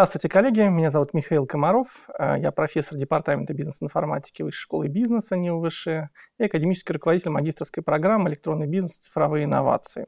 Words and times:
Здравствуйте, 0.00 0.30
коллеги. 0.30 0.60
Меня 0.60 0.90
зовут 0.90 1.12
Михаил 1.12 1.44
Комаров. 1.44 2.08
Э, 2.18 2.36
я 2.38 2.52
профессор 2.52 2.96
Департамента 2.96 3.52
бизнес-информатики 3.52 4.40
Высшей 4.40 4.62
школы 4.62 4.88
бизнеса 4.88 5.36
НИУ 5.36 5.62
и 6.38 6.42
академический 6.42 6.94
руководитель 6.94 7.28
магистрской 7.28 7.82
программы 7.82 8.30
«Электронный 8.30 8.66
бизнес. 8.66 8.96
Цифровые 8.96 9.44
инновации». 9.44 10.06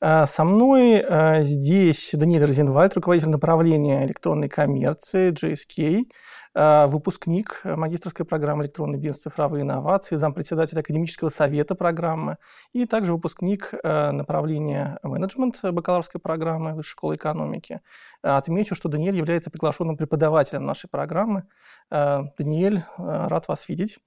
Э, 0.00 0.24
со 0.24 0.44
мной 0.44 1.04
э, 1.06 1.42
здесь 1.42 2.08
Даниэль 2.14 2.46
Розенвальд, 2.46 2.94
руководитель 2.94 3.28
направления 3.28 4.06
электронной 4.06 4.48
коммерции 4.48 5.30
GSK, 5.30 6.06
выпускник 6.54 7.62
магистрской 7.64 8.26
программы 8.26 8.64
«Электронный 8.64 8.98
бизнес. 8.98 9.22
Цифровые 9.22 9.62
инновации», 9.62 10.16
зампредседатель 10.16 10.78
академического 10.78 11.30
совета 11.30 11.74
программы 11.74 12.36
и 12.72 12.86
также 12.86 13.12
выпускник 13.12 13.72
направления 13.82 14.98
менеджмент 15.02 15.60
бакалаврской 15.62 16.20
программы 16.20 16.74
Высшей 16.74 16.90
школы 16.90 17.16
экономики. 17.16 17.80
Отмечу, 18.20 18.74
что 18.74 18.88
Даниэль 18.88 19.16
является 19.16 19.50
приглашенным 19.50 19.96
преподавателем 19.96 20.66
нашей 20.66 20.88
программы. 20.90 21.44
Даниэль, 21.90 22.82
рад 22.98 23.48
вас 23.48 23.68
видеть. 23.68 23.98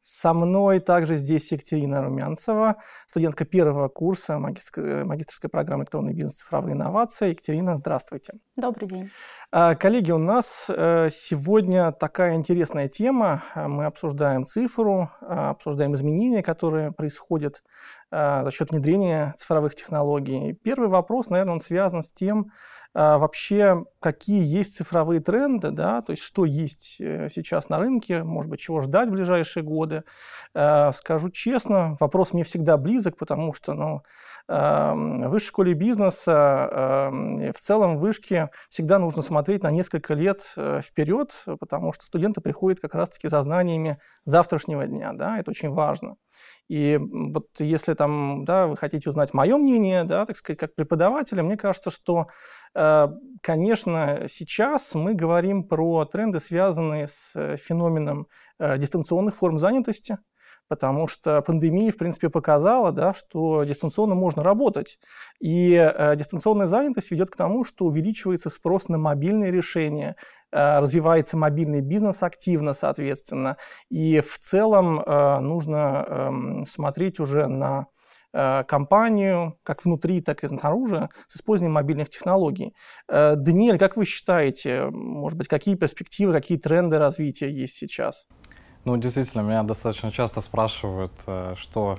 Со 0.00 0.32
мной 0.32 0.80
также 0.80 1.16
здесь 1.16 1.52
Екатерина 1.52 2.02
Румянцева, 2.02 2.76
студентка 3.06 3.44
первого 3.44 3.88
курса 3.88 4.38
магистрской, 4.38 5.04
магистрской 5.04 5.50
программы 5.50 5.82
«Электронный 5.82 6.14
бизнес. 6.14 6.36
Цифровые 6.36 6.72
инновации». 6.72 7.30
Екатерина, 7.30 7.76
здравствуйте. 7.76 8.34
Добрый 8.56 8.88
день. 8.88 9.10
А, 9.52 9.74
коллеги, 9.74 10.10
у 10.12 10.18
нас 10.18 10.70
э, 10.70 11.10
сегодня 11.12 11.92
такая 11.92 12.34
интересная 12.36 12.88
тема. 12.88 13.44
Мы 13.54 13.84
обсуждаем 13.84 14.46
цифру, 14.46 15.10
а, 15.20 15.50
обсуждаем 15.50 15.94
изменения, 15.94 16.42
которые 16.42 16.92
происходят 16.92 17.62
а, 18.10 18.44
за 18.44 18.50
счет 18.50 18.70
внедрения 18.70 19.34
цифровых 19.36 19.74
технологий. 19.74 20.54
Первый 20.64 20.88
вопрос, 20.88 21.28
наверное, 21.28 21.54
он 21.54 21.60
связан 21.60 22.02
с 22.02 22.12
тем, 22.12 22.46
а, 22.48 22.50
вообще, 22.94 23.84
какие 24.00 24.44
есть 24.44 24.76
цифровые 24.76 25.20
тренды, 25.20 25.70
да, 25.70 26.02
то 26.02 26.10
есть 26.10 26.22
что 26.22 26.44
есть 26.44 26.96
э, 27.00 27.28
сейчас 27.32 27.68
на 27.68 27.78
рынке, 27.78 28.24
может 28.24 28.50
быть, 28.50 28.60
чего 28.60 28.82
ждать 28.82 29.08
в 29.08 29.12
ближайшие 29.12 29.62
годы. 29.62 30.02
А, 30.54 30.92
скажу 30.92 31.30
честно, 31.30 31.96
вопрос 32.00 32.32
мне 32.32 32.42
всегда 32.44 32.76
близок, 32.76 33.16
потому 33.16 33.54
что, 33.54 33.74
ну, 33.74 34.02
в 34.48 35.28
высшей 35.28 35.48
школе 35.48 35.74
бизнеса, 35.74 37.10
в 37.54 37.60
целом 37.60 37.98
в 37.98 38.00
вышке 38.00 38.50
всегда 38.68 38.98
нужно 38.98 39.22
смотреть 39.22 39.62
на 39.62 39.70
несколько 39.70 40.14
лет 40.14 40.52
э, 40.56 40.80
вперед, 40.82 41.44
потому 41.60 41.92
что 41.92 42.04
студенты 42.04 42.40
приходят 42.40 42.80
как 42.80 42.96
раз-таки 42.96 43.28
за 43.28 43.42
знаниями 43.42 43.98
завтрашнего 44.24 44.86
дня, 44.86 45.12
да, 45.12 45.38
это 45.38 45.52
очень 45.52 45.70
важно. 45.70 46.16
И 46.70 47.00
вот 47.00 47.48
если 47.58 47.94
там, 47.94 48.44
да, 48.44 48.68
вы 48.68 48.76
хотите 48.76 49.10
узнать 49.10 49.34
мое 49.34 49.56
мнение, 49.58 50.04
да, 50.04 50.24
так 50.24 50.36
сказать, 50.36 50.56
как 50.56 50.76
преподавателя, 50.76 51.42
мне 51.42 51.56
кажется, 51.56 51.90
что, 51.90 52.28
э, 52.76 53.08
конечно, 53.42 54.26
сейчас 54.28 54.94
мы 54.94 55.14
говорим 55.14 55.64
про 55.64 56.04
тренды, 56.04 56.38
связанные 56.38 57.08
с 57.08 57.32
э, 57.34 57.56
феноменом 57.56 58.28
э, 58.60 58.78
дистанционных 58.78 59.34
форм 59.34 59.58
занятости, 59.58 60.18
потому 60.70 61.08
что 61.08 61.42
пандемия, 61.42 61.90
в 61.90 61.96
принципе, 61.96 62.28
показала, 62.28 62.92
да, 62.92 63.12
что 63.12 63.64
дистанционно 63.64 64.14
можно 64.14 64.44
работать. 64.44 65.00
И 65.40 65.74
э, 65.74 66.14
дистанционная 66.14 66.68
занятость 66.68 67.10
ведет 67.10 67.28
к 67.28 67.36
тому, 67.36 67.64
что 67.64 67.86
увеличивается 67.86 68.50
спрос 68.50 68.88
на 68.88 68.96
мобильные 68.96 69.50
решения, 69.50 70.14
э, 70.52 70.78
развивается 70.78 71.36
мобильный 71.36 71.80
бизнес 71.80 72.22
активно, 72.22 72.72
соответственно. 72.72 73.56
И 73.90 74.20
в 74.20 74.38
целом 74.38 75.00
э, 75.00 75.40
нужно 75.40 76.06
э, 76.06 76.30
смотреть 76.68 77.18
уже 77.18 77.48
на 77.48 77.86
э, 78.32 78.62
компанию, 78.62 79.58
как 79.64 79.84
внутри, 79.84 80.20
так 80.20 80.44
и 80.44 80.48
снаружи, 80.48 81.08
с 81.26 81.34
использованием 81.34 81.74
мобильных 81.74 82.10
технологий. 82.10 82.76
Э, 83.08 83.34
Даниэль, 83.34 83.78
как 83.78 83.96
вы 83.96 84.04
считаете, 84.04 84.84
может 84.90 85.36
быть, 85.36 85.48
какие 85.48 85.74
перспективы, 85.74 86.32
какие 86.32 86.58
тренды 86.58 87.00
развития 87.00 87.50
есть 87.50 87.74
сейчас? 87.74 88.28
Ну, 88.86 88.96
действительно, 88.96 89.42
меня 89.42 89.62
достаточно 89.62 90.10
часто 90.10 90.40
спрашивают, 90.40 91.12
э, 91.26 91.54
что, 91.58 91.98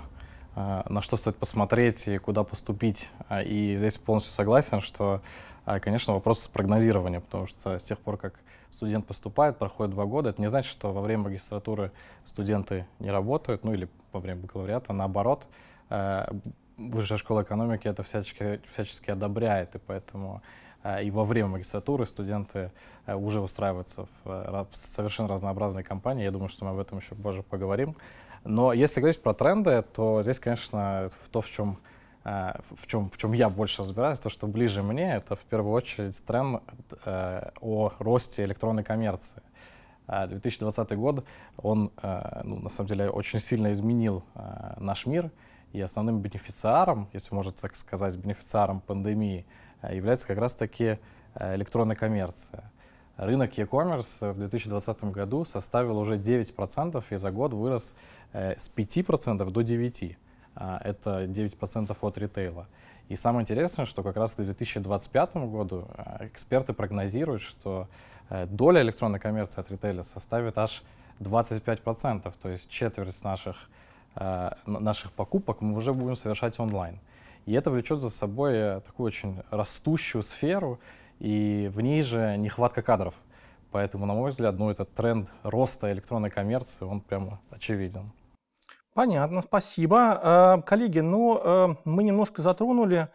э, 0.56 0.82
на 0.90 1.04
что 1.04 1.16
стоит 1.16 1.36
посмотреть 1.36 2.08
и 2.08 2.18
куда 2.18 2.44
поступить. 2.44 3.12
А, 3.30 3.44
и 3.44 3.78
здесь 3.78 4.00
полностью 4.00 4.34
согласен, 4.34 4.82
что, 4.82 5.22
э, 5.68 5.80
конечно, 5.80 6.16
вопрос 6.16 6.48
прогнозирования, 6.48 7.20
потому 7.20 7.46
что 7.46 7.78
с 7.78 7.84
тех 7.84 8.00
пор, 8.00 8.18
как 8.18 8.40
студент 8.72 9.06
поступает, 9.06 9.60
проходит 9.60 9.92
два 9.92 10.06
года, 10.06 10.32
это 10.32 10.42
не 10.42 10.50
значит, 10.50 10.72
что 10.72 10.92
во 10.92 11.02
время 11.02 11.26
магистратуры 11.26 11.92
студенты 12.26 12.88
не 12.98 13.12
работают, 13.12 13.64
ну 13.64 13.74
или 13.74 13.88
во 14.12 14.20
время 14.20 14.42
бакалавриата, 14.42 14.92
наоборот, 14.94 15.48
Высшая 16.78 17.18
школа 17.18 17.44
экономики 17.44 17.88
это 17.88 18.02
всячески, 18.02 18.60
всячески 18.74 19.12
одобряет, 19.12 19.76
и 19.76 19.78
поэтому 19.78 20.42
Э, 20.42 20.71
и 20.84 21.12
во 21.12 21.26
время 21.26 21.50
магистратуры 21.50 22.06
студенты 22.06 22.72
э, 23.06 23.16
уже 23.16 23.40
устраиваются 23.40 24.08
в 24.24 24.30
э, 24.30 24.66
совершенно 24.74 25.30
разнообразные 25.30 25.84
компании. 25.84 26.24
Я 26.24 26.32
думаю, 26.32 26.50
что 26.50 26.66
мы 26.66 26.72
об 26.72 26.80
этом 26.80 27.00
еще 27.00 27.14
позже 27.16 27.44
поговорим. 27.44 27.96
Но 28.44 28.74
если 28.74 29.00
говорить 29.00 29.22
про 29.22 29.34
тренды, 29.34 29.84
то 29.84 30.24
здесь, 30.24 30.40
конечно, 30.40 31.12
то, 31.32 31.42
в 31.42 31.50
чем, 31.52 31.78
в 32.24 32.88
чем, 32.88 33.12
в 33.12 33.18
чем 33.18 33.34
я 33.34 33.50
больше 33.52 33.84
разбираюсь, 33.84 34.20
то, 34.20 34.32
что 34.32 34.48
ближе 34.48 34.82
мне, 34.82 35.14
это 35.14 35.36
в 35.36 35.42
первую 35.42 35.74
очередь 35.74 36.26
тренд 36.26 36.64
о 37.06 37.92
росте 38.00 38.44
электронной 38.44 38.84
коммерции. 38.84 39.44
2020 40.08 40.98
год, 40.98 41.24
он, 41.58 41.92
ну, 42.44 42.60
на 42.62 42.70
самом 42.72 42.88
деле, 42.88 43.12
очень 43.12 43.38
сильно 43.38 43.72
изменил 43.74 44.24
наш 44.78 45.06
мир, 45.06 45.30
и 45.72 45.80
основным 45.80 46.20
бенефициаром, 46.20 47.10
если 47.14 47.36
можно 47.36 47.52
так 47.52 47.76
сказать, 47.76 48.16
бенефициаром 48.16 48.80
пандемии– 48.80 49.46
Э, 49.56 49.61
является 49.90 50.28
как 50.28 50.38
раз-таки 50.38 51.00
э, 51.36 51.56
электронная 51.56 51.96
коммерция. 51.96 52.64
Рынок 53.18 53.58
e-commerce 53.58 54.32
в 54.32 54.38
2020 54.38 55.04
году 55.06 55.46
составил 55.46 55.98
уже 55.98 56.18
9% 56.18 57.04
и 57.10 57.16
за 57.18 57.32
год 57.32 57.54
вырос 57.54 57.94
э, 58.34 58.58
с 58.58 58.70
5% 58.70 59.50
до 59.50 59.62
9%. 59.62 60.16
А, 60.54 60.82
это 60.84 61.26
9% 61.26 61.98
от 62.02 62.18
ритейла. 62.18 62.68
И 63.08 63.16
самое 63.16 63.44
интересное, 63.44 63.86
что 63.86 64.04
как 64.04 64.18
раз 64.18 64.34
к 64.36 64.38
2025 64.38 65.36
году 65.48 65.88
эксперты 66.20 66.74
прогнозируют, 66.74 67.42
что 67.42 67.88
доля 68.48 68.82
электронной 68.82 69.20
коммерции 69.20 69.62
от 69.62 69.72
ритейля 69.72 70.04
составит 70.04 70.58
аж 70.58 70.84
25%, 71.20 72.34
то 72.42 72.50
есть 72.50 72.70
четверть 72.70 73.24
наших, 73.24 73.70
наших 74.66 75.12
покупок 75.12 75.62
мы 75.62 75.78
уже 75.78 75.94
будем 75.94 76.16
совершать 76.16 76.60
онлайн. 76.60 77.00
И 77.46 77.54
это 77.54 77.72
влечет 77.72 78.00
за 78.00 78.10
собой 78.10 78.54
э, 78.54 78.82
такую 78.82 79.08
очень 79.08 79.42
растущую 79.50 80.24
сферу, 80.24 80.80
и 81.20 81.70
в 81.74 81.82
ней 81.82 82.02
же 82.04 82.38
нехватка 82.38 82.82
кадров. 82.82 83.14
Поэтому, 83.72 84.06
на 84.06 84.14
мой 84.14 84.32
взгляд, 84.32 84.58
ну, 84.58 84.70
этот 84.70 84.94
тренд 84.94 85.32
роста 85.44 85.92
электронной 85.92 86.30
коммерции, 86.30 86.86
он 86.86 87.02
прямо 87.02 87.40
очевиден. 87.50 88.12
Понятно, 88.94 89.42
спасибо. 89.42 90.58
Э, 90.60 90.62
коллеги, 90.66 91.00
ну, 91.00 91.40
э, 91.42 91.76
мы 91.86 92.04
немножко 92.04 92.42
затронули 92.42 93.08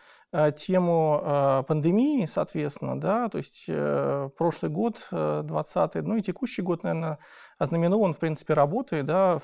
тему 0.56 1.64
пандемии, 1.66 2.26
соответственно, 2.26 3.00
да, 3.00 3.28
то 3.28 3.38
есть 3.38 3.66
прошлый 4.36 4.70
год, 4.70 5.06
20 5.10 5.94
ну 5.96 6.16
и 6.16 6.22
текущий 6.22 6.62
год, 6.62 6.82
наверное, 6.82 7.18
ознаменован, 7.58 8.12
в 8.12 8.18
принципе, 8.18 8.54
работой, 8.54 9.02
да. 9.02 9.38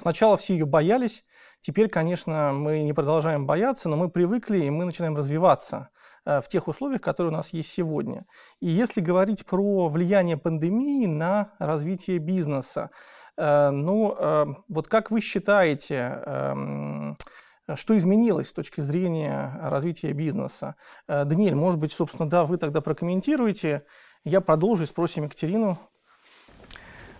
Сначала 0.00 0.36
все 0.36 0.54
ее 0.54 0.66
боялись, 0.66 1.24
теперь, 1.60 1.88
конечно, 1.88 2.52
мы 2.52 2.82
не 2.82 2.92
продолжаем 2.92 3.46
бояться, 3.46 3.88
но 3.88 3.96
мы 3.96 4.10
привыкли, 4.10 4.58
и 4.58 4.70
мы 4.70 4.84
начинаем 4.84 5.16
развиваться 5.16 5.88
в 6.24 6.44
тех 6.48 6.68
условиях, 6.68 7.00
которые 7.00 7.32
у 7.32 7.36
нас 7.36 7.54
есть 7.54 7.70
сегодня. 7.70 8.26
И 8.60 8.66
если 8.68 9.00
говорить 9.00 9.46
про 9.46 9.88
влияние 9.88 10.36
пандемии 10.36 11.06
на 11.06 11.52
развитие 11.58 12.18
бизнеса, 12.18 12.90
Э, 13.38 13.70
ну, 13.70 14.16
э, 14.18 14.46
вот 14.68 14.88
как 14.88 15.10
вы 15.10 15.20
считаете, 15.20 16.20
эм, 16.26 17.16
что 17.76 17.96
изменилось 17.98 18.48
с 18.48 18.52
точки 18.52 18.80
зрения 18.80 19.58
развития 19.62 20.12
бизнеса? 20.12 20.74
Э, 21.06 21.24
Даниэль, 21.24 21.54
может 21.54 21.78
быть, 21.80 21.92
собственно, 21.92 22.28
да, 22.28 22.44
вы 22.44 22.56
тогда 22.56 22.80
прокомментируете. 22.80 23.84
Я 24.24 24.40
продолжу 24.40 24.84
и 24.84 24.86
спросим 24.86 25.24
Екатерину. 25.24 25.78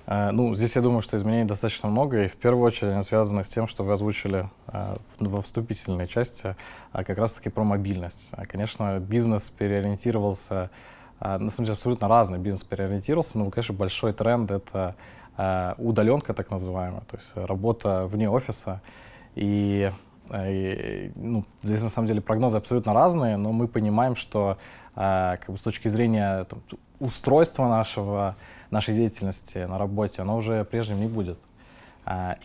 Ну, 0.07 0.55
здесь 0.55 0.75
я 0.75 0.81
думаю, 0.81 1.03
что 1.03 1.19
изменений 1.19 1.45
достаточно 1.45 1.87
много, 1.87 2.25
и 2.25 2.29
в 2.29 2.37
первую 2.37 2.65
очередь 2.65 2.95
они 2.95 3.03
связаны 3.03 3.45
с 3.45 3.49
тем, 3.51 3.69
что 3.69 3.85
вы 3.85 3.93
озвучили 3.93 4.49
во 5.19 5.43
вступительной 5.43 6.09
части 6.09 6.57
как 6.93 7.19
раз-таки 7.19 7.51
про 7.51 7.63
мобильность. 7.63 8.31
Конечно, 8.49 9.01
бизнес 9.01 9.51
переориентировался, 9.51 10.71
на 11.21 11.51
самом 11.51 11.67
деле 11.67 11.73
абсолютно 11.75 12.09
разный 12.09 12.39
бизнес 12.39 12.65
переориентировался, 12.65 13.37
но, 13.37 13.51
конечно, 13.51 13.75
большой 13.75 14.15
тренд— 14.15 14.51
это 14.51 14.97
Э, 15.39 15.75
удаленка 15.79 16.35
так 16.35 16.51
называемая, 16.51 17.03
то 17.03 17.17
есть 17.17 17.31
работа 17.37 18.07
вне 18.07 18.29
офиса. 18.29 18.83
И, 19.37 19.93
э, 19.93 19.93
и 20.35 21.13
ну, 21.17 21.45
здесь 21.63 21.83
на 21.83 21.89
самом 21.89 22.09
деле 22.09 22.21
прогнозы 22.21 22.59
абсолютно 22.59 22.93
разные, 22.93 23.37
но 23.37 23.53
мы 23.53 23.69
понимаем, 23.69 24.17
что 24.17 24.59
э, 24.97 25.37
как 25.41 25.51
бы 25.51 25.59
с 25.59 25.63
точки 25.63 25.89
зрения 25.89 26.45
там, 26.45 26.63
устройства 27.01 27.69
нашего, 27.69 28.37
нашей 28.71 28.95
деятельности 28.95 29.59
на 29.59 29.79
работе, 29.79 30.23
оно 30.23 30.37
уже 30.37 30.65
прежним 30.65 31.01
не 31.01 31.07
будет. 31.07 31.39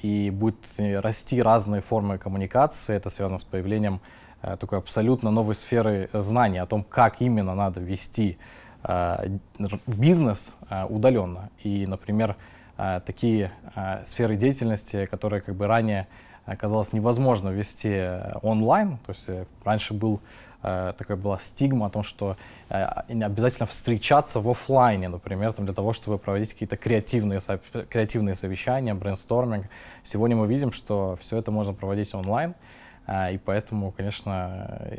И 0.02 0.30
будет 0.30 0.58
расти 0.78 1.42
разные 1.42 1.82
формы 1.82 2.18
коммуникации, 2.18 2.96
это 2.96 3.10
связано 3.10 3.38
с 3.38 3.46
появлением 3.46 4.02
такой 4.42 4.78
абсолютно 4.78 5.32
новой 5.32 5.56
сферы 5.56 6.10
знаний 6.12 6.58
о 6.58 6.66
том, 6.66 6.84
как 6.84 7.22
именно 7.22 7.56
надо 7.56 7.80
вести 7.80 8.38
бизнес 9.88 10.54
удаленно. 10.90 11.50
И, 11.64 11.88
например, 11.88 12.36
такие 13.06 13.54
сферы 14.04 14.36
деятельности, 14.36 15.06
которые 15.06 15.42
как 15.42 15.56
бы 15.56 15.66
ранее 15.66 16.08
оказалось 16.46 16.94
невозможно 16.94 17.50
вести 17.50 18.10
онлайн, 18.42 18.98
то 19.06 19.12
есть 19.12 19.30
раньше 19.64 19.94
был 19.94 20.20
э, 20.64 20.94
такая 20.98 21.18
была 21.18 21.38
стигма 21.40 21.88
о 21.88 21.90
том, 21.90 22.04
что 22.04 22.38
э, 22.70 22.84
обязательно 22.84 23.66
встречаться 23.66 24.40
в 24.40 24.50
офлайне, 24.50 25.10
например, 25.10 25.54
там, 25.54 25.66
для 25.66 25.74
того, 25.74 25.94
чтобы 25.94 26.18
проводить 26.18 26.54
какие-то 26.54 26.78
креативные, 26.78 27.40
креативные 27.90 28.36
совещания, 28.36 28.94
брейнсторминг. 28.94 29.68
Сегодня 30.04 30.36
мы 30.36 30.48
видим, 30.48 30.72
что 30.72 31.18
все 31.22 31.38
это 31.38 31.52
можно 31.52 31.74
проводить 31.74 32.14
онлайн, 32.14 32.56
э, 33.08 33.36
и 33.36 33.38
поэтому, 33.38 33.92
конечно, 33.92 34.92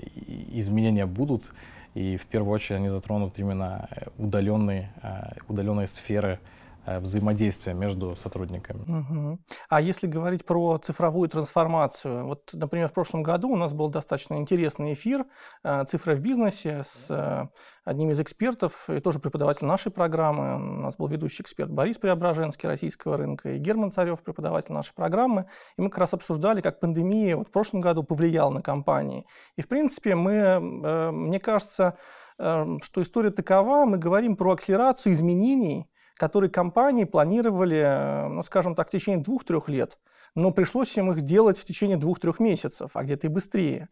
изменения 0.53 1.07
будут, 1.07 1.53
и 1.95 2.17
в 2.17 2.27
первую 2.27 2.53
очередь 2.53 2.79
они 2.79 2.89
затронут 2.89 3.39
именно 3.39 3.89
удаленные, 4.19 4.91
э, 5.03 5.33
удаленные 5.49 5.89
сферы 5.89 6.39
Э, 6.39 6.39
взаимодействия 6.87 7.75
между 7.75 8.17
сотрудниками. 8.17 8.83
Угу. 8.83 9.39
А 9.69 9.81
если 9.81 10.07
говорить 10.07 10.45
про 10.45 10.79
цифровую 10.79 11.29
трансформацию, 11.29 12.27
вот, 12.27 12.51
например, 12.53 12.89
в 12.89 12.93
прошлом 12.93 13.23
году 13.23 13.51
у 13.51 13.57
нас 13.57 13.73
был 13.73 13.89
достаточно 13.89 14.35
интересный 14.35 14.93
эфир 14.95 15.25
э, 15.63 15.85
«Цифра 15.87 16.15
в 16.15 16.21
бизнесе» 16.21 16.83
с 16.83 17.07
э, 17.11 17.49
одним 17.85 18.11
из 18.11 18.21
экспертов, 18.21 18.89
и 18.89 19.01
тоже 19.01 19.19
преподаватель 19.19 19.67
нашей 19.67 19.93
программы. 19.93 20.57
У 20.57 20.83
нас 20.83 20.97
был 20.97 21.07
ведущий 21.07 21.43
эксперт 21.43 21.71
Борис 21.71 21.99
Преображенский 21.99 22.69
российского 22.69 23.17
рынка 23.17 23.53
и 23.53 23.59
Герман 23.59 23.91
Царев, 23.91 24.23
преподаватель 24.23 24.73
нашей 24.73 24.95
программы. 24.95 25.47
И 25.77 25.83
мы 25.83 25.91
как 25.91 25.99
раз 25.99 26.15
обсуждали, 26.15 26.61
как 26.61 26.81
пандемия 26.81 27.37
вот 27.37 27.49
в 27.49 27.51
прошлом 27.51 27.81
году 27.81 28.03
повлияла 28.03 28.51
на 28.51 28.63
компании. 28.63 29.27
И, 29.57 29.63
в 29.63 29.69
принципе, 29.69 30.15
мы, 30.15 30.61
мне 30.61 31.41
кажется, 31.41 31.97
что 32.37 33.03
история 33.03 33.31
такова, 33.31 33.85
мы 33.85 33.99
говорим 33.99 34.37
про 34.37 34.53
акселерацию 34.53 35.13
изменений, 35.13 35.89
которые 36.17 36.51
компании 36.51 37.05
планировали, 37.05 37.79
э, 37.79 38.29
ну, 38.29 38.43
скажем 38.43 38.75
так, 38.75 38.89
в 38.89 38.91
течение 38.91 39.23
двух-трех 39.23 39.69
лет. 39.69 39.99
Но 40.35 40.51
пришлось 40.51 40.97
им 40.97 41.13
их 41.13 41.21
делать 41.23 41.59
в 41.59 41.65
течение 41.65 41.97
двух-трех 41.97 42.41
месяцев, 42.41 42.91
а 42.95 43.05
где-то 43.05 43.27
и 43.27 43.31
быстрее. 43.31 43.89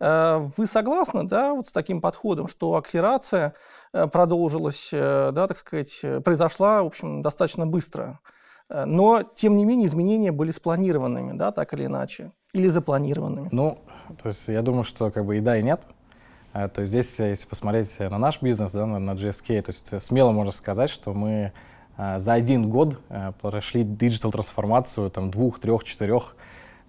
Э, 0.00 0.48
вы 0.56 0.66
согласны, 0.66 1.24
да, 1.24 1.54
вот 1.54 1.66
с 1.66 1.72
таким 1.72 2.00
подходом, 2.00 2.48
что 2.48 2.76
акселерация 2.76 3.54
э, 3.92 4.06
продолжилась, 4.06 4.88
да, 4.92 5.46
так 5.46 5.56
сказать, 5.56 6.00
произошла, 6.24 6.82
в 6.82 6.86
общем, 6.86 7.22
достаточно 7.22 7.66
быстро? 7.66 8.20
Но, 8.68 9.22
тем 9.22 9.56
не 9.56 9.64
менее, 9.64 9.86
изменения 9.86 10.32
были 10.32 10.50
спланированными, 10.50 11.38
да, 11.38 11.52
так 11.52 11.72
или 11.72 11.86
иначе, 11.86 12.32
или 12.52 12.66
запланированными. 12.66 13.48
Ну, 13.52 13.78
то 14.20 14.28
есть 14.28 14.48
я 14.48 14.60
думаю, 14.60 14.82
что 14.82 15.12
как 15.12 15.24
бы 15.24 15.36
и 15.36 15.40
да, 15.40 15.56
и 15.56 15.62
нет. 15.62 15.82
То 16.74 16.80
есть 16.80 16.90
здесь, 16.90 17.18
если 17.18 17.46
посмотреть 17.46 17.98
на 17.98 18.18
наш 18.18 18.40
бизнес, 18.40 18.72
да, 18.72 18.86
на 18.86 19.10
GSK, 19.12 19.62
то 19.62 19.72
есть 19.72 20.02
смело 20.02 20.30
можно 20.32 20.52
сказать, 20.52 20.88
что 20.88 21.12
мы 21.12 21.52
за 21.96 22.32
один 22.32 22.70
год 22.70 23.00
прошли 23.42 23.82
digital 23.84 24.30
трансформацию 24.30 25.10
там 25.10 25.30
двух, 25.30 25.60
трех, 25.60 25.84
четырех 25.84 26.36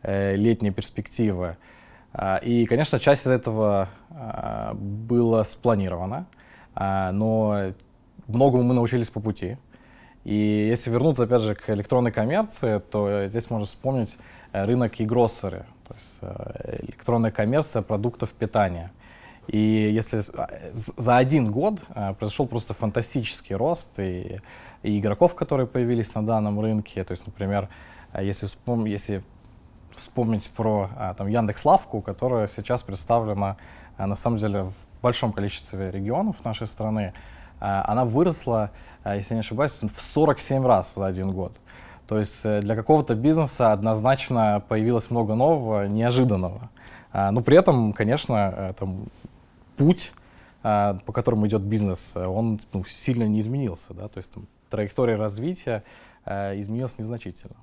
э, 0.04 0.36
летней 0.36 0.72
перспективы. 0.72 1.58
И, 2.44 2.66
конечно, 2.68 3.00
часть 3.00 3.28
из 3.28 3.32
этого 3.32 3.90
было 4.74 5.44
спланировано, 5.44 6.26
но 6.76 7.74
многому 8.28 8.64
мы 8.64 8.74
научились 8.74 9.10
по 9.10 9.20
пути. 9.20 9.58
И 10.28 10.68
если 10.70 10.90
вернуться, 10.90 11.24
опять 11.24 11.42
же, 11.42 11.56
к 11.56 11.70
электронной 11.70 12.12
коммерции, 12.12 12.80
то 12.80 13.28
здесь 13.28 13.50
можно 13.50 13.66
вспомнить 13.66 14.18
э, 14.52 14.66
рынок 14.66 15.00
и 15.00 15.06
гроссеры, 15.06 15.66
то 15.88 15.96
есть 15.96 16.18
э, 16.20 16.80
электронная 16.84 17.32
коммерция 17.32 17.82
продуктов 17.82 18.32
питания. 18.32 18.92
И 19.48 19.58
если 19.58 20.22
за 20.74 21.18
один 21.18 21.52
год 21.52 21.80
произошел 22.20 22.48
просто 22.48 22.74
фантастический 22.74 23.56
рост, 23.56 23.98
и 24.00 24.40
и 24.84 25.00
игроков, 25.00 25.36
которые 25.36 25.68
появились 25.68 26.14
на 26.16 26.26
данном 26.26 26.60
рынке. 26.60 27.04
То 27.04 27.12
есть, 27.12 27.26
например, 27.26 27.70
э, 28.14 28.26
если, 28.26 28.48
вспом 28.48 28.86
если 28.86 29.24
вспомнить 29.96 30.48
про 30.52 30.90
а, 30.96 31.14
там, 31.16 31.28
Яндекс 31.28 31.66
Лавку, 31.66 32.02
которая 32.02 32.48
сейчас 32.48 32.84
представлена 32.84 33.58
а, 33.98 34.06
на 34.06 34.16
самом 34.16 34.38
деле 34.38 34.64
в 34.64 34.74
большом 35.02 35.34
количестве 35.34 35.90
регионов 35.90 36.36
нашей 36.46 36.68
страны, 36.68 37.14
а, 37.60 37.84
она 37.88 38.06
выросла, 38.06 38.70
если 39.06 39.34
не 39.34 39.40
ошибаюсь, 39.40 39.72
в 39.82 40.02
47 40.02 40.66
раз 40.68 40.94
за 40.94 41.08
один 41.08 41.32
год. 41.32 41.54
То 42.08 42.20
есть 42.20 42.42
э, 42.46 42.62
для 42.62 42.76
какого-то 42.76 43.16
бизнеса 43.16 43.74
однозначно 43.74 44.62
появилось 44.68 45.10
много 45.10 45.34
нового, 45.34 45.88
неожиданного. 45.88 46.70
Но 47.14 47.42
при 47.42 47.58
этом, 47.58 47.94
конечно, 47.94 48.76
там, 48.78 49.08
путь, 49.78 50.12
по 50.62 51.14
которому 51.14 51.48
идет 51.48 51.62
бизнес, 51.62 52.16
он 52.18 52.60
ну, 52.74 52.84
сильно 52.84 53.24
не 53.24 53.40
изменился. 53.40 53.94
Да? 53.94 54.10
То 54.10 54.18
есть 54.18 54.32
там, 54.32 54.48
траектория 54.70 55.16
развития 55.16 55.84
э, 56.26 56.60
изменилась 56.60 56.98
незначительно. 56.98 57.56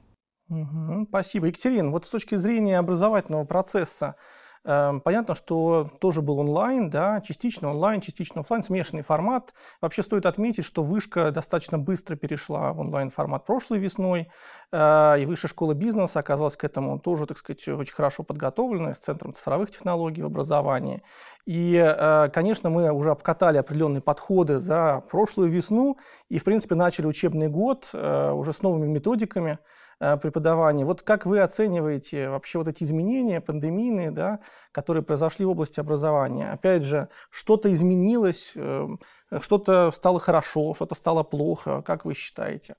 Угу, 0.48 1.06
спасибо. 1.08 1.46
Екатерина, 1.46 1.90
вот 1.90 2.06
с 2.06 2.10
точки 2.10 2.36
зрения 2.36 2.78
образовательного 2.78 3.44
процесса, 3.44 4.16
понятно, 4.64 5.34
что 5.34 5.90
тоже 6.00 6.22
был 6.22 6.38
онлайн, 6.38 6.88
да, 6.88 7.20
частично 7.20 7.70
онлайн, 7.70 8.00
частично 8.00 8.40
офлайн, 8.40 8.62
смешанный 8.62 9.02
формат. 9.02 9.52
Вообще 9.80 10.02
стоит 10.02 10.26
отметить, 10.26 10.64
что 10.64 10.82
вышка 10.82 11.30
достаточно 11.30 11.78
быстро 11.78 12.16
перешла 12.16 12.72
в 12.72 12.80
онлайн-формат 12.80 13.44
прошлой 13.44 13.78
весной, 13.78 14.28
э, 14.72 15.16
и 15.20 15.26
Высшая 15.26 15.48
школа 15.48 15.74
бизнеса 15.74 16.18
оказалась 16.18 16.56
к 16.56 16.64
этому 16.64 16.98
тоже, 16.98 17.26
так 17.26 17.38
сказать, 17.38 17.66
очень 17.68 17.94
хорошо 17.94 18.22
подготовленной, 18.22 18.94
с 18.94 18.98
Центром 18.98 19.34
цифровых 19.34 19.70
технологий 19.70 20.22
в 20.22 20.26
образовании. 20.26 21.02
И, 21.46 21.76
э, 21.76 22.30
конечно, 22.32 22.70
мы 22.70 22.90
уже 22.90 23.10
обкатали 23.10 23.58
определенные 23.58 24.00
подходы 24.00 24.60
за 24.60 25.02
прошлую 25.10 25.50
весну, 25.50 25.98
и, 26.30 26.38
в 26.38 26.44
принципе, 26.44 26.74
начали 26.74 27.06
учебный 27.06 27.48
год 27.48 27.90
э, 27.92 28.30
уже 28.32 28.52
с 28.52 28.62
новыми 28.62 28.86
методиками, 28.86 29.58
преподавания. 29.98 30.84
Вот 30.84 31.02
как 31.02 31.26
вы 31.26 31.40
оцениваете 31.40 32.28
вообще 32.28 32.58
вот 32.58 32.68
эти 32.68 32.84
изменения 32.84 33.40
пандемийные, 33.40 34.10
да, 34.10 34.40
которые 34.72 35.02
произошли 35.02 35.44
в 35.44 35.50
области 35.50 35.80
образования? 35.80 36.50
Опять 36.52 36.84
же, 36.84 37.08
что-то 37.30 37.72
изменилось, 37.72 38.52
эм, 38.56 39.00
что-то 39.40 39.90
стало 39.92 40.20
хорошо, 40.20 40.74
что-то 40.74 40.94
стало 40.94 41.22
плохо, 41.22 41.82
как 41.82 42.04
вы 42.04 42.14
считаете? 42.14 42.76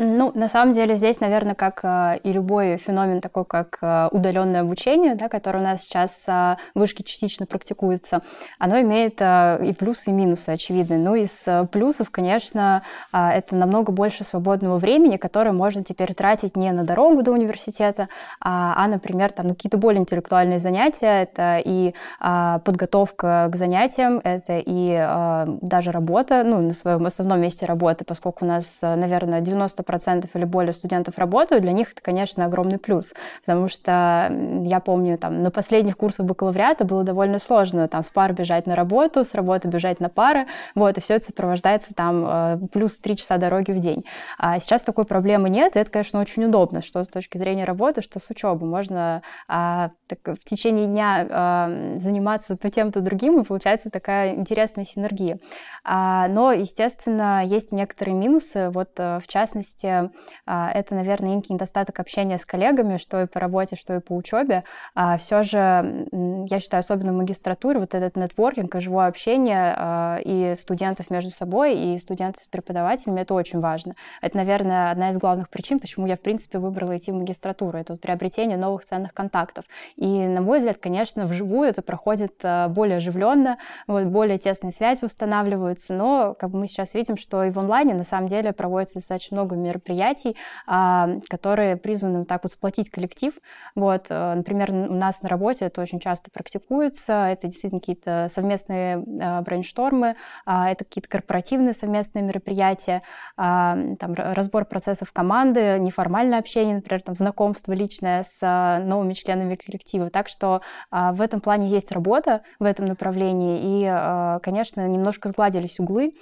Ну, 0.00 0.30
на 0.36 0.48
самом 0.48 0.74
деле 0.74 0.94
здесь, 0.94 1.18
наверное, 1.18 1.56
как 1.56 1.80
э, 1.82 2.20
и 2.22 2.32
любой 2.32 2.76
феномен, 2.76 3.20
такой 3.20 3.44
как 3.44 3.78
э, 3.82 4.08
удаленное 4.12 4.60
обучение, 4.60 5.16
да, 5.16 5.28
которое 5.28 5.58
у 5.58 5.62
нас 5.62 5.82
сейчас 5.82 6.22
э, 6.28 6.54
в 6.76 6.78
вышке 6.78 7.02
частично 7.02 7.46
практикуется, 7.46 8.22
оно 8.60 8.80
имеет 8.80 9.20
и 9.20 9.74
плюсы, 9.76 10.10
и 10.10 10.12
минусы 10.12 10.50
очевидные. 10.50 11.00
Ну, 11.00 11.16
из 11.16 11.44
плюсов, 11.72 12.10
конечно, 12.10 12.82
это 13.10 13.56
намного 13.56 13.90
больше 13.90 14.22
свободного 14.22 14.78
времени, 14.78 15.16
которое 15.16 15.50
можно 15.50 15.82
теперь 15.82 16.14
тратить 16.14 16.56
не 16.56 16.70
на 16.70 16.84
дорогу 16.84 17.24
до 17.24 17.32
университета, 17.32 18.08
а, 18.40 18.74
а 18.76 18.86
например, 18.86 19.32
там, 19.32 19.48
ну, 19.48 19.54
какие-то 19.54 19.78
более 19.78 20.00
интеллектуальные 20.00 20.60
занятия, 20.60 21.22
это 21.22 21.60
и 21.64 21.92
подготовка 22.20 23.48
к 23.52 23.56
занятиям, 23.56 24.20
это 24.22 24.62
и 24.64 25.58
даже 25.60 25.90
работа, 25.90 26.44
ну, 26.44 26.60
на 26.60 26.72
своем 26.72 27.04
основном 27.04 27.40
месте 27.40 27.66
работы, 27.66 28.04
поскольку 28.04 28.44
у 28.44 28.48
нас, 28.48 28.78
наверное, 28.82 29.40
90 29.40 29.82
90% 29.88 30.28
или 30.34 30.44
более 30.44 30.72
студентов 30.72 31.18
работают, 31.18 31.62
для 31.62 31.72
них 31.72 31.92
это, 31.92 32.02
конечно, 32.02 32.44
огромный 32.44 32.78
плюс, 32.78 33.14
потому 33.44 33.68
что 33.68 34.32
я 34.62 34.80
помню, 34.80 35.18
там, 35.18 35.42
на 35.42 35.50
последних 35.50 35.96
курсах 35.96 36.26
бакалавриата 36.26 36.84
было 36.84 37.04
довольно 37.04 37.38
сложно 37.38 37.88
там 37.88 38.02
с 38.02 38.10
пар 38.10 38.32
бежать 38.32 38.66
на 38.66 38.74
работу, 38.74 39.24
с 39.24 39.34
работы 39.34 39.68
бежать 39.68 40.00
на 40.00 40.08
пары, 40.08 40.46
вот, 40.74 40.98
и 40.98 41.00
все 41.00 41.14
это 41.14 41.26
сопровождается 41.26 41.94
там 41.94 42.24
э, 42.26 42.58
плюс 42.72 42.98
3 42.98 43.16
часа 43.16 43.38
дороги 43.38 43.72
в 43.72 43.80
день. 43.80 44.04
А 44.38 44.60
сейчас 44.60 44.82
такой 44.82 45.04
проблемы 45.04 45.48
нет, 45.48 45.76
и 45.76 45.78
это, 45.78 45.90
конечно, 45.90 46.20
очень 46.20 46.44
удобно, 46.44 46.82
что 46.82 47.02
с 47.02 47.08
точки 47.08 47.38
зрения 47.38 47.64
работы, 47.64 48.02
что 48.02 48.18
с 48.18 48.30
учебы. 48.30 48.66
Можно 48.66 49.22
а, 49.46 49.90
так, 50.06 50.18
в 50.38 50.44
течение 50.44 50.86
дня 50.86 51.26
а, 51.30 51.94
заниматься 51.96 52.56
то 52.56 52.70
тем, 52.70 52.92
то 52.92 53.00
другим, 53.00 53.40
и 53.40 53.44
получается 53.44 53.90
такая 53.90 54.34
интересная 54.34 54.84
синергия. 54.84 55.38
А, 55.84 56.28
но, 56.28 56.52
естественно, 56.52 57.44
есть 57.44 57.72
некоторые 57.72 58.14
минусы, 58.14 58.70
вот 58.70 58.90
э, 58.98 59.20
в 59.20 59.28
частности, 59.28 59.67
части 59.68 60.10
а, 60.46 60.70
это, 60.72 60.94
наверное, 60.94 61.36
некий 61.36 61.52
недостаток 61.52 61.98
общения 62.00 62.38
с 62.38 62.44
коллегами, 62.44 62.96
что 62.96 63.22
и 63.22 63.26
по 63.26 63.40
работе, 63.40 63.76
что 63.76 63.96
и 63.96 64.00
по 64.00 64.14
учебе. 64.14 64.64
А 64.94 65.18
все 65.18 65.42
же, 65.42 66.06
я 66.12 66.60
считаю, 66.60 66.80
особенно 66.80 67.12
в 67.12 67.16
магистратуре, 67.16 67.80
вот 67.80 67.94
этот 67.94 68.16
нетворкинг 68.16 68.74
живое 68.80 69.06
общение 69.06 69.74
а, 69.76 70.18
и 70.24 70.54
студентов 70.56 71.10
между 71.10 71.30
собой, 71.30 71.76
и 71.78 71.98
студентов 71.98 72.42
с 72.42 72.46
преподавателями, 72.46 73.20
это 73.20 73.34
очень 73.34 73.60
важно. 73.60 73.94
Это, 74.22 74.36
наверное, 74.36 74.90
одна 74.90 75.10
из 75.10 75.18
главных 75.18 75.48
причин, 75.48 75.80
почему 75.80 76.06
я, 76.06 76.16
в 76.16 76.20
принципе, 76.20 76.58
выбрала 76.58 76.96
идти 76.96 77.12
в 77.12 77.16
магистратуру. 77.16 77.78
Это 77.78 77.94
вот 77.94 78.00
приобретение 78.00 78.56
новых 78.56 78.84
ценных 78.84 79.12
контактов. 79.12 79.64
И, 79.96 80.06
на 80.06 80.40
мой 80.40 80.58
взгляд, 80.58 80.78
конечно, 80.78 81.26
вживую 81.26 81.68
это 81.68 81.82
проходит 81.82 82.42
более 82.68 82.98
оживленно, 82.98 83.58
вот, 83.86 84.04
более 84.04 84.38
тесные 84.38 84.72
связи 84.72 85.04
устанавливаются, 85.04 85.94
но 85.94 86.34
как 86.38 86.50
мы 86.50 86.66
сейчас 86.66 86.94
видим, 86.94 87.16
что 87.16 87.44
и 87.44 87.50
в 87.50 87.58
онлайне 87.58 87.94
на 87.94 88.04
самом 88.04 88.28
деле 88.28 88.52
проводится 88.52 88.98
достаточно 88.98 89.36
много 89.36 89.56
мероприятий, 89.58 90.36
а, 90.66 91.08
которые 91.28 91.76
призваны 91.76 92.20
вот 92.20 92.28
так 92.28 92.42
вот 92.42 92.52
сплотить 92.52 92.90
коллектив. 92.90 93.34
Вот, 93.74 94.06
э, 94.10 94.34
например, 94.34 94.70
у 94.70 94.94
нас 94.94 95.22
на 95.22 95.28
работе 95.28 95.64
это 95.64 95.80
очень 95.80 96.00
часто 96.00 96.30
практикуется, 96.30 97.26
это 97.28 97.46
действительно 97.46 97.80
какие-то 97.80 98.28
совместные 98.30 99.02
а, 99.20 99.42
брейнштормы, 99.42 100.16
а, 100.44 100.70
это 100.70 100.84
какие-то 100.84 101.08
корпоративные 101.08 101.72
совместные 101.72 102.22
мероприятия, 102.22 103.02
там, 103.36 103.96
разбор 104.14 104.64
процессов 104.64 105.12
команды, 105.12 105.78
неформальное 105.78 106.38
общение, 106.38 106.76
например, 106.76 107.02
там, 107.02 107.14
знакомство 107.14 107.72
личное 107.72 108.22
с 108.22 108.40
новыми 108.84 109.14
членами 109.14 109.54
коллектива. 109.54 110.10
Так 110.10 110.28
что 110.28 110.60
в 110.90 111.20
этом 111.20 111.40
плане 111.40 111.68
есть 111.68 111.92
работа 111.92 112.42
в 112.58 112.64
этом 112.64 112.86
направлении, 112.86 113.58
и, 113.62 114.40
конечно, 114.42 114.86
немножко 114.86 115.28
сгладились 115.28 115.78
углы 115.78 116.14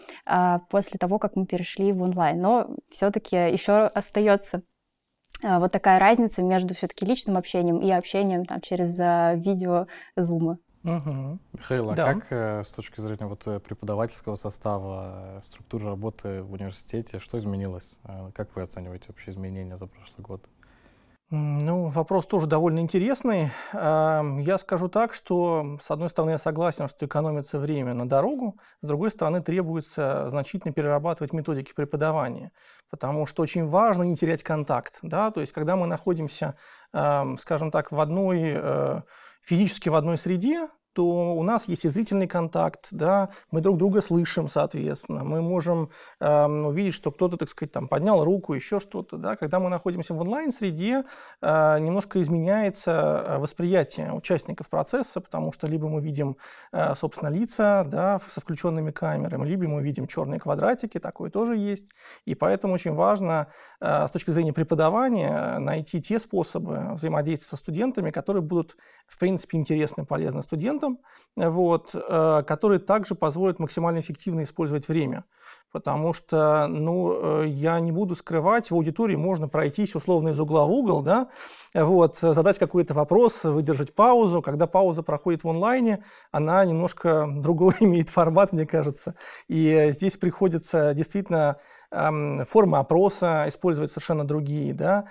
после 0.71 0.99
того, 0.99 1.19
как 1.19 1.37
мы 1.37 1.47
перешли 1.47 1.93
в 1.93 2.03
онлайн. 2.03 2.41
Но 2.41 2.69
все-таки 2.91 3.26
еще 3.33 3.87
остается 3.87 4.63
а, 5.43 5.59
вот 5.61 5.73
такая 5.73 5.99
разница 5.99 6.43
между 6.43 6.75
все-таки 6.75 7.05
личным 7.05 7.37
общением 7.37 7.81
и 7.81 7.91
общением 7.91 8.45
там, 8.45 8.61
через 8.61 8.99
а, 8.99 9.35
видео 9.35 9.87
зума. 10.17 10.59
Угу. 10.85 11.39
Михаил, 11.53 11.91
а 11.91 11.95
да. 11.97 12.15
как 12.15 12.27
э, 12.31 12.63
с 12.63 12.71
точки 12.71 13.01
зрения 13.01 13.27
вот, 13.27 13.45
э, 13.49 13.59
преподавательского 13.59 14.37
состава, 14.37 15.41
структуры 15.45 15.87
работы 15.87 16.45
в 16.45 16.53
университете, 16.53 17.19
что 17.19 17.39
изменилось? 17.39 17.99
Э, 18.05 18.31
как 18.33 18.55
вы 18.55 18.63
оцениваете 18.63 19.07
вообще 19.09 19.33
изменения 19.33 19.77
за 19.77 19.87
прошлый 19.87 20.25
год? 20.25 20.49
Ну, 21.31 21.89
вопрос 21.89 22.27
тоже 22.27 22.47
довольно 22.47 22.79
интересный. 22.79 23.51
Я 23.73 24.59
скажу 24.61 24.89
так, 24.89 25.13
что, 25.13 25.77
с 25.83 25.91
одной 25.91 26.09
стороны, 26.09 26.31
я 26.31 26.39
согласен, 26.39 26.87
что 26.87 27.05
экономится 27.07 27.59
время 27.59 27.95
на 27.95 28.09
дорогу, 28.09 28.61
с 28.81 28.87
другой 28.87 29.11
стороны, 29.11 29.43
требуется 29.43 30.31
значительно 30.31 30.73
перерабатывать 30.73 31.33
методики 31.33 31.73
преподавания, 31.75 32.53
потому 32.91 33.27
что 33.27 33.43
очень 33.43 33.67
важно 33.67 34.05
не 34.05 34.15
терять 34.15 34.45
контакт. 34.45 35.01
Да? 35.03 35.33
То 35.33 35.41
есть, 35.41 35.53
когда 35.53 35.75
мы 35.75 35.89
находимся, 35.89 36.55
скажем 36.93 37.73
так, 37.73 37.91
в 37.91 37.99
одной 37.99 38.53
э, 38.55 39.03
физически 39.43 39.89
в 39.89 39.97
одной 39.97 40.19
среде, 40.19 40.69
то 40.97 41.37
у 41.37 41.43
нас 41.43 41.69
есть 41.69 41.85
и 41.85 41.91
зрительный 41.91 42.27
контакт, 42.27 42.89
да, 42.91 43.29
мы 43.51 43.61
друг 43.61 43.77
друга 43.77 44.01
слышим, 44.01 44.49
соответственно, 44.49 45.25
мы 45.25 45.43
можем 45.43 45.91
э, 46.21 46.47
увидеть, 46.47 46.95
что 46.95 47.13
кто-то, 47.13 47.37
так 47.37 47.51
сказать, 47.51 47.71
там 47.71 47.87
поднял 47.87 48.25
руку, 48.25 48.55
еще 48.55 48.81
что-то, 48.81 49.19
да, 49.19 49.37
когда 49.37 49.61
мы 49.61 49.69
находимся 49.69 50.15
в 50.15 50.21
онлайн-среде, 50.23 51.05
э, 51.43 51.79
немножко 51.81 52.23
изменяется 52.23 53.25
э, 53.27 53.39
восприятие 53.39 54.11
участников 54.15 54.71
процесса, 54.71 55.21
потому 55.21 55.53
что 55.53 55.67
либо 55.67 55.87
мы 55.87 56.01
видим, 56.01 56.39
э, 56.73 56.95
собственно, 56.95 57.29
лица, 57.29 57.85
да, 57.87 58.19
со 58.27 58.41
включенными 58.41 58.91
камерами, 58.91 59.47
либо 59.47 59.69
мы 59.69 59.83
видим 59.83 60.07
черные 60.07 60.41
квадратики, 60.41 60.99
такое 60.99 61.29
тоже 61.29 61.59
есть, 61.59 61.91
и 62.25 62.35
поэтому 62.35 62.73
очень 62.73 62.95
важно 62.95 63.49
э, 63.83 64.07
с 64.09 64.11
точки 64.13 64.31
зрения 64.31 64.55
преподавания 64.55 65.59
найти 65.59 66.01
те 66.01 66.19
способы 66.19 66.95
взаимодействия 66.95 67.49
со 67.49 67.57
студентами, 67.57 68.11
которые 68.11 68.43
будут, 68.43 68.79
в 69.07 69.19
принципе, 69.19 69.59
интересны 69.59 70.01
и 70.01 70.07
полезны 70.07 70.43
студентам, 70.43 70.86
инструментом, 70.87 70.99
вот, 71.37 71.95
э, 71.95 72.43
который 72.47 72.79
также 72.79 73.15
позволит 73.15 73.59
максимально 73.59 74.01
эффективно 74.01 74.43
использовать 74.45 74.89
время. 74.89 75.25
Потому 75.73 76.15
что, 76.15 76.67
ну, 76.69 77.43
э, 77.43 77.49
я 77.49 77.79
не 77.81 77.93
буду 77.93 78.15
скрывать, 78.15 78.71
в 78.71 78.75
аудитории 78.75 79.17
можно 79.17 79.49
пройтись 79.49 79.95
условно 79.95 80.31
из 80.31 80.41
угла 80.41 80.65
в 80.65 80.71
угол, 80.71 81.03
да, 81.03 81.29
вот, 81.75 82.17
задать 82.17 82.59
какой-то 82.59 82.95
вопрос, 82.95 83.45
выдержать 83.45 83.95
паузу. 83.95 84.41
Когда 84.41 84.67
пауза 84.67 85.03
проходит 85.03 85.45
в 85.45 85.49
онлайне, 85.49 86.03
она 86.31 86.65
немножко 86.65 87.29
другой 87.31 87.75
имеет 87.81 88.09
формат, 88.09 88.53
мне 88.53 88.67
кажется. 88.67 89.15
И 89.49 89.91
здесь 89.93 90.17
приходится 90.17 90.95
действительно 90.95 91.57
формы 91.91 92.79
опроса 92.79 93.45
использовать 93.49 93.91
совершенно 93.91 94.25
другие. 94.27 94.75
Да? 94.75 95.07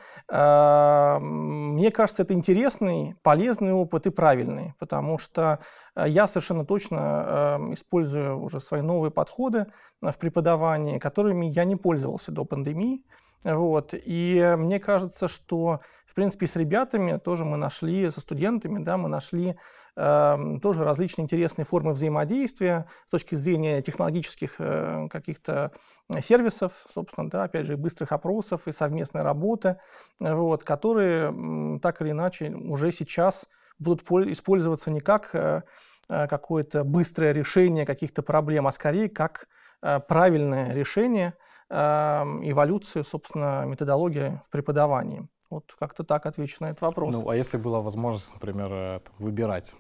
Мне 1.20 1.92
кажется, 1.92 2.24
это 2.24 2.34
интересный, 2.34 3.16
полезный 3.24 3.74
опыт 3.74 4.08
и 4.08 4.10
правильный, 4.10 4.74
потому 4.80 5.18
что 5.18 5.60
э, 5.96 6.06
я 6.08 6.28
совершенно 6.28 6.66
точно 6.66 7.60
использую 7.72 8.42
уже 8.42 8.60
свои 8.60 8.82
новые 8.82 9.12
подходы 9.12 9.68
в 10.02 10.18
преподавании, 10.18 11.00
которыми 11.00 11.46
я 11.46 11.64
не 11.64 11.76
пользовался 11.76 12.32
до 12.32 12.46
пандемии. 12.46 13.04
Вот. 13.44 13.94
И 13.94 14.56
мне 14.58 14.80
кажется, 14.80 15.28
что, 15.28 15.82
в 16.06 16.16
принципе, 16.16 16.48
с 16.48 16.56
ребятами 16.56 17.18
тоже 17.18 17.46
мы 17.46 17.58
нашли, 17.58 18.10
со 18.10 18.20
студентами, 18.22 18.84
да, 18.84 18.98
мы 18.98 19.08
нашли 19.08 19.56
тоже 19.96 20.84
различные 20.84 21.24
интересные 21.24 21.64
формы 21.64 21.94
взаимодействия 21.94 22.86
с 23.08 23.12
точки 23.12 23.36
зрения 23.36 23.82
технологических 23.82 24.56
э, 24.60 25.08
каких-то 25.10 25.72
сервисов, 26.20 26.86
собственно, 26.94 27.30
да, 27.30 27.44
опять 27.44 27.66
же, 27.66 27.78
быстрых 27.78 28.12
опросов 28.12 28.68
и 28.68 28.74
совместной 28.74 29.22
работы, 29.22 29.78
вот, 30.20 30.66
которые 30.66 31.32
э, 31.32 31.80
так 31.80 32.02
или 32.02 32.12
иначе 32.12 32.50
уже 32.50 32.92
сейчас 32.92 33.48
будут 33.80 34.04
использоваться 34.30 34.92
не 34.92 35.00
как 35.00 35.30
э, 35.34 35.62
э, 36.10 36.28
какое-то 36.28 36.84
быстрое 36.84 37.32
решение 37.32 37.86
каких-то 37.86 38.22
проблем, 38.22 38.68
а 38.68 38.72
скорее 38.72 39.08
как 39.08 39.48
э, 39.82 40.00
правильное 40.02 40.74
решение– 40.74 41.34
эволюции, 41.68 43.02
собственно, 43.02 43.66
методологии 43.66 44.40
в 44.46 44.52
преподавании. 44.52 45.28
Вот 45.50 45.76
как-то 45.80 46.04
так 46.04 46.26
отвечу 46.26 46.58
на 46.60 46.68
этот 46.68 46.82
вопрос. 46.82 47.16
Ну, 47.16 47.30
а 47.30 47.36
если 47.36 47.58
была 47.58 47.82
возможность, 47.82 48.34
например, 48.34 48.70
э, 48.72 49.00
выбирать, 49.20 49.76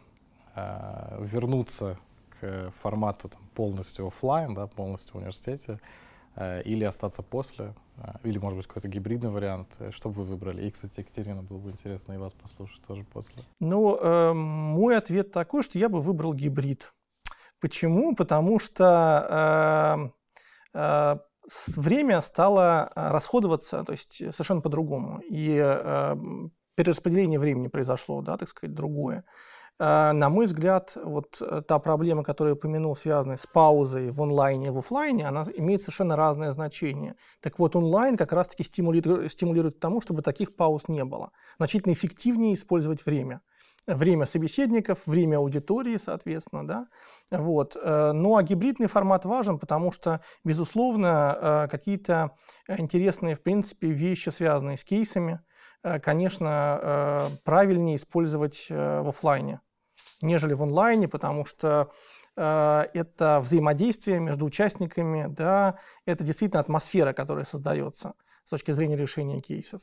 э, 0.55 1.17
вернуться 1.21 1.97
к 2.39 2.71
формату 2.81 3.29
там, 3.29 3.41
полностью 3.53 4.07
офлайн, 4.07 4.53
да, 4.53 4.67
полностью 4.67 5.13
в 5.13 5.17
университете, 5.17 5.79
э, 6.35 6.61
или 6.63 6.83
остаться 6.83 7.21
после, 7.21 7.73
э, 7.97 8.11
или, 8.23 8.37
может 8.37 8.57
быть, 8.57 8.67
какой-то 8.67 8.87
гибридный 8.87 9.29
вариант, 9.29 9.75
э, 9.79 9.91
что 9.91 10.09
бы 10.09 10.15
вы 10.15 10.23
выбрали? 10.25 10.65
И, 10.65 10.71
кстати, 10.71 10.99
Екатерина, 10.99 11.41
было 11.41 11.57
бы 11.57 11.71
интересно 11.71 12.13
и 12.13 12.17
вас 12.17 12.33
послушать 12.33 12.81
тоже 12.87 13.03
после. 13.03 13.43
Ну, 13.59 13.97
э, 13.97 14.33
мой 14.33 14.97
ответ 14.97 15.31
такой, 15.31 15.63
что 15.63 15.79
я 15.79 15.89
бы 15.89 16.01
выбрал 16.01 16.33
гибрид. 16.33 16.93
Почему? 17.59 18.15
Потому 18.15 18.59
что 18.59 20.11
э, 20.73 20.77
э, 20.77 21.17
время 21.75 22.21
стало 22.21 22.91
расходоваться, 22.95 23.83
то 23.83 23.91
есть 23.91 24.17
совершенно 24.17 24.61
по-другому. 24.61 25.21
И 25.29 25.59
э, 25.63 26.15
перераспределение 26.75 27.39
времени 27.39 27.67
произошло, 27.67 28.21
да, 28.21 28.37
так 28.37 28.49
сказать, 28.49 28.75
другое. 28.75 29.23
Э, 29.79 30.11
на 30.13 30.29
мой 30.29 30.45
взгляд, 30.45 30.95
вот 30.95 31.41
э, 31.41 31.61
та 31.67 31.79
проблема, 31.79 32.23
которую 32.23 32.53
я 32.53 32.55
упомянул, 32.55 32.95
связанная 32.95 33.37
с 33.37 33.45
паузой 33.45 34.11
в 34.11 34.21
онлайне 34.21 34.67
и 34.67 34.69
в 34.69 34.77
офлайне, 34.77 35.27
она 35.27 35.43
имеет 35.55 35.81
совершенно 35.81 36.15
разное 36.15 36.51
значение. 36.51 37.15
Так 37.41 37.59
вот, 37.59 37.75
онлайн 37.75 38.17
как 38.17 38.31
раз-таки 38.31 38.63
стимулирует, 38.63 39.31
стимулирует 39.31 39.77
к 39.77 39.79
тому, 39.79 40.01
чтобы 40.01 40.21
таких 40.21 40.55
пауз 40.55 40.87
не 40.87 41.03
было. 41.03 41.31
Значительно 41.57 41.93
эффективнее 41.93 42.53
использовать 42.53 43.05
время 43.05 43.41
время 43.87 44.25
собеседников, 44.25 45.05
время 45.05 45.37
аудитории, 45.37 45.97
соответственно, 45.97 46.67
да, 46.67 46.87
вот. 47.31 47.77
Э, 47.81 48.11
ну, 48.13 48.35
а 48.35 48.43
гибридный 48.43 48.87
формат 48.87 49.25
важен, 49.25 49.59
потому 49.59 49.91
что, 49.91 50.21
безусловно, 50.43 51.37
э, 51.39 51.67
какие-то 51.69 52.31
интересные, 52.67 53.35
в 53.35 53.43
принципе, 53.43 53.89
вещи, 53.89 54.29
связанные 54.29 54.77
с 54.77 54.83
кейсами, 54.83 55.41
э, 55.83 55.99
конечно, 55.99 57.29
правильнее 57.43 57.97
использовать 57.97 58.67
в 58.69 59.07
офлайне, 59.07 59.59
нежели 60.25 60.53
в 60.53 60.63
онлайне, 60.63 61.07
потому 61.07 61.45
что 61.45 61.91
это 62.35 63.39
взаимодействие 63.41 64.19
между 64.19 64.45
участниками, 64.45 65.27
да, 65.29 65.79
это 66.05 66.23
действительно 66.25 66.59
атмосфера, 66.59 67.13
которая 67.13 67.45
создается 67.45 68.13
с 68.43 68.49
точки 68.49 68.71
зрения 68.71 68.97
решения 68.97 69.39
кейсов. 69.39 69.81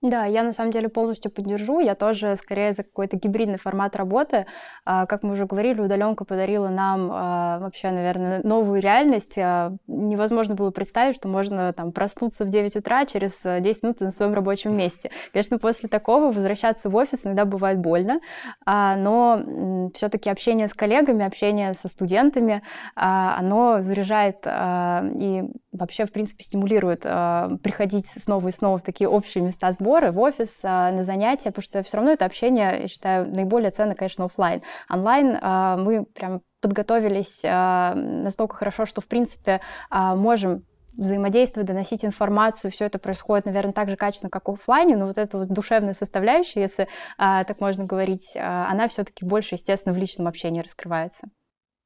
Да, 0.00 0.26
я 0.26 0.44
на 0.44 0.52
самом 0.52 0.70
деле 0.70 0.88
полностью 0.88 1.28
поддержу. 1.28 1.80
Я 1.80 1.96
тоже 1.96 2.36
скорее 2.36 2.72
за 2.72 2.84
какой-то 2.84 3.16
гибридный 3.16 3.58
формат 3.58 3.96
работы. 3.96 4.46
А, 4.84 5.06
как 5.06 5.24
мы 5.24 5.32
уже 5.32 5.44
говорили, 5.44 5.80
удаленка 5.80 6.24
подарила 6.24 6.68
нам 6.68 7.10
а, 7.12 7.58
вообще, 7.58 7.90
наверное, 7.90 8.40
новую 8.44 8.80
реальность. 8.80 9.36
А, 9.38 9.72
невозможно 9.88 10.54
было 10.54 10.70
представить, 10.70 11.16
что 11.16 11.26
можно 11.26 11.72
там 11.72 11.90
проснуться 11.90 12.44
в 12.44 12.48
9 12.48 12.76
утра 12.76 13.06
через 13.06 13.42
10 13.42 13.82
минут 13.82 14.00
на 14.00 14.12
своем 14.12 14.34
рабочем 14.34 14.76
месте. 14.76 15.10
Конечно, 15.32 15.58
после 15.58 15.88
такого 15.88 16.30
возвращаться 16.30 16.90
в 16.90 16.94
офис 16.94 17.26
иногда 17.26 17.44
бывает 17.44 17.80
больно, 17.80 18.20
но 18.66 19.90
все-таки 19.94 20.30
общение 20.30 20.68
с 20.68 20.74
коллегами, 20.74 21.24
общение 21.24 21.72
со 21.74 21.88
студентами, 21.88 22.62
оно 22.94 23.80
заряжает 23.80 24.46
и 24.46 25.44
вообще, 25.72 26.06
в 26.06 26.12
принципе, 26.12 26.44
стимулирует 26.44 27.02
приходить 27.02 28.06
снова 28.06 28.48
и 28.48 28.52
снова 28.52 28.78
в 28.78 28.82
такие 28.82 29.08
общие 29.08 29.44
места 29.44 29.70
сбора 29.72 30.12
в 30.12 30.18
офис, 30.18 30.60
а, 30.62 30.90
на 30.90 31.02
занятия, 31.02 31.50
потому 31.50 31.62
что 31.62 31.82
все 31.82 31.96
равно 31.96 32.12
это 32.12 32.24
общение, 32.24 32.82
я 32.82 32.88
считаю, 32.88 33.28
наиболее 33.28 33.70
ценно, 33.70 33.94
конечно, 33.94 34.24
офлайн. 34.24 34.62
Онлайн 34.88 35.38
а, 35.40 35.76
мы 35.76 36.04
прям 36.04 36.42
подготовились 36.60 37.42
а, 37.44 37.94
настолько 37.94 38.56
хорошо, 38.56 38.86
что, 38.86 39.00
в 39.00 39.06
принципе, 39.06 39.60
можем 39.90 40.64
взаимодействовать, 40.98 41.68
доносить 41.68 42.04
информацию, 42.04 42.72
все 42.72 42.84
это 42.84 42.98
происходит, 42.98 43.46
наверное, 43.46 43.72
так 43.72 43.88
же 43.88 43.96
качественно, 43.96 44.30
как 44.30 44.48
в 44.48 44.52
офлайне, 44.52 44.96
но 44.96 45.06
вот 45.06 45.16
эта 45.16 45.38
вот 45.38 45.48
душевная 45.48 45.94
составляющая, 45.94 46.60
если 46.60 46.88
а, 47.16 47.44
так 47.44 47.60
можно 47.60 47.84
говорить, 47.84 48.36
а, 48.36 48.68
она 48.68 48.88
все-таки 48.88 49.24
больше, 49.24 49.54
естественно, 49.54 49.94
в 49.94 49.98
личном 49.98 50.26
общении 50.26 50.60
раскрывается. 50.60 51.28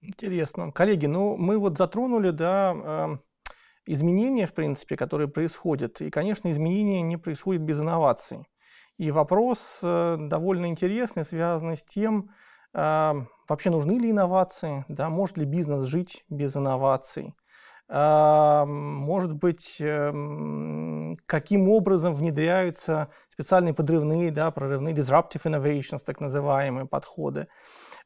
Интересно. 0.01 0.73
Коллеги, 0.73 1.07
ну 1.07 1.37
мы 1.37 1.59
вот 1.59 1.77
затронули, 1.77 2.31
да, 2.31 3.19
изменения, 3.87 4.47
в 4.47 4.55
принципе, 4.55 4.97
которые 4.97 5.29
происходят. 5.29 6.01
И, 6.01 6.11
конечно, 6.11 6.51
изменения 6.51 7.03
не 7.03 7.17
происходят 7.17 7.62
без 7.62 7.81
инноваций. 7.81 8.47
И 8.99 9.11
вопрос 9.11 9.81
э, 9.83 10.17
довольно 10.19 10.67
интересный, 10.67 11.25
связанный 11.25 11.77
с 11.77 11.83
тем, 11.83 12.31
э, 12.75 13.12
вообще 13.49 13.71
нужны 13.71 13.93
ли 13.93 14.11
инновации, 14.11 14.85
да, 14.89 15.09
может 15.09 15.39
ли 15.39 15.45
бизнес 15.45 15.87
жить 15.87 16.25
без 16.29 16.57
инноваций, 16.57 17.35
э, 17.89 18.65
может 18.67 19.33
быть, 19.33 19.83
каким 21.27 21.69
образом 21.69 22.15
внедряются 22.15 23.09
специальные 23.31 23.75
подрывные, 23.75 24.31
да, 24.31 24.51
прорывные 24.51 24.95
disruptive 24.95 25.43
innovations, 25.45 26.01
так 26.05 26.21
называемые 26.21 26.87
подходы. 26.87 27.49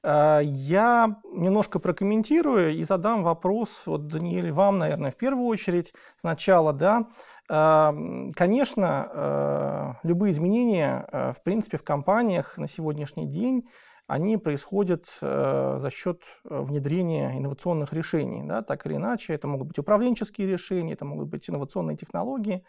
Э, 0.07 0.41
я 0.45 1.17
немножко 1.33 1.81
прокомментирую 1.81 2.73
и 2.75 2.85
задам 2.85 3.25
вопрос, 3.25 3.83
вот, 3.87 4.07
Даниэль, 4.07 4.53
вам, 4.53 4.79
наверное, 4.79 5.11
в 5.11 5.17
первую 5.17 5.49
очередь 5.49 5.93
сначала, 6.17 6.73
да. 6.73 7.09
Эм, 7.49 8.33
конечно, 8.33 9.11
э, 9.13 9.93
любые 10.05 10.33
изменения, 10.33 11.09
в 11.37 11.43
принципе, 11.43 11.77
в 11.77 11.83
компаниях 11.83 12.57
на 12.57 12.69
сегодняшний 12.69 13.27
день, 13.27 13.69
они 14.07 14.37
происходят 14.37 15.09
за 15.21 15.89
счет 15.91 16.23
внедрения 16.45 17.37
инновационных 17.37 17.93
решений, 17.93 18.45
да, 18.45 18.63
так 18.63 18.87
или 18.87 18.95
иначе. 18.95 19.35
Это 19.35 19.49
могут 19.49 19.67
быть 19.67 19.81
управленческие 19.81 20.47
решения, 20.47 20.93
это 20.93 21.05
могут 21.05 21.27
быть 21.27 21.51
инновационные 21.51 21.97
технологии. 21.97 22.63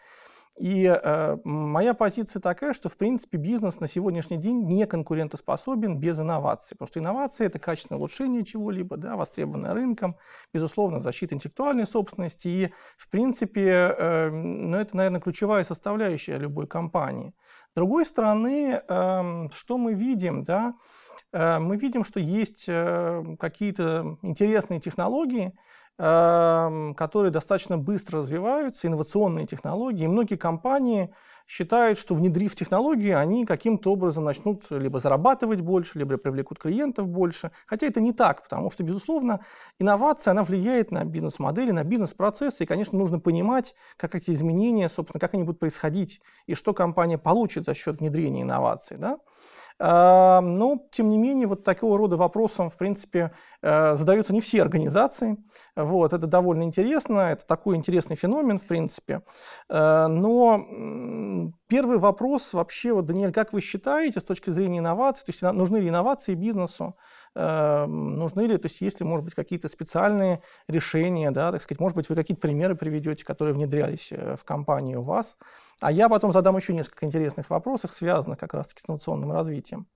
И 0.58 0.84
э, 0.84 1.36
моя 1.44 1.94
позиция 1.94 2.40
такая, 2.40 2.72
что, 2.72 2.88
в 2.88 2.96
принципе, 2.96 3.38
бизнес 3.38 3.80
на 3.80 3.88
сегодняшний 3.88 4.36
день 4.36 4.64
не 4.64 4.86
конкурентоспособен 4.86 5.98
без 5.98 6.18
инноваций. 6.18 6.76
Потому 6.76 6.88
что 6.88 7.00
инновации– 7.00 7.46
это 7.46 7.58
качественное 7.58 7.98
улучшение 7.98 8.44
чего-либо, 8.44 8.96
да, 8.96 9.16
востребованное 9.16 9.72
рынком, 9.72 10.16
безусловно, 10.52 11.00
защита 11.00 11.34
интеллектуальной 11.34 11.86
собственности. 11.86 12.48
И, 12.48 12.72
в 12.96 13.08
принципе, 13.08 13.70
э, 13.70 14.30
ну, 14.30 14.76
это, 14.76 14.96
наверное, 14.96 15.20
ключевая 15.20 15.64
составляющая 15.64 16.36
любой 16.36 16.66
компании. 16.66 17.32
С 17.70 17.74
другой 17.76 18.04
стороны, 18.04 18.82
э, 18.86 19.48
что 19.54 19.78
мы 19.78 19.94
видим, 19.94 20.42
да, 20.42 20.74
э, 21.32 21.58
мы 21.58 21.76
видим, 21.76 22.04
что 22.04 22.18
есть 22.18 22.64
э, 22.66 23.24
какие-то 23.38 24.18
интересные 24.22 24.80
технологии, 24.80 25.52
которые 25.98 27.32
достаточно 27.32 27.76
быстро 27.76 28.20
развиваются, 28.20 28.86
инновационные 28.86 29.46
технологии. 29.46 30.04
И 30.04 30.08
многие 30.08 30.36
компании 30.36 31.12
считают, 31.48 31.98
что 31.98 32.14
внедрив 32.14 32.54
технологии, 32.54 33.10
они 33.10 33.46
каким-то 33.46 33.92
образом 33.92 34.22
начнут 34.24 34.70
либо 34.70 35.00
зарабатывать 35.00 35.60
больше, 35.60 35.98
либо 35.98 36.16
привлекут 36.18 36.58
клиентов 36.58 37.08
больше. 37.08 37.50
Хотя 37.66 37.86
это 37.86 38.00
не 38.00 38.12
так, 38.12 38.44
потому 38.44 38.70
что, 38.70 38.84
безусловно, 38.84 39.40
инновация, 39.80 40.32
она 40.32 40.44
влияет 40.44 40.92
на 40.92 41.04
бизнес-модели, 41.04 41.72
на 41.72 41.84
бизнес-процессы. 41.84 42.62
И, 42.62 42.66
конечно, 42.66 42.96
нужно 42.96 43.18
понимать, 43.18 43.74
как 43.96 44.14
эти 44.14 44.30
изменения, 44.30 44.88
собственно, 44.88 45.20
как 45.20 45.34
они 45.34 45.42
будут 45.42 45.58
происходить, 45.58 46.20
и 46.46 46.54
что 46.54 46.74
компания 46.74 47.18
получит 47.18 47.64
за 47.64 47.74
счет 47.74 47.98
внедрения 47.98 48.42
инноваций. 48.42 48.98
Да? 48.98 49.18
А, 49.80 50.40
но, 50.40 50.86
тем 50.90 51.08
не 51.10 51.18
менее, 51.18 51.46
вот 51.46 51.64
такого 51.64 51.96
рода 51.98 52.16
вопросом, 52.16 52.68
в 52.70 52.76
принципе, 52.76 53.32
э, 53.62 53.96
задаются 53.96 54.32
не 54.32 54.40
все 54.40 54.62
организации. 54.62 55.36
Вот, 55.76 56.12
это 56.12 56.26
довольно 56.26 56.64
интересно, 56.64 57.20
это 57.32 57.46
такой 57.46 57.76
интересный 57.76 58.16
феномен, 58.16 58.58
в 58.58 58.66
принципе. 58.66 59.22
Э, 59.68 60.06
но 60.08 61.52
первый 61.68 61.98
вопрос 61.98 62.52
вообще, 62.52 62.92
вот, 62.92 63.04
Даниэль, 63.04 63.32
как 63.32 63.52
вы 63.52 63.60
считаете 63.60 64.20
с 64.20 64.24
точки 64.24 64.50
зрения 64.50 64.78
инноваций, 64.78 65.24
то 65.24 65.30
есть 65.30 65.42
нужны 65.42 65.76
ли 65.78 65.88
инновации 65.88 66.34
бизнесу, 66.34 66.96
э, 67.34 67.86
нужны 67.86 68.42
ли, 68.42 68.56
то 68.58 68.66
есть 68.66 68.80
есть 68.80 69.00
ли, 69.00 69.06
может 69.06 69.24
быть, 69.24 69.34
какие-то 69.34 69.68
специальные 69.68 70.42
решения, 70.66 71.30
да, 71.30 71.52
так 71.52 71.62
сказать, 71.62 71.80
может 71.80 71.96
быть, 71.96 72.08
вы 72.08 72.14
какие-то 72.14 72.40
примеры 72.40 72.74
приведете, 72.74 73.24
которые 73.24 73.54
внедрялись 73.54 74.10
в 74.10 74.44
компании 74.44 74.96
у 74.96 75.02
вас, 75.02 75.36
а 75.80 75.92
я 75.92 76.08
потом 76.08 76.32
задам 76.32 76.56
еще 76.56 76.74
несколько 76.74 77.06
интересных 77.06 77.50
вопросов, 77.50 77.92
связанных 77.92 78.38
как 78.38 78.54
раз-таки 78.54 78.80
с 78.80 78.88
инновационным 78.88 79.30
развитием. 79.30 79.86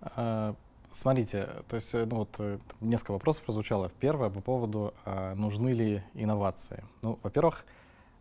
А, 0.00 0.54
смотрите, 0.90 1.48
то 1.68 1.76
есть 1.76 1.92
ну, 1.92 2.16
вот, 2.16 2.36
э, 2.38 2.58
несколько 2.80 3.12
вопросов 3.12 3.44
прозвучало. 3.44 3.90
Первое 4.00 4.30
по 4.30 4.40
поводу, 4.40 4.94
а, 5.04 5.34
нужны 5.34 5.70
ли 5.70 6.02
инновации. 6.14 6.84
Ну, 7.02 7.18
во-первых, 7.22 7.64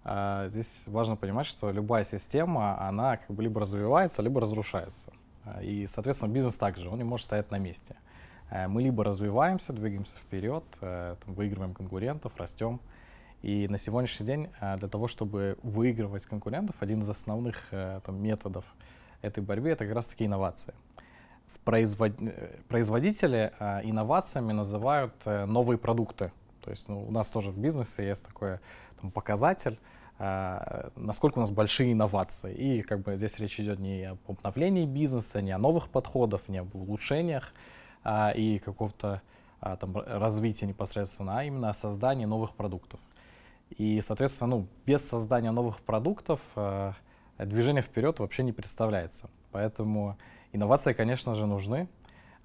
здесь 0.03 0.83
важно 0.87 1.15
понимать, 1.15 1.45
что 1.45 1.71
любая 1.71 2.03
система, 2.03 2.79
она 2.81 3.17
как 3.17 3.35
бы 3.35 3.43
либо 3.43 3.61
развивается, 3.61 4.21
либо 4.21 4.41
разрушается. 4.41 5.11
И, 5.61 5.87
соответственно, 5.87 6.31
бизнес 6.31 6.55
также, 6.55 6.89
он 6.89 6.97
не 6.97 7.03
может 7.03 7.25
стоять 7.25 7.51
на 7.51 7.57
месте. 7.57 7.95
Мы 8.67 8.81
либо 8.83 9.03
развиваемся, 9.03 9.71
двигаемся 9.71 10.17
вперед, 10.17 10.63
э, 10.81 11.15
выигрываем 11.25 11.73
конкурентов, 11.73 12.35
растем, 12.35 12.81
и 13.41 13.67
на 13.69 13.77
сегодняшний 13.77 14.25
день 14.25 14.49
для 14.59 14.87
того, 14.89 15.07
чтобы 15.07 15.57
выигрывать 15.63 16.25
конкурентов, 16.25 16.75
один 16.81 16.99
из 16.99 17.09
основных 17.09 17.67
э, 17.71 18.01
там, 18.05 18.21
методов 18.21 18.65
этой 19.21 19.41
борьбы— 19.41 19.69
это 19.71 19.85
как 19.85 19.95
раз-таки 19.95 20.25
инновации. 20.25 20.73
Э, 21.65 22.59
производители 22.67 23.53
инновациями 23.83 24.51
называют 24.51 25.13
новые 25.25 25.77
продукты. 25.77 26.33
То 26.61 26.69
есть 26.69 26.89
ну, 26.89 27.03
у 27.07 27.11
нас 27.11 27.29
тоже 27.29 27.51
в 27.51 27.57
бизнесе 27.57 28.07
есть 28.07 28.25
такой 28.25 28.59
там, 28.99 29.11
показатель, 29.11 29.77
насколько 30.19 31.39
у 31.39 31.41
нас 31.41 31.51
большие 31.51 31.93
инновации. 31.93 32.53
И 32.53 32.81
как 32.83 33.01
бы 33.01 33.17
здесь 33.17 33.39
речь 33.39 33.59
идет 33.59 33.79
не 33.79 34.03
об 34.03 34.19
обновлении 34.27 34.85
бизнеса, 34.85 35.41
не 35.41 35.51
о 35.51 35.57
новых 35.57 35.89
подходах, 35.89 36.47
не 36.47 36.59
об 36.59 36.75
улучшениях 36.75 37.53
и 38.35 38.61
какого-то 38.63 39.21
там 39.59 39.97
развития 39.97 40.67
непосредственно, 40.67 41.39
а 41.39 41.43
именно 41.43 41.71
о 41.71 41.73
создании 41.73 42.25
новых 42.25 42.53
продуктов. 42.53 42.99
И, 43.77 44.01
соответственно, 44.01 44.57
ну, 44.57 44.67
без 44.85 45.07
создания 45.07 45.51
новых 45.51 45.81
продуктов 45.81 46.41
э, 46.55 46.93
движение 47.37 47.81
вперед 47.81 48.19
вообще 48.19 48.43
не 48.43 48.51
представляется. 48.51 49.29
Поэтому 49.51 50.17
инновации, 50.51 50.93
конечно 50.93 51.35
же, 51.35 51.45
нужны. 51.45 51.87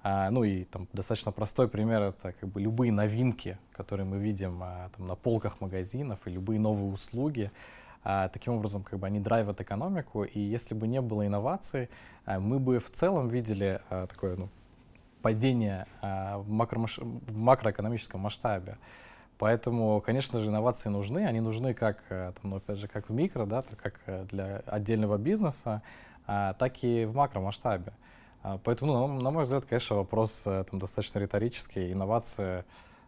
А, 0.03 0.29
ну 0.29 0.43
и 0.43 0.63
там 0.63 0.87
достаточно 0.93 1.31
простой 1.31 1.67
пример 1.67 2.01
это 2.01 2.31
как 2.33 2.49
бы 2.49 2.61
любые 2.61 2.91
новинки, 2.91 3.57
которые 3.71 4.05
мы 4.05 4.19
видим 4.19 4.61
а, 4.61 4.89
там, 4.95 5.07
на 5.07 5.15
полках 5.15 5.59
магазинов 5.59 6.19
и 6.25 6.29
любые 6.29 6.59
новые 6.59 6.91
услуги. 6.91 7.51
А, 8.03 8.29
таким 8.29 8.53
образом, 8.53 8.83
как 8.83 8.99
бы 8.99 9.07
они 9.07 9.19
драйвят 9.19 9.59
экономику. 9.59 10.23
И 10.23 10.39
если 10.39 10.75
бы 10.75 10.87
не 10.87 11.01
было 11.01 11.25
инноваций, 11.25 11.89
а, 12.25 12.39
мы 12.39 12.59
бы 12.59 12.79
в 12.79 12.89
целом 12.91 13.27
видели 13.27 13.81
а, 13.89 14.07
такое 14.07 14.35
ну, 14.37 14.49
падение 15.21 15.87
а, 16.01 16.37
в, 16.37 16.49
макромаш... 16.49 16.99
в 16.99 17.35
макроэкономическом 17.35 18.21
масштабе. 18.21 18.77
Поэтому, 19.39 20.01
конечно 20.01 20.39
же, 20.39 20.47
инновации 20.47 20.89
нужны. 20.89 21.25
Они 21.25 21.41
нужны 21.41 21.73
как, 21.73 21.99
э, 22.09 22.31
там, 22.41 22.51
ну, 22.51 22.57
опять 22.57 22.79
же, 22.79 22.87
как 22.87 23.09
в 23.09 23.13
микро, 23.13 23.45
да, 23.45 23.63
как 23.81 23.99
э, 24.07 24.25
для 24.31 24.63
отдельного 24.65 25.17
бизнеса, 25.17 25.83
а, 26.25 26.53
так 26.53 26.83
и 26.83 27.05
в 27.05 27.15
макромасштабе. 27.15 27.91
А, 27.91 28.07
поэтому, 28.63 29.07
ну, 29.07 29.21
на 29.21 29.31
мой 29.31 29.43
взгляд, 29.43 29.65
конечно, 29.65 29.95
вопрос 29.95 30.43
э, 30.45 30.63
там, 30.69 30.79
достаточно 30.79 31.19
риторический. 31.19 31.91
Инновации, 31.91 32.63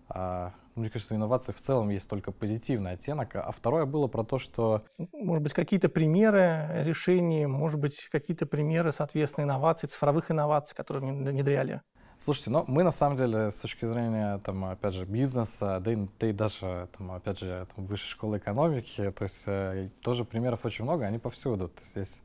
а, 0.07 0.53
мне 0.75 0.89
кажется, 0.89 1.15
инновации 1.15 1.51
в 1.51 1.61
целом 1.61 1.89
есть 1.89 2.09
только 2.09 2.31
позитивный 2.31 2.93
оттенок. 2.93 3.35
А 3.35 3.51
второе 3.51 3.85
было 3.85 4.07
про 4.07 4.23
то, 4.23 4.39
что... 4.39 4.83
Может 5.13 5.43
быть, 5.43 5.53
какие-то 5.53 5.89
примеры 5.89 6.83
решений, 6.83 7.45
может 7.45 7.79
быть, 7.79 8.07
какие-то 8.11 8.45
примеры, 8.45 8.91
соответственно, 8.91 9.45
инноваций, 9.45 9.87
цифровых 9.89 10.31
инноваций, 10.31 10.75
которые 10.75 11.13
внедряли? 11.13 11.81
Слушайте, 12.21 12.49
ну 12.49 12.65
мы 12.67 12.83
на 12.83 12.91
самом 12.91 13.15
деле 13.15 13.49
с 13.49 13.59
точки 13.59 13.85
зрения, 13.85 14.39
там, 14.39 14.65
опять 14.65 14.93
же, 14.93 15.05
бизнеса, 15.05 15.79
да 15.79 15.93
и, 15.93 16.07
да 16.19 16.27
и 16.27 16.33
даже, 16.33 16.89
там, 16.97 17.11
опять 17.13 17.39
же, 17.39 17.65
там, 17.73 17.85
высшей 17.85 18.09
школы 18.09 18.39
экономики, 18.39 19.13
то 19.17 19.23
есть 19.23 19.43
э, 19.47 19.89
тоже 20.01 20.25
примеров 20.25 20.65
очень 20.65 20.83
много, 20.83 21.05
они 21.05 21.17
повсюду. 21.17 21.69
То 21.69 21.79
есть 21.79 21.91
здесь, 21.91 22.21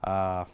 а, 0.00 0.46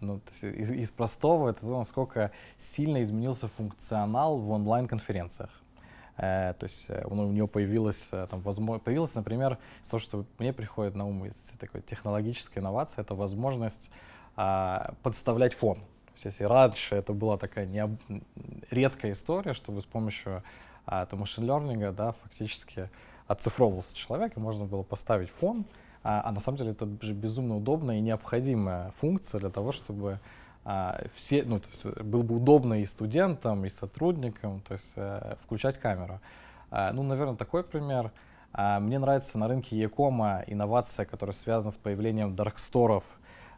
ну, 0.00 0.20
то 0.20 0.32
есть 0.32 0.58
из, 0.58 0.72
из 0.72 0.90
простого 0.90 1.50
это 1.50 1.60
то, 1.60 1.78
насколько 1.78 2.30
сильно 2.58 3.02
изменился 3.02 3.48
функционал 3.48 4.38
в 4.38 4.50
онлайн-конференциях. 4.50 5.50
Э, 6.16 6.54
то 6.58 6.64
есть 6.64 6.86
э, 6.88 7.04
у 7.06 7.14
него 7.14 7.46
появилась, 7.46 8.08
э, 8.12 8.26
там, 8.30 8.40
возможно, 8.40 8.80
появилась, 8.80 9.14
например, 9.14 9.58
то, 9.90 9.98
что 9.98 10.24
мне 10.38 10.52
приходит 10.52 10.94
на 10.94 11.06
ум 11.06 11.26
из 11.26 11.34
такой 11.58 11.82
технологической 11.82 12.60
инновации, 12.60 13.00
это 13.00 13.14
возможность 13.14 13.90
а, 14.36 14.94
подставлять 15.02 15.54
фон. 15.54 15.80
Если 16.24 16.44
раньше 16.44 16.94
это 16.94 17.12
была 17.12 17.36
такая 17.36 17.66
необ... 17.66 17.92
редкая 18.70 19.12
история, 19.12 19.54
чтобы 19.54 19.82
с 19.82 19.84
помощью 19.84 20.42
а, 20.86 21.02
это 21.02 21.16
машин 21.16 21.44
learning, 21.44 21.92
да, 21.92 22.12
фактически 22.22 22.88
оцифровывался 23.26 23.94
человек, 23.94 24.36
и 24.36 24.40
можно 24.40 24.64
было 24.64 24.82
поставить 24.82 25.30
фон, 25.30 25.64
а, 26.02 26.22
а 26.24 26.32
на 26.32 26.40
самом 26.40 26.58
деле 26.58 26.70
это 26.72 26.88
же 27.00 27.12
безумно 27.12 27.56
удобная 27.56 27.98
и 27.98 28.00
необходимая 28.00 28.90
функция 28.92 29.40
для 29.40 29.50
того, 29.50 29.72
чтобы 29.72 30.18
а, 30.64 31.02
все, 31.14 31.42
ну, 31.44 31.60
то 31.60 31.68
есть 31.68 32.00
было 32.02 32.22
бы 32.22 32.36
удобно 32.36 32.82
и 32.82 32.86
студентам, 32.86 33.64
и 33.64 33.68
сотрудникам, 33.68 34.60
то 34.60 34.74
есть 34.74 34.92
а, 34.96 35.36
включать 35.44 35.78
камеру. 35.78 36.20
А, 36.70 36.92
ну, 36.92 37.02
наверное, 37.02 37.36
такой 37.36 37.64
пример. 37.64 38.12
А, 38.52 38.80
мне 38.80 38.98
нравится 38.98 39.38
на 39.38 39.48
рынке 39.48 39.76
e-com 39.76 40.20
инновация, 40.46 41.04
которая 41.06 41.34
связана 41.34 41.70
с 41.72 41.76
появлением 41.76 42.34
дарксторов, 42.34 43.04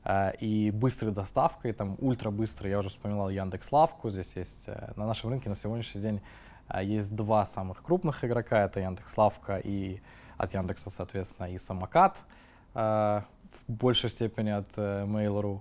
Э, 0.05 0.33
и 0.40 0.70
быстрой 0.70 1.12
доставкой, 1.12 1.72
там 1.72 1.96
ультра 2.00 2.31
быстрой, 2.31 2.70
я 2.70 2.78
уже 2.78 2.88
вспоминал 2.88 3.31
Яндекс 3.31 3.70
Лавку, 3.70 4.11
здесь 4.11 4.33
есть 4.35 4.64
э, 4.66 4.92
на 4.96 5.07
нашем 5.07 5.31
рынке 5.31 5.48
на 5.48 5.55
сегодняшний 5.55 6.00
день 6.00 6.20
э, 6.68 6.85
есть 6.85 7.14
два 7.14 7.46
самых 7.46 7.83
крупных 7.83 8.24
игрока, 8.24 8.64
это 8.64 8.81
Яндекс 8.81 9.16
Лавка 9.16 9.61
и 9.62 10.00
от 10.42 10.55
Яндекса, 10.55 10.90
соответственно, 10.90 11.46
и 11.46 11.59
самокат 11.59 12.18
в 12.74 13.24
большей 13.68 14.11
степени 14.11 14.50
от 14.50 14.76
Mail.ru. 14.76 15.61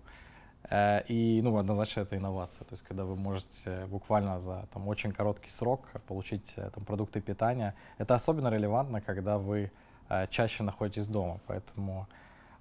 И, 1.07 1.41
ну, 1.43 1.57
однозначно 1.57 2.01
это 2.01 2.15
инновация. 2.15 2.65
То 2.65 2.73
есть, 2.73 2.83
когда 2.83 3.03
вы 3.03 3.15
можете 3.15 3.85
буквально 3.87 4.39
за 4.39 4.67
там, 4.73 4.87
очень 4.87 5.11
короткий 5.11 5.49
срок 5.49 5.81
получить 6.07 6.55
там, 6.55 6.85
продукты 6.85 7.21
питания, 7.21 7.75
это 7.97 8.15
особенно 8.15 8.49
релевантно, 8.49 9.01
когда 9.01 9.37
вы 9.37 9.71
чаще 10.29 10.63
находитесь 10.63 11.07
дома. 11.07 11.39
Поэтому 11.47 12.07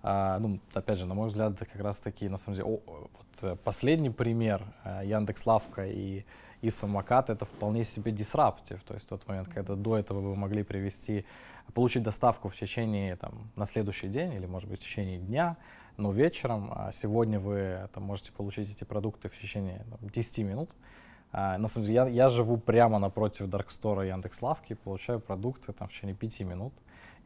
а, 0.03 0.39
ну, 0.39 0.61
опять 0.73 0.99
же, 0.99 1.07
на 1.07 1.15
мой 1.15 1.29
взгляд, 1.29 1.53
это 1.53 1.67
как 1.67 1.81
раз-таки, 1.83 2.29
на 2.29 2.39
самом 2.39 2.57
деле, 2.57 2.69
о, 2.69 2.81
вот 2.87 3.27
э, 3.43 3.57
последний 3.57 4.11
пример 4.11 4.63
э, 4.85 5.03
Яндекс 5.05 5.45
Лавка 5.45 5.87
и, 5.87 6.25
и 6.63 6.71
самокат, 6.71 7.29
это 7.29 7.45
вполне 7.45 7.85
себе 7.85 8.11
дисраптив. 8.11 8.83
То 8.83 8.95
есть 8.95 9.09
тот 9.09 9.27
момент, 9.29 9.49
когда 9.49 9.75
до 9.75 9.99
этого 9.99 10.21
вы 10.21 10.37
могли 10.37 10.63
привести, 10.63 11.27
получить 11.75 12.03
доставку 12.03 12.49
в 12.49 12.57
течение, 12.57 13.17
там, 13.17 13.51
на 13.57 13.67
следующий 13.67 14.09
день 14.09 14.33
или, 14.33 14.47
может 14.47 14.71
быть, 14.71 14.81
в 14.81 14.85
течение 14.85 15.19
дня, 15.19 15.59
но 15.99 16.13
вечером, 16.13 16.71
а 16.75 16.93
сегодня 16.93 17.39
вы 17.39 17.89
там, 17.93 18.05
можете 18.05 18.33
получить 18.33 18.71
эти 18.71 18.85
продукты 18.85 19.29
в 19.29 19.39
течение 19.39 19.85
там, 19.91 20.09
10 20.09 20.39
минут. 20.39 20.71
А, 21.33 21.59
на 21.59 21.69
самом 21.69 21.87
деле, 21.87 21.95
я, 21.95 22.09
я 22.09 22.29
живу 22.31 22.57
прямо 22.57 22.99
напротив 22.99 23.49
Даркстора 23.49 24.07
Яндекс 24.07 24.41
Лавки, 24.41 24.75
получаю 24.75 25.21
продукты 25.21 25.75
там, 25.75 25.89
в 25.89 25.93
течение 25.93 26.17
5 26.17 26.41
минут. 26.41 26.73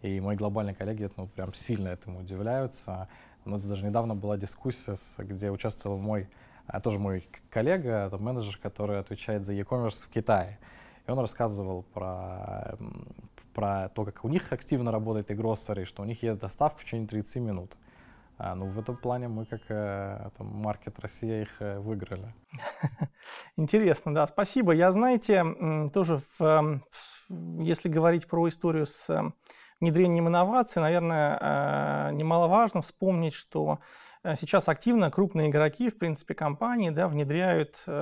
И 0.05 0.21
мои 0.21 0.37
глобальные 0.37 0.75
коллеги 0.75 1.11
ну, 1.17 1.27
прям 1.29 1.55
сильно 1.55 1.89
этому 1.89 2.21
удивляются. 2.21 3.09
У 3.47 3.49
нас 3.49 3.65
даже 3.65 3.87
недавно 3.87 4.15
была 4.15 4.37
дискуссия, 4.37 4.97
где 5.17 5.51
участвовал 5.51 5.97
мой, 5.97 6.29
а, 6.67 6.79
тоже 6.83 6.99
мой 6.99 7.27
коллега, 7.49 8.05
это 8.07 8.19
менеджер, 8.19 8.59
который 8.63 8.99
отвечает 8.99 9.47
за 9.47 9.55
e-commerce 9.55 10.05
в 10.05 10.11
Китае. 10.11 10.59
И 11.07 11.11
он 11.11 11.19
рассказывал 11.19 11.85
про, 11.95 12.77
про 13.55 13.89
то, 13.89 14.05
как 14.05 14.27
у 14.27 14.29
них 14.29 14.53
активно 14.53 14.93
работает 14.93 15.31
и 15.31 15.35
гроссери, 15.35 15.85
что 15.85 16.03
у 16.03 16.05
них 16.05 16.23
есть 16.23 16.39
доставка 16.39 16.83
в 16.83 16.85
течение 16.85 17.09
30 17.09 17.37
минут. 17.37 17.75
А, 18.37 18.55
ну, 18.55 18.67
в 18.67 18.79
этом 18.79 18.99
плане 18.99 19.29
мы, 19.29 19.47
как 19.47 19.63
э, 19.71 20.29
маркет 20.39 20.99
Россия, 20.99 21.43
их 21.45 21.63
э, 21.63 21.79
выиграли. 21.79 22.35
Интересно, 23.57 24.13
да, 24.13 24.27
спасибо. 24.27 24.73
Я, 24.73 24.93
знаете, 24.93 25.91
тоже, 25.95 26.21
в, 26.39 26.83
если 27.31 27.89
говорить 27.89 28.27
про 28.27 28.47
историю 28.51 28.85
с 28.85 29.33
внедрением 29.85 30.29
инноваций, 30.29 30.81
наверное, 30.81 31.39
э, 31.41 32.13
немаловажно 32.15 32.81
вспомнить, 32.81 33.35
что 33.35 33.81
э, 34.23 34.35
сейчас 34.35 34.69
активно 34.71 35.11
крупные 35.11 35.51
игроки, 35.51 35.91
в 35.91 35.99
принципе, 35.99 36.35
компании, 36.35 36.89
да, 36.89 37.07
внедряют 37.07 37.85
э, 37.87 37.93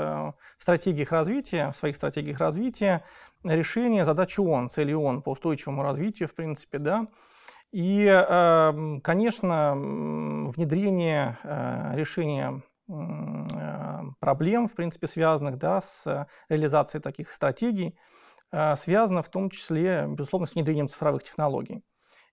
в 0.59 0.63
стратегиях 0.63 1.11
развития, 1.11 1.73
в 1.73 1.77
своих 1.77 1.97
стратегиях 1.97 2.39
развития 2.39 3.03
решение 3.43 4.05
задачи 4.05 4.39
ООН, 4.39 4.69
цели 4.69 4.93
ООН 4.93 5.23
по 5.23 5.31
устойчивому 5.31 5.83
развитию, 5.83 6.29
в 6.29 6.35
принципе, 6.35 6.79
да. 6.79 7.07
И, 7.73 8.05
конечно, 9.03 9.73
внедрение 9.75 11.39
решения 11.95 12.63
проблем, 14.21 14.69
в 14.69 14.75
принципе, 14.75 15.07
связанных 15.07 15.57
да, 15.57 15.81
с 15.81 16.29
реализацией 16.51 17.01
таких 17.01 17.33
стратегий, 17.33 17.97
связано 18.77 19.23
в 19.23 19.29
том 19.31 19.49
числе, 19.49 20.07
безусловно, 20.09 20.47
с 20.47 20.55
внедрением 20.55 20.89
цифровых 20.89 21.23
технологий. 21.25 21.83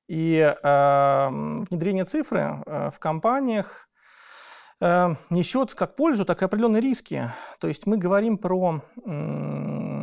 И 0.10 0.40
э, 0.40 1.30
внедрение 1.70 2.04
цифры 2.04 2.64
э, 2.66 2.90
в 2.92 2.98
компаниях 2.98 3.88
э, 4.82 5.14
несет 5.30 5.76
как 5.76 5.96
пользу, 5.96 6.26
так 6.26 6.42
и 6.42 6.46
определенные 6.46 6.82
риски. 6.82 7.32
То 7.60 7.68
есть 7.68 7.86
мы 7.86 7.96
говорим 7.98 8.40
про, 8.40 8.82
э, 9.06 9.99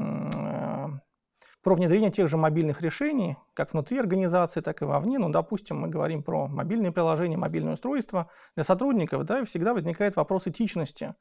про 1.66 1.74
внедрение 1.74 2.12
тех 2.12 2.28
же 2.28 2.36
мобильных 2.36 2.80
решений, 2.80 3.36
как 3.52 3.72
внутри 3.72 3.98
организации, 3.98 4.60
так 4.60 4.82
и 4.82 4.84
вовне. 4.84 5.18
Ну, 5.18 5.30
допустим, 5.30 5.80
мы 5.80 5.88
говорим 5.88 6.22
про 6.22 6.46
мобильные 6.46 6.92
приложения, 6.92 7.36
мобильное 7.36 7.72
устройство 7.72 8.30
для 8.54 8.62
сотрудников, 8.62 9.24
да, 9.24 9.44
всегда 9.44 9.74
возникает 9.74 10.14
вопрос 10.14 10.46
этичности. 10.46 11.16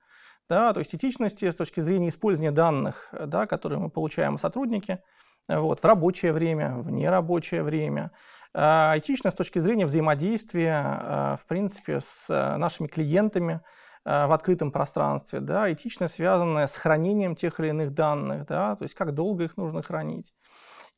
Да, 0.48 0.72
то 0.74 0.82
есть 0.82 0.94
этичности 0.94 1.50
с 1.50 1.56
точки 1.56 1.80
зрения 1.80 2.10
использования 2.10 2.52
данных, 2.52 3.12
да, 3.26 3.48
которые 3.48 3.80
мы 3.80 3.90
получаем 3.90 4.36
о 4.36 4.38
сотруднике, 4.38 5.02
вот, 5.48 5.80
в 5.80 5.84
рабочее 5.84 6.32
время, 6.32 6.76
в 6.76 6.92
нерабочее 6.92 7.64
время. 7.64 8.12
А, 8.54 8.94
этично 8.98 9.32
с 9.32 9.34
точки 9.34 9.58
зрения 9.58 9.88
взаимодействия, 9.88 10.80
а, 10.80 11.38
в 11.42 11.48
принципе, 11.48 12.02
с 12.02 12.28
а, 12.30 12.58
нашими 12.58 12.86
клиентами 12.86 13.62
в 14.06 14.34
открытом 14.34 14.72
пространстве. 14.72 15.40
Да, 15.40 15.72
этично 15.72 16.08
связанная 16.08 16.68
с 16.68 16.76
хранением 16.76 17.36
тех 17.36 17.60
или 17.60 17.70
иных 17.70 17.94
данных, 17.94 18.46
да, 18.46 18.76
то 18.76 18.84
есть 18.84 18.94
как 18.94 19.14
долго 19.14 19.46
их 19.46 19.58
нужно 19.58 19.82
хранить. 19.82 20.34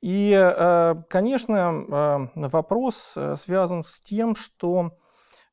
И, 0.02 0.32
конечно, 1.10 2.30
вопрос 2.36 3.14
э, 3.16 3.36
связан 3.36 3.84
с 3.84 4.00
тем, 4.00 4.36
что 4.36 4.92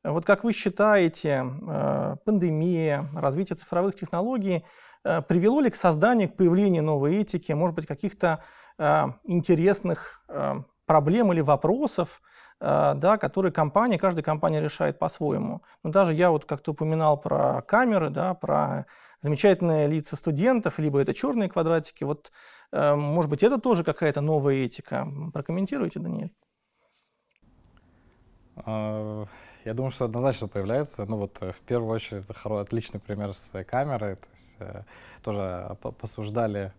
вот 0.04 0.26
как 0.26 0.44
вы 0.44 0.52
считаете, 0.52 1.46
э, 1.66 2.16
пандемия, 2.26 3.08
развитие 3.14 3.56
цифровых 3.56 3.94
технологий 3.94 4.62
э, 5.02 5.22
привело 5.22 5.62
ли 5.62 5.70
к 5.70 5.76
созданию, 5.76 6.28
к 6.28 6.36
появлению 6.36 6.82
новой 6.82 7.16
этики, 7.16 7.52
может 7.52 7.74
быть, 7.74 7.86
каких-то 7.86 8.44
э, 8.78 9.06
интересных 9.24 10.22
проблем 10.84 11.32
или 11.32 11.40
вопросов, 11.40 12.20
да, 12.60 13.18
которые 13.18 13.52
компания, 13.52 13.98
каждая 13.98 14.22
компания 14.22 14.60
решает 14.60 14.98
по-своему. 14.98 15.62
Но 15.82 15.90
даже 15.90 16.14
я 16.14 16.30
вот 16.30 16.44
как-то 16.44 16.72
упоминал 16.72 17.20
про 17.20 17.62
камеры, 17.62 18.10
да, 18.10 18.34
про 18.34 18.86
замечательные 19.20 19.88
лица 19.88 20.16
студентов, 20.16 20.78
либо 20.78 21.00
это 21.00 21.14
черные 21.14 21.48
квадратики. 21.48 22.04
Вот, 22.04 22.32
может 22.72 23.30
быть, 23.30 23.42
это 23.42 23.58
тоже 23.58 23.84
какая-то 23.84 24.20
новая 24.20 24.54
этика. 24.54 25.06
Прокомментируйте, 25.32 26.00
Даниэль. 26.00 26.32
А, 28.56 29.26
я 29.64 29.74
думаю, 29.74 29.90
что 29.90 30.04
однозначно 30.04 30.48
появляется. 30.48 31.04
Ну 31.06 31.16
вот 31.16 31.38
э, 31.40 31.52
в 31.52 31.58
первую 31.60 31.90
очередь 31.90 32.24
это 32.24 32.34
хоро- 32.34 32.60
отличный 32.60 33.00
пример 33.00 33.32
с 33.32 33.50
камерой. 33.64 34.16
То 34.16 34.26
есть 34.34 34.56
э, 34.58 34.82
тоже 35.22 35.76
посуждали 35.80 36.72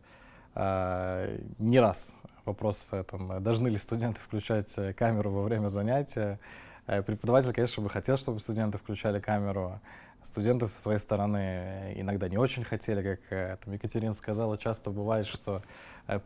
э, 0.53 1.39
не 1.57 1.79
раз 1.79 2.09
вопрос, 2.45 2.87
э, 2.91 3.03
там, 3.03 3.41
должны 3.43 3.67
ли 3.67 3.77
студенты 3.77 4.19
включать 4.21 4.71
э, 4.77 4.93
камеру 4.93 5.31
во 5.31 5.43
время 5.43 5.69
занятия. 5.69 6.39
Э, 6.87 7.01
преподаватель, 7.01 7.53
конечно, 7.53 7.83
бы 7.83 7.89
хотел, 7.89 8.17
чтобы 8.17 8.39
студенты 8.39 8.77
включали 8.77 9.19
камеру. 9.19 9.79
Студенты 10.23 10.65
со 10.65 10.81
своей 10.81 10.99
стороны 10.99 11.93
иногда 11.95 12.27
не 12.27 12.37
очень 12.37 12.63
хотели, 12.63 13.19
как 13.29 13.59
там, 13.59 13.73
Екатерина 13.73 14.15
сказала, 14.15 14.57
часто 14.57 14.89
бывает, 14.89 15.27
что 15.27 15.61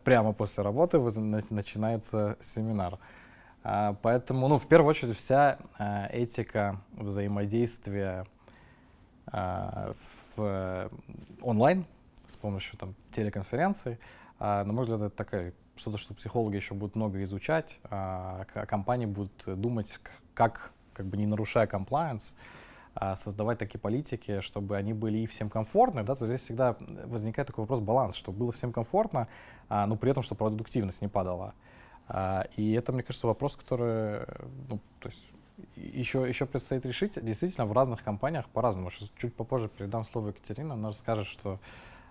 прямо 0.04 0.32
после 0.32 0.64
работы 0.64 0.98
начинается 0.98 2.38
семинар. 2.40 2.98
А, 3.62 3.94
поэтому, 4.02 4.48
ну, 4.48 4.58
в 4.58 4.66
первую 4.66 4.90
очередь, 4.90 5.16
вся 5.18 5.58
а, 5.78 6.06
этика 6.06 6.80
взаимодействия 6.92 8.26
а, 9.26 9.94
в 10.34 10.90
онлайн 11.42 11.84
с 12.28 12.36
помощью 12.36 12.78
там, 12.78 12.94
телеконференций, 13.12 13.98
на 14.38 14.64
мой 14.64 14.84
взгляд, 14.84 15.00
это 15.02 15.10
такая 15.10 15.52
что-то, 15.80 15.98
что 15.98 16.14
психологи 16.14 16.56
еще 16.56 16.74
будут 16.74 16.94
много 16.94 17.22
изучать, 17.24 17.80
а 17.84 18.44
компании 18.68 19.06
будут 19.06 19.32
думать, 19.46 19.98
как, 20.34 20.72
как 20.92 21.06
бы 21.06 21.16
не 21.16 21.26
нарушая 21.26 21.66
комплайенс, 21.66 22.34
создавать 23.16 23.58
такие 23.58 23.78
политики, 23.78 24.40
чтобы 24.40 24.76
они 24.76 24.92
были 24.92 25.18
и 25.18 25.26
всем 25.26 25.48
комфортны, 25.48 26.02
да, 26.02 26.14
то 26.14 26.26
здесь 26.26 26.42
всегда 26.42 26.76
возникает 27.06 27.46
такой 27.46 27.62
вопрос 27.62 27.80
баланс, 27.80 28.14
чтобы 28.14 28.38
было 28.38 28.52
всем 28.52 28.72
комфортно, 28.72 29.28
но 29.68 29.96
при 29.96 30.10
этом, 30.10 30.22
чтобы 30.22 30.38
продуктивность 30.40 31.00
не 31.00 31.08
падала. 31.08 31.54
А, 32.12 32.46
и 32.56 32.72
это, 32.72 32.92
мне 32.92 33.04
кажется, 33.04 33.28
вопрос, 33.28 33.56
который 33.56 34.26
ну, 34.68 34.80
то 34.98 35.08
есть 35.08 35.24
еще, 35.76 36.28
еще 36.28 36.46
предстоит 36.46 36.84
решить. 36.84 37.22
Действительно, 37.24 37.66
в 37.66 37.72
разных 37.72 38.02
компаниях 38.02 38.48
по-разному. 38.48 38.90
Сейчас 38.90 39.10
чуть 39.16 39.34
попозже 39.34 39.68
передам 39.68 40.04
слово 40.06 40.28
Екатерине, 40.28 40.72
она 40.72 40.88
расскажет, 40.88 41.26
что, 41.26 41.52
а, 41.52 41.58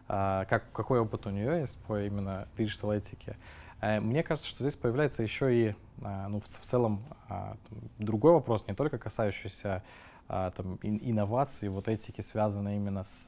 как, 0.10 0.72
какой 0.74 1.00
опыт 1.00 1.28
у 1.28 1.30
нее 1.30 1.62
есть 1.62 1.78
по 1.84 2.02
именно 2.02 2.48
digital 2.58 2.92
этике. 2.92 3.38
А, 3.80 4.00
мне 4.00 4.24
кажется, 4.24 4.50
что 4.50 4.64
здесь 4.64 4.76
появляется 4.76 5.24
еще 5.24 5.56
и 5.56 5.76
ну, 6.02 6.40
в, 6.40 6.48
в 6.48 6.66
целом 6.66 7.04
другой 7.98 8.34
вопрос, 8.34 8.66
не 8.68 8.74
только 8.74 8.98
касающийся 8.98 9.84
там, 10.28 10.80
инноваций, 10.82 11.70
вот 11.70 11.88
этики, 11.88 12.22
связанной 12.22 12.78
именно 12.78 13.04
с, 13.04 13.26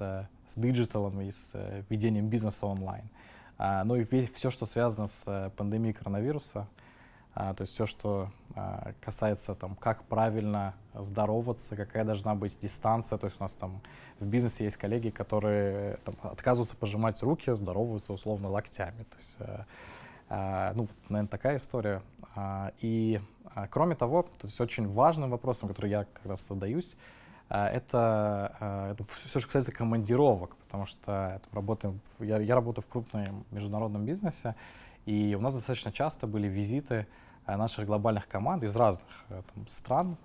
с 0.52 0.60
digital 0.60 1.08
ом 1.08 1.22
и 1.22 1.32
с 1.32 1.52
э, 1.54 1.84
ведением 1.90 2.28
бизнеса 2.28 2.66
онлайн. 2.66 3.04
А, 3.58 3.84
ну 3.84 3.96
и 3.96 4.06
все, 4.26 4.50
что 4.50 4.66
связано 4.66 5.08
с 5.08 5.24
э, 5.26 5.50
пандемией 5.56 5.94
коронавируса, 5.94 6.68
а, 7.34 7.54
то 7.54 7.62
есть 7.62 7.74
все, 7.74 7.86
что 7.86 8.30
а, 8.56 8.94
касается 9.02 9.56
там, 9.56 9.76
как 9.76 10.04
правильно 10.04 10.74
здороваться, 10.94 11.76
какая 11.76 12.04
должна 12.04 12.36
быть 12.36 12.58
дистанция. 12.60 13.18
То 13.18 13.28
есть 13.28 13.40
у 13.40 13.44
нас 13.44 13.54
там 13.54 13.82
в 14.20 14.26
бизнесе 14.26 14.66
есть 14.66 14.78
коллеги, 14.78 15.10
которые 15.10 15.98
там, 16.04 16.16
отказываются 16.24 16.76
пожимать 16.76 17.22
руки, 17.24 17.54
здороваются 17.54 18.14
условно 18.14 18.50
локтями. 18.50 19.04
То 19.04 19.18
есть, 19.18 19.38
э, 20.30 20.74
ну, 20.76 20.88
наверное, 21.10 21.30
такая 21.30 21.58
история. 21.58 22.02
И 22.80 23.20
кроме 23.70 23.96
того, 23.96 24.24
то 24.24 24.48
есть 24.48 24.62
очень 24.62 24.88
важным 24.88 25.30
вопросом, 25.30 25.68
который 25.68 25.92
я 25.92 26.06
как 26.06 26.26
раз 26.26 26.48
задаюсь, 26.48 26.96
а, 27.54 27.68
это, 27.68 28.56
а, 28.62 28.92
это 28.94 29.04
все, 29.10 29.40
что 29.40 29.48
касается 29.50 29.74
командировок, 29.74 30.56
потому 30.56 30.86
что 30.86 31.42
работаем, 31.52 32.00
я, 32.20 32.40
я 32.40 32.56
работаю 32.56 32.86
в 32.86 32.88
крупном 32.88 33.44
международном 33.52 34.06
бизнесе, 34.06 34.56
и 35.06 35.36
у 35.36 35.42
нас 35.42 35.54
достаточно 35.54 35.92
часто 35.92 36.28
были 36.28 36.48
визиты 36.48 37.08
наших 37.48 37.86
глобальных 37.86 38.28
команд 38.28 38.64
из 38.64 38.76
разных 38.76 39.08
там, 39.30 39.68
стран 39.70 40.18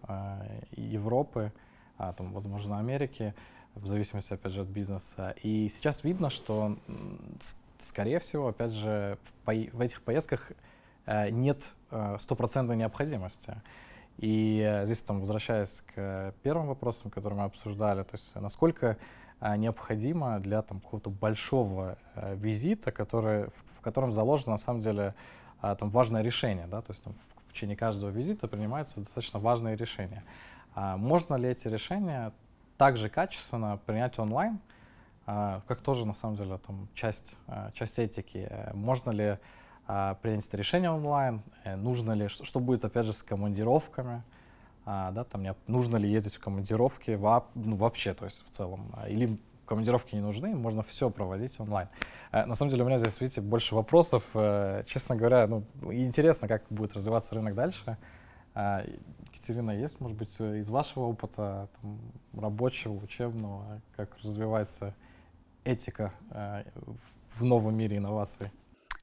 Европы, 0.73 1.53
там, 1.97 2.33
возможно, 2.33 2.79
Америки, 2.79 3.35
в 3.75 3.87
зависимости, 3.87 4.33
опять 4.33 4.53
же, 4.53 4.63
от 4.63 4.69
бизнеса. 4.69 5.35
И 5.43 5.69
сейчас 5.69 6.05
видно, 6.05 6.31
что, 6.31 6.79
скорее 7.81 8.21
всего, 8.21 8.49
опять 8.49 8.73
же, 8.73 9.19
в, 9.45 9.53
в 9.73 9.81
этих 9.81 10.03
поездках 10.03 10.53
нет 11.31 11.75
стопроцентной 12.21 12.77
необходимости. 12.77 13.61
И 14.19 14.81
здесь, 14.85 15.03
там, 15.03 15.21
возвращаясь 15.21 15.83
к 15.95 16.35
первым 16.43 16.69
вопросам, 16.69 17.11
которые 17.11 17.39
мы 17.39 17.45
обсуждали, 17.45 18.03
то 18.03 18.15
есть 18.15 18.35
насколько 18.35 18.97
необходимо 19.41 20.41
для 20.41 20.63
там, 20.63 20.81
какого-то 20.81 21.11
большого 21.11 21.99
визита, 22.15 22.93
который, 22.93 23.49
котором 23.87 24.13
заложено, 24.13 24.53
на 24.53 24.59
самом 24.59 24.81
деле, 24.81 25.15
там, 25.61 25.89
важное 25.89 26.23
решение, 26.23 26.67
да, 26.67 26.83
то 26.83 26.93
есть 26.93 27.03
там, 27.03 27.15
в, 27.15 27.53
течение 27.53 27.77
каждого 27.77 28.11
визита 28.11 28.49
принимаются 28.49 29.01
достаточно 29.01 29.41
важные 29.41 29.77
решения. 29.77 30.23
А 30.75 30.99
можно 30.99 31.37
ли 31.37 31.49
эти 31.49 31.69
решения 31.69 32.33
также 32.77 33.09
качественно 33.09 33.79
принять 33.87 34.19
онлайн, 34.19 34.59
а, 35.27 35.63
как 35.67 35.81
тоже 35.81 36.07
на 36.07 36.15
самом 36.15 36.37
деле 36.37 36.59
там 36.59 36.89
часть, 36.95 37.35
а, 37.49 37.71
часть 37.73 37.99
этики. 37.99 38.49
Можно 38.75 39.11
ли 39.11 39.39
а, 39.89 40.15
принять 40.15 40.47
это 40.47 40.57
решение 40.57 40.91
онлайн, 40.91 41.43
э, 41.65 41.77
нужно 41.77 42.13
ли, 42.13 42.29
что, 42.29 42.45
что 42.45 42.61
будет 42.61 42.85
опять 42.85 43.07
же 43.07 43.13
с 43.13 43.23
командировками, 43.23 44.23
да, 44.85 45.25
там 45.25 45.45
нужно 45.67 45.97
ли 45.97 46.09
ездить 46.09 46.37
в 46.37 46.41
командировки 46.41 47.19
ну, 47.57 47.75
вообще, 47.75 48.15
то 48.15 48.25
есть 48.25 48.45
в 48.49 48.57
целом, 48.57 48.95
или 49.09 49.37
командировки 49.67 50.15
не 50.15 50.23
нужны, 50.23 50.55
можно 50.55 50.83
все 50.83 51.11
проводить 51.11 51.59
онлайн. 51.61 51.89
Э, 52.33 52.47
на 52.47 52.55
самом 52.55 52.71
деле 52.71 52.85
у 52.85 52.87
меня 52.87 52.99
здесь, 52.99 53.21
видите, 53.21 53.41
больше 53.41 53.75
вопросов. 53.75 54.25
Э, 54.35 54.83
честно 54.87 55.17
говоря, 55.17 55.47
ну, 55.47 55.65
интересно, 55.93 56.49
как 56.49 56.65
будет 56.71 56.95
развиваться 56.95 57.35
рынок 57.35 57.55
дальше. 57.55 57.99
Екатерина, 58.55 59.71
есть, 59.73 60.01
может 60.01 60.17
быть, 60.17 60.41
из 60.41 60.71
вашего 60.71 61.05
опыта 61.05 61.69
там, 61.83 62.01
рабочего, 62.33 62.95
учебного, 62.95 63.83
как 63.95 64.17
развивается 64.25 64.95
этика 65.67 66.15
э, 66.31 66.65
в 67.29 67.45
новом 67.45 67.77
мире 67.77 67.99
инноваций? 67.99 68.51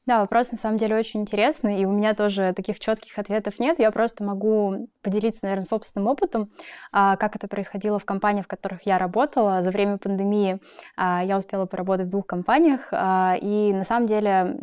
Да, 0.06 0.20
вопрос 0.20 0.52
на 0.52 0.58
самом 0.58 0.78
деле 0.78 0.98
очень 0.98 1.22
интересный, 1.22 1.80
и 1.80 1.86
у 1.86 1.92
меня 1.92 2.14
тоже 2.14 2.54
таких 2.54 2.78
четких 2.80 3.18
ответов 3.18 3.58
нет. 3.58 3.80
Я 3.80 3.90
просто 3.90 4.26
могу 4.26 4.90
поделиться, 5.02 5.40
наверное, 5.44 5.66
собственным 5.66 6.08
опытом, 6.10 6.52
а, 6.92 7.16
как 7.16 7.38
это 7.38 7.48
происходило 7.48 8.00
в 8.00 8.06
компаниях, 8.06 8.46
в 8.46 8.50
которых 8.50 8.86
я 8.86 8.98
работала. 8.98 9.62
За 9.62 9.72
время 9.72 9.98
пандемии 9.98 10.60
а, 10.98 11.24
я 11.24 11.38
успела 11.38 11.66
поработать 11.66 12.08
в 12.08 12.10
двух 12.10 12.28
компаниях, 12.28 12.90
а, 12.92 13.38
и 13.42 13.72
на 13.72 13.86
самом 13.86 14.08
деле 14.08 14.58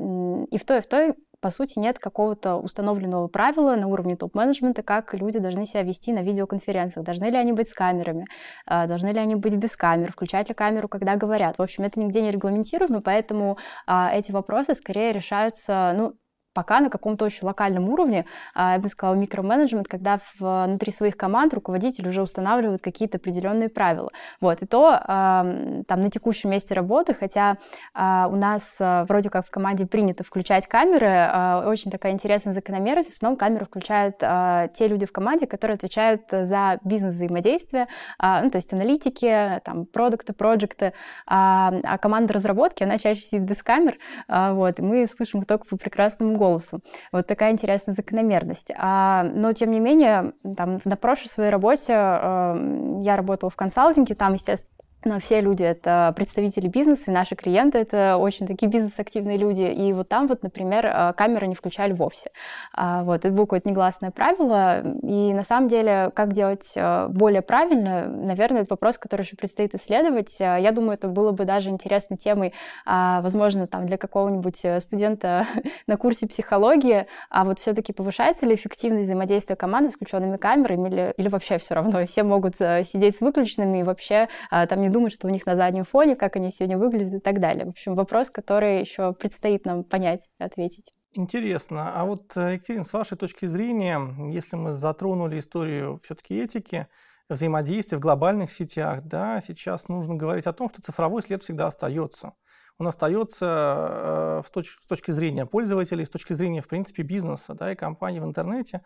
и 0.50 0.58
в 0.58 0.64
той, 0.66 0.78
и 0.78 0.82
в 0.82 0.86
той 0.86 1.14
по 1.40 1.50
сути, 1.50 1.78
нет 1.78 1.98
какого-то 1.98 2.56
установленного 2.56 3.28
правила 3.28 3.74
на 3.76 3.86
уровне 3.86 4.16
топ-менеджмента, 4.16 4.82
как 4.82 5.14
люди 5.14 5.38
должны 5.38 5.66
себя 5.66 5.82
вести 5.82 6.12
на 6.12 6.22
видеоконференциях. 6.22 7.04
Должны 7.04 7.26
ли 7.26 7.36
они 7.36 7.52
быть 7.52 7.68
с 7.68 7.74
камерами, 7.74 8.26
а, 8.66 8.86
должны 8.86 9.08
ли 9.08 9.18
они 9.18 9.36
быть 9.36 9.56
без 9.56 9.76
камер, 9.76 10.12
включать 10.12 10.48
ли 10.48 10.54
камеру, 10.54 10.88
когда 10.88 11.16
говорят. 11.16 11.58
В 11.58 11.62
общем, 11.62 11.84
это 11.84 11.98
нигде 11.98 12.20
не 12.20 12.30
регламентируемо, 12.30 13.00
поэтому 13.00 13.58
а, 13.86 14.10
эти 14.12 14.32
вопросы 14.32 14.74
скорее 14.74 15.12
решаются, 15.12 15.94
ну, 15.96 16.14
пока 16.52 16.80
на 16.80 16.90
каком-то 16.90 17.24
очень 17.24 17.46
локальном 17.46 17.88
уровне, 17.88 18.26
а, 18.54 18.74
я 18.74 18.78
бы 18.78 18.88
сказала, 18.88 19.14
микроменеджмент, 19.14 19.88
когда 19.88 20.18
внутри 20.38 20.92
своих 20.92 21.16
команд 21.16 21.54
руководитель 21.54 22.08
уже 22.08 22.22
устанавливает 22.22 22.82
какие-то 22.82 23.18
определенные 23.18 23.68
правила. 23.68 24.10
Вот, 24.40 24.62
и 24.62 24.66
то 24.66 25.00
там 25.06 25.84
на 26.00 26.10
текущем 26.10 26.50
месте 26.50 26.74
работы, 26.74 27.14
хотя 27.14 27.56
а, 27.94 28.28
у 28.30 28.36
нас 28.36 28.76
а, 28.80 29.04
вроде 29.04 29.30
как 29.30 29.46
в 29.46 29.50
команде 29.50 29.86
принято 29.86 30.24
включать 30.24 30.66
камеры, 30.66 31.68
очень 31.68 31.90
такая 31.90 32.12
интересная 32.12 32.52
закономерность, 32.52 33.10
в 33.10 33.14
основном 33.14 33.38
камеры 33.38 33.64
включают 33.64 34.18
те 34.18 34.88
люди 34.88 35.06
в 35.06 35.12
команде, 35.12 35.46
которые 35.46 35.76
отвечают 35.76 36.22
за 36.30 36.78
бизнес-взаимодействие, 36.84 37.86
ну, 38.20 38.50
то 38.50 38.56
есть 38.56 38.72
аналитики, 38.72 39.60
там, 39.64 39.86
продукты, 39.86 40.32
проекты, 40.32 40.92
а 41.26 41.98
команда 41.98 42.34
разработки, 42.34 42.82
она 42.82 42.98
чаще 42.98 43.20
сидит 43.20 43.42
без 43.42 43.62
камер, 43.62 43.96
вот, 44.28 44.78
и 44.78 44.82
мы 44.82 45.06
слышим 45.06 45.42
только 45.42 45.66
по 45.66 45.76
прекрасному 45.76 46.36
голосу. 46.40 46.80
Вот 47.12 47.26
такая 47.26 47.52
интересная 47.52 47.94
закономерность. 47.94 48.72
А, 48.76 49.22
но, 49.22 49.52
тем 49.52 49.70
не 49.70 49.80
менее, 49.80 50.32
там, 50.56 50.80
на 50.84 50.96
прошлой 50.96 51.28
своей 51.28 51.50
работе 51.50 51.92
э, 51.92 53.00
я 53.04 53.16
работала 53.16 53.50
в 53.50 53.56
консалтинге, 53.56 54.14
там, 54.14 54.32
естественно, 54.32 54.79
но 55.04 55.18
все 55.18 55.40
люди— 55.40 55.62
это 55.64 56.12
представители 56.14 56.68
бизнеса, 56.68 57.10
и 57.10 57.14
наши 57.14 57.34
клиенты— 57.34 57.78
это 57.80 58.18
очень 58.18 58.46
такие 58.46 58.68
бизнес-активные 58.68 59.38
люди. 59.38 59.62
И 59.62 59.92
вот 59.94 60.08
там 60.08 60.26
вот, 60.26 60.42
например, 60.42 60.84
э, 60.86 61.12
камеры 61.16 61.46
не 61.46 61.54
включали 61.54 61.92
вовсе. 61.92 62.30
А, 62.74 63.02
вот, 63.04 63.24
это 63.24 63.30
было 63.30 63.46
какое-то 63.46 63.68
негласное 63.68 64.10
правило. 64.10 64.82
И 65.02 65.32
на 65.32 65.42
самом 65.42 65.68
деле, 65.68 66.10
как 66.14 66.34
делать 66.34 66.72
э, 66.76 67.06
более 67.08 67.40
правильно, 67.40 68.06
наверное, 68.06 68.62
это 68.62 68.74
вопрос, 68.74 68.98
который 68.98 69.22
еще 69.22 69.36
предстоит 69.36 69.74
исследовать. 69.74 70.38
Э, 70.38 70.58
я 70.60 70.70
думаю, 70.70 70.94
это 70.94 71.08
было 71.08 71.32
бы 71.32 71.46
даже 71.46 71.70
интересной 71.70 72.18
темой, 72.18 72.52
а, 72.84 73.22
возможно, 73.22 73.66
там 73.66 73.86
для 73.86 73.96
какого-нибудь 73.96 74.66
студента 74.80 75.46
на 75.86 75.96
курсе 75.96 76.26
психологии. 76.26 77.06
А 77.30 77.44
вот 77.44 77.58
все-таки 77.58 77.94
повышается 77.94 78.44
ли 78.44 78.54
эффективность 78.54 79.06
взаимодействия 79.06 79.56
команды 79.56 79.92
с 79.92 79.94
включенными 79.94 80.36
камерами 80.36 80.88
или, 80.88 81.14
или 81.16 81.28
вообще 81.28 81.56
все 81.56 81.74
равно? 81.74 82.04
Все 82.06 82.22
могут 82.22 82.56
сидеть 82.56 83.16
с 83.16 83.20
выключенными 83.22 83.78
и 83.78 83.82
вообще 83.82 84.28
там 84.50 84.82
не 84.82 84.89
думать, 84.90 85.12
что 85.12 85.26
у 85.26 85.30
них 85.30 85.46
на 85.46 85.56
заднем 85.56 85.84
фоне, 85.84 86.16
как 86.16 86.36
они 86.36 86.50
сегодня 86.50 86.78
выглядят 86.78 87.14
и 87.14 87.20
так 87.20 87.40
далее. 87.40 87.66
В 87.66 87.70
общем, 87.70 87.94
вопрос, 87.94 88.30
который 88.30 88.80
еще 88.80 89.12
предстоит 89.12 89.64
нам 89.64 89.84
понять 89.84 90.28
ответить. 90.38 90.92
Интересно. 91.12 91.92
А 92.00 92.04
вот, 92.04 92.36
э, 92.36 92.54
Екатерина, 92.54 92.84
с 92.84 92.92
вашей 92.92 93.18
точки 93.18 93.46
зрения, 93.46 94.00
если 94.32 94.56
мы 94.56 94.72
затронули 94.72 95.40
историю 95.40 95.98
все-таки 96.04 96.36
этики, 96.36 96.86
взаимодействия 97.28 97.98
в 97.98 98.00
глобальных 98.00 98.50
сетях, 98.50 99.02
да, 99.02 99.40
сейчас 99.40 99.88
нужно 99.88 100.14
говорить 100.14 100.46
о 100.46 100.52
том, 100.52 100.68
что 100.68 100.82
цифровой 100.82 101.22
след 101.22 101.42
всегда 101.42 101.66
остается. 101.66 102.34
Он 102.78 102.86
остается 102.86 104.40
э, 104.40 104.42
с, 104.46 104.50
точ- 104.56 104.78
с 104.82 104.86
точки 104.86 105.10
зрения 105.10 105.46
пользователей, 105.46 106.06
с 106.06 106.10
точки 106.10 106.32
зрения, 106.32 106.62
в 106.62 106.68
принципе, 106.68 107.02
бизнеса 107.02 107.54
да, 107.54 107.72
и 107.72 107.76
компаний 107.76 108.20
в 108.20 108.24
интернете. 108.24 108.82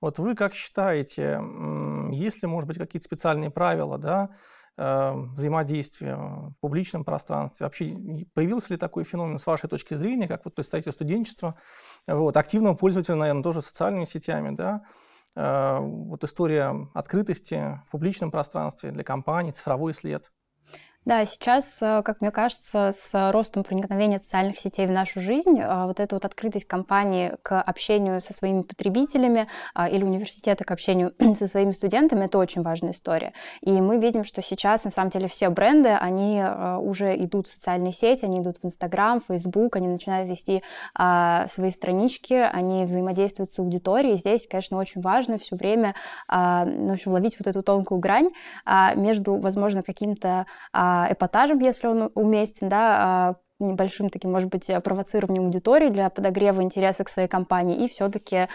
Вот 0.00 0.18
вы 0.18 0.34
как 0.34 0.54
считаете, 0.54 1.40
есть 2.12 2.42
ли, 2.42 2.48
может 2.48 2.68
быть, 2.68 2.78
какие-то 2.78 3.06
специальные 3.06 3.50
правила, 3.50 3.98
да, 3.98 4.30
взаимодействия 4.78 6.16
в 6.16 6.54
публичном 6.60 7.04
пространстве? 7.04 7.66
Вообще 7.66 7.96
появился 8.34 8.72
ли 8.72 8.78
такой 8.78 9.04
феномен 9.04 9.38
с 9.38 9.46
вашей 9.46 9.68
точки 9.68 9.94
зрения, 9.94 10.28
как 10.28 10.44
вот 10.44 10.54
представитель 10.54 10.92
студенчества, 10.92 11.56
вот, 12.06 12.36
активного 12.36 12.74
пользователя, 12.74 13.16
наверное, 13.16 13.42
тоже 13.42 13.60
социальными 13.60 14.04
сетями, 14.04 14.54
да? 14.54 14.82
Э, 15.36 15.78
вот 15.80 16.22
история 16.24 16.88
открытости 16.94 17.80
в 17.86 17.90
публичном 17.90 18.30
пространстве 18.30 18.92
для 18.92 19.04
компаний, 19.04 19.52
цифровой 19.52 19.94
след– 19.94 20.32
да, 21.08 21.24
сейчас, 21.24 21.80
э, 21.80 22.02
как 22.04 22.20
мне 22.20 22.30
кажется, 22.30 22.90
с 22.94 23.30
ростом 23.32 23.64
проникновения 23.64 24.18
социальных 24.18 24.58
сетей 24.58 24.86
в 24.86 24.90
нашу 24.90 25.22
жизнь, 25.22 25.58
э, 25.58 25.86
вот 25.86 26.00
эта 26.00 26.14
вот 26.14 26.26
открытость 26.26 26.66
компании 26.66 27.32
к 27.40 27.58
общению 27.62 28.20
со 28.20 28.34
своими 28.34 28.60
потребителями 28.60 29.48
а, 29.72 29.88
или 29.88 30.04
университета 30.04 30.64
к 30.64 30.70
общению 30.70 31.14
со 31.38 31.46
своими 31.46 31.72
студентами, 31.72 32.26
это 32.26 32.36
очень 32.36 32.60
важная 32.60 32.90
история. 32.90 33.32
И 33.62 33.70
мы 33.80 33.98
видим, 33.98 34.22
что 34.22 34.42
сейчас, 34.42 34.84
на 34.84 34.90
самом 34.90 35.08
деле, 35.08 35.28
все 35.28 35.48
бренды, 35.48 35.88
они 35.88 36.40
э, 36.40 36.76
уже 36.76 37.16
идут 37.16 37.48
в 37.48 37.52
социальные 37.52 37.94
сети, 37.94 38.26
они 38.26 38.40
идут 38.40 38.58
в 38.58 38.66
Инстаграм, 38.66 39.22
Фейсбук, 39.26 39.76
они 39.76 39.88
начинают 39.88 40.28
вести 40.28 40.62
а, 40.94 41.46
свои 41.46 41.70
странички, 41.70 42.34
они 42.34 42.84
взаимодействуют 42.84 43.50
с 43.50 43.58
аудиторией. 43.58 44.16
Здесь, 44.16 44.46
конечно, 44.46 44.76
очень 44.76 45.00
важно 45.00 45.38
все 45.38 45.56
время 45.56 45.94
а, 46.28 46.66
ну, 46.66 46.88
в 46.90 46.92
общем, 46.92 47.12
ловить 47.12 47.36
вот 47.38 47.46
эту 47.46 47.62
тонкую 47.62 47.98
грань 47.98 48.28
между, 48.94 49.36
возможно, 49.36 49.82
каким-то 49.82 50.44
эпатажем, 51.10 51.58
если 51.60 51.86
он 51.86 52.10
уместен, 52.14 52.68
да, 52.68 52.96
а, 53.00 53.34
небольшим 53.60 54.08
таким, 54.08 54.32
может 54.32 54.48
быть, 54.48 54.70
провоцированием 54.84 55.44
аудитории 55.46 55.88
для 55.88 56.10
подогрева 56.10 56.62
интереса 56.62 57.04
к 57.04 57.08
своей 57.08 57.28
компании 57.28 57.84
и 57.84 57.88
все-таки 57.88 58.48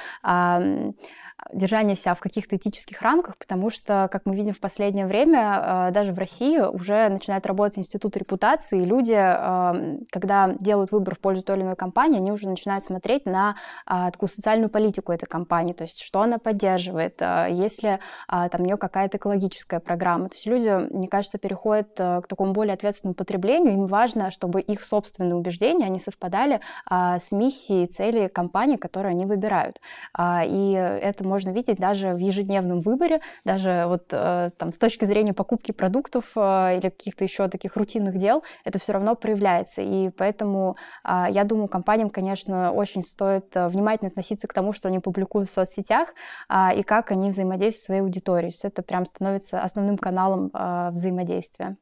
держание 1.51 1.95
себя 1.95 2.13
в 2.15 2.19
каких-то 2.19 2.55
этических 2.55 3.01
рамках, 3.01 3.37
потому 3.37 3.69
что, 3.69 4.07
как 4.11 4.25
мы 4.25 4.35
видим 4.35 4.53
в 4.53 4.59
последнее 4.59 5.05
время, 5.05 5.87
э, 5.89 5.91
даже 5.91 6.13
в 6.13 6.19
России 6.19 6.59
уже 6.59 7.09
начинает 7.09 7.45
работать 7.45 7.79
институт 7.79 8.15
репутации, 8.17 8.81
и 8.81 8.85
люди, 8.85 9.15
э, 9.15 9.97
когда 10.11 10.53
делают 10.59 10.91
выбор 10.91 11.15
в 11.15 11.19
пользу 11.19 11.43
той 11.43 11.57
или 11.57 11.63
иной 11.63 11.75
компании, 11.75 12.17
они 12.17 12.31
уже 12.31 12.47
начинают 12.47 12.83
смотреть 12.83 13.25
на 13.25 13.55
а, 13.85 14.11
такую 14.11 14.29
социальную 14.29 14.69
политику 14.69 15.11
этой 15.11 15.25
компании, 15.25 15.73
то 15.73 15.83
есть 15.83 16.01
что 16.01 16.21
она 16.21 16.37
поддерживает, 16.37 17.21
э, 17.21 17.47
есть 17.51 17.83
ли 17.83 17.99
а, 18.27 18.49
там 18.49 18.61
у 18.61 18.65
нее 18.65 18.77
какая-то 18.77 19.17
экологическая 19.17 19.79
программа. 19.79 20.29
То 20.29 20.35
есть 20.35 20.45
люди, 20.45 20.69
мне 20.69 21.07
кажется, 21.07 21.37
переходят 21.37 21.93
к 21.95 22.23
такому 22.27 22.53
более 22.53 22.73
ответственному 22.73 23.15
потреблению, 23.15 23.73
им 23.73 23.87
важно, 23.87 24.31
чтобы 24.31 24.61
их 24.61 24.81
собственные 24.81 25.35
убеждения, 25.35 25.85
они 25.85 25.99
совпадали 25.99 26.61
а, 26.85 27.19
с 27.19 27.31
миссией 27.31 27.85
и 27.85 27.87
целью 27.87 28.29
компании, 28.29 28.77
которую 28.77 29.11
они 29.11 29.25
выбирают. 29.25 29.79
И 30.19 30.99
это 31.01 31.23
можно 31.33 31.49
видеть 31.49 31.79
даже 31.79 32.13
в 32.13 32.19
ежедневном 32.19 32.81
выборе, 32.81 33.19
даже 33.43 33.85
вот 33.87 34.03
э, 34.11 34.49
там 34.55 34.71
с 34.71 34.77
точки 34.77 35.05
зрения 35.05 35.33
покупки 35.33 35.71
продуктов 35.71 36.25
э, 36.35 36.77
или 36.77 36.89
каких-то 36.89 37.23
еще 37.23 37.47
таких 37.47 37.75
рутинных 37.75 38.19
дел, 38.19 38.43
это 38.65 38.77
все 38.77 38.93
равно 38.93 39.15
проявляется. 39.15 39.81
И 39.81 40.11
поэтому 40.11 40.77
э, 41.03 41.25
я 41.29 41.43
думаю, 41.43 41.67
компаниям, 41.69 42.11
конечно, 42.11 42.71
очень 42.71 43.01
стоит 43.01 43.55
э, 43.55 43.67
внимательно 43.67 44.09
относиться 44.09 44.47
к 44.47 44.53
тому, 44.53 44.73
что 44.73 44.89
они 44.89 44.99
публикуют 44.99 45.49
в 45.49 45.53
соцсетях 45.53 46.13
э, 46.49 46.75
и 46.75 46.83
как 46.83 47.09
они 47.09 47.31
взаимодействуют 47.31 47.81
с 47.81 47.85
своей 47.85 48.01
аудиторией. 48.01 48.51
Все 48.51 48.67
это 48.67 48.83
прям 48.83 49.05
становится 49.05 49.63
основным 49.63 49.97
каналом 49.97 50.51
э, 50.53 50.91
взаимодействия. 50.91 51.77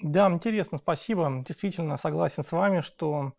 Да, 0.00 0.30
интересно, 0.30 0.78
спасибо. 0.78 1.42
Действительно 1.44 1.96
согласен 1.96 2.44
с 2.44 2.52
вами, 2.52 2.80
что 2.80 3.32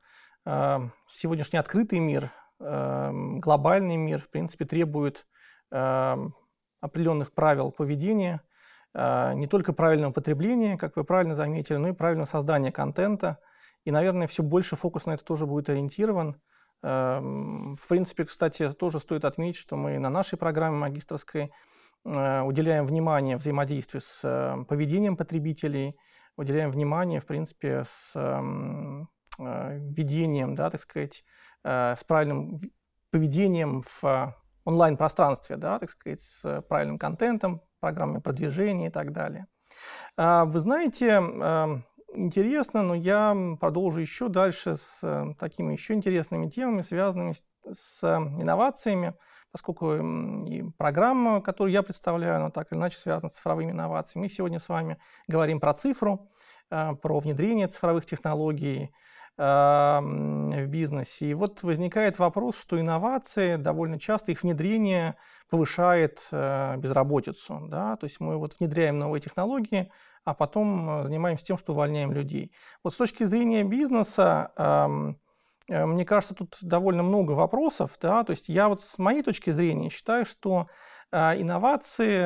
э, 0.46 0.80
сегодняшний 1.10 1.60
открытый 1.60 2.00
мир, 2.00 2.32
э, 2.60 3.12
глобальный 3.39 3.96
мир, 3.96 4.20
в 4.20 4.30
принципе, 4.30 4.65
требует 4.65 5.26
определенных 5.69 7.34
правил 7.34 7.71
поведения, 7.71 8.41
э, 8.93 9.34
не 9.34 9.47
только 9.47 9.73
правильного 9.73 10.12
потребления, 10.12 10.78
как 10.78 10.95
вы 10.95 11.04
правильно 11.04 11.36
заметили, 11.36 11.78
но 11.78 11.89
и 11.89 11.93
правильного 11.93 12.28
создания 12.28 12.71
контента. 12.71 13.39
И, 13.84 13.91
наверное, 13.91 14.28
все 14.28 14.43
больше 14.43 14.75
фокус 14.75 15.06
на 15.06 15.13
это 15.13 15.23
тоже 15.23 15.45
будет 15.45 15.69
ориентирован. 15.69 16.39
Э, 16.84 17.19
в 17.19 17.88
принципе, 17.88 18.25
кстати, 18.25 18.71
тоже 18.71 18.99
стоит 18.99 19.25
отметить, 19.25 19.60
что 19.60 19.75
мы 19.75 19.99
на 19.99 20.10
нашей 20.10 20.38
программе 20.38 20.78
магистрской 20.78 21.51
э, 22.06 22.41
уделяем 22.41 22.86
внимание 22.86 23.38
взаимодействию 23.38 24.01
с 24.01 24.21
э, 24.23 24.63
поведением 24.67 25.17
потребителей– 25.17 25.97
уделяем 26.38 26.69
внимание, 26.69 27.21
в 27.21 27.25
принципе, 27.25 27.84
с 27.86 28.12
эм, 28.13 29.10
ведением, 29.38 30.54
да, 30.56 30.69
так 30.69 30.82
сказать, 30.82 31.23
с 31.63 32.04
правильным 32.06 32.60
поведением 33.10 33.82
в 33.82 34.36
онлайн-пространстве, 34.65 35.58
да, 35.58 35.80
так 35.80 35.89
сказать, 35.89 36.21
с 36.21 36.62
правильным 36.63 36.99
контентом, 36.99 37.62
программами 37.80 38.19
продвижения 38.19 38.88
и 38.88 38.91
так 38.91 39.13
далее. 39.13 39.47
А, 40.17 40.45
вы 40.45 40.60
знаете, 40.60 41.08
эм, 41.12 41.86
интересно, 42.13 42.84
но 42.84 42.95
я 42.95 43.36
продолжу 43.60 43.99
еще 43.99 44.28
дальше 44.28 44.75
с 44.75 44.99
э, 45.04 45.34
такими 45.39 45.73
еще 45.73 45.93
интересными 45.93 46.49
темами, 46.49 46.82
связанными 46.82 47.34
с 47.69 48.04
инновациями 48.04 49.13
поскольку 49.56 49.95
и 49.95 50.63
программа, 50.78 51.39
которую 51.39 51.71
я 51.71 51.82
представляю, 51.82 52.36
она 52.36 52.49
так 52.49 52.73
или 52.73 52.78
иначе 52.78 52.97
связана 52.97 53.30
с 53.30 53.36
цифровыми 53.36 53.71
инновациями. 53.71 54.25
Мы 54.25 54.30
сегодня 54.30 54.60
с 54.60 54.67
вами 54.67 54.97
говорим 55.30 55.62
про 55.62 55.73
цифру, 55.73 56.30
про 56.67 57.19
внедрение 57.19 57.69
цифровых 57.69 58.06
технологий 58.06 58.93
в 59.38 60.65
бизнесе. 60.67 61.28
И 61.28 61.34
вот 61.34 61.62
возникает 61.63 62.19
вопрос, 62.19 62.58
что 62.58 62.80
инновации 62.80 63.58
довольно 63.58 64.00
часто, 64.00 64.32
их 64.32 64.43
внедрение 64.43 65.15
повышает 65.50 66.28
а, 66.32 66.78
безработицу. 66.78 67.67
Да? 67.67 67.98
То 67.98 68.06
есть 68.06 68.21
мы 68.21 68.38
вот 68.38 68.56
внедряем 68.60 68.98
новые 68.98 69.19
технологии, 69.19 69.91
а 70.24 70.34
потом 70.34 71.04
занимаемся 71.04 71.43
тем, 71.43 71.58
что 71.58 71.74
увольняем 71.74 72.13
людей. 72.13 72.54
Вот 72.82 72.93
с 72.93 72.98
точки 72.98 73.26
зрения 73.26 73.63
бизнеса, 73.63 74.52
Э, 75.67 75.86
мне 75.86 76.06
кажется, 76.06 76.36
тут 76.36 76.58
довольно 76.62 77.04
много 77.04 77.32
вопросов. 77.32 77.98
Да? 78.02 78.24
То 78.24 78.32
есть 78.32 78.50
я 78.50 78.69
вот 78.69 78.82
с 78.82 78.98
моей 78.98 79.24
точки 79.24 79.50
зрения 79.50 79.89
считаю, 79.89 80.26
что 80.26 80.67
инновации, 81.12 82.26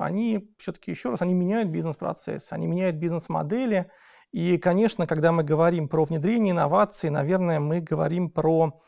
они 0.00 0.54
все-таки, 0.58 0.92
еще 0.92 1.10
раз, 1.10 1.20
они 1.20 1.34
меняют 1.34 1.68
бизнес-процесс, 1.70 2.52
они 2.52 2.68
меняют 2.68 2.94
бизнес-модели. 2.96 3.90
И, 4.32 4.58
конечно, 4.58 5.06
когда 5.06 5.30
мы 5.30 5.44
говорим 5.44 5.88
про 5.88 6.04
внедрение 6.04 6.52
инноваций, 6.52 7.10
наверное, 7.10 7.60
мы 7.60 7.80
говорим 7.80 8.30
про 8.30 8.80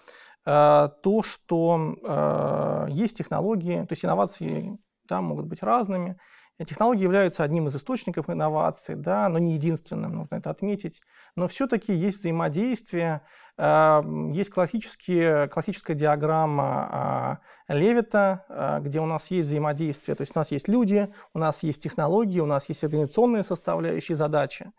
э, 0.44 0.88
то, 1.02 1.22
что 1.22 2.86
есть 2.90 3.16
технологии, 3.16 3.80
то 3.82 3.92
есть 3.92 4.04
инновации 4.04 4.78
да, 5.08 5.20
могут 5.20 5.46
быть 5.46 5.62
разными, 5.62 6.18
Технологии 6.64 7.02
являются 7.02 7.42
одним 7.42 7.66
из 7.66 7.74
источников 7.74 8.30
инноваций, 8.30 8.94
да, 8.94 9.28
но 9.28 9.40
не 9.40 9.54
единственным, 9.54 10.14
нужно 10.14 10.36
это 10.36 10.50
отметить. 10.50 11.00
Но 11.34 11.48
все-таки 11.48 11.92
есть 11.92 12.18
взаимодействие, 12.18 13.22
есть 13.58 14.50
классические, 14.50 15.48
классическая 15.48 15.94
диаграмма 15.94 16.64
а, 16.64 17.38
Левита, 17.66 18.44
а, 18.48 18.78
где 18.78 19.00
у 19.00 19.06
нас 19.06 19.32
есть 19.32 19.48
взаимодействие, 19.48 20.14
то 20.14 20.22
есть 20.22 20.36
у 20.36 20.38
нас 20.38 20.52
есть 20.52 20.68
люди, 20.68 21.12
у 21.34 21.38
нас 21.40 21.64
есть 21.64 21.82
технологии, 21.82 22.38
у 22.38 22.46
нас 22.46 22.68
есть 22.68 22.84
организационные 22.84 23.42
составляющие 23.42 24.16
задачи. 24.16 24.70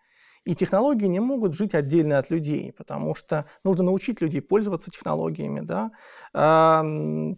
И 0.45 0.53
технологии 0.53 1.07
не 1.07 1.19
могут 1.19 1.55
жить 1.55 1.73
отдельно 1.73 2.19
от 2.19 2.29
людей, 2.29 2.71
потому 2.71 3.15
что 3.15 3.45
нужно 3.63 3.83
научить 3.83 4.21
людей 4.21 4.41
пользоваться 4.41 4.91
технологиями. 4.91 5.61
Да? 5.61 5.91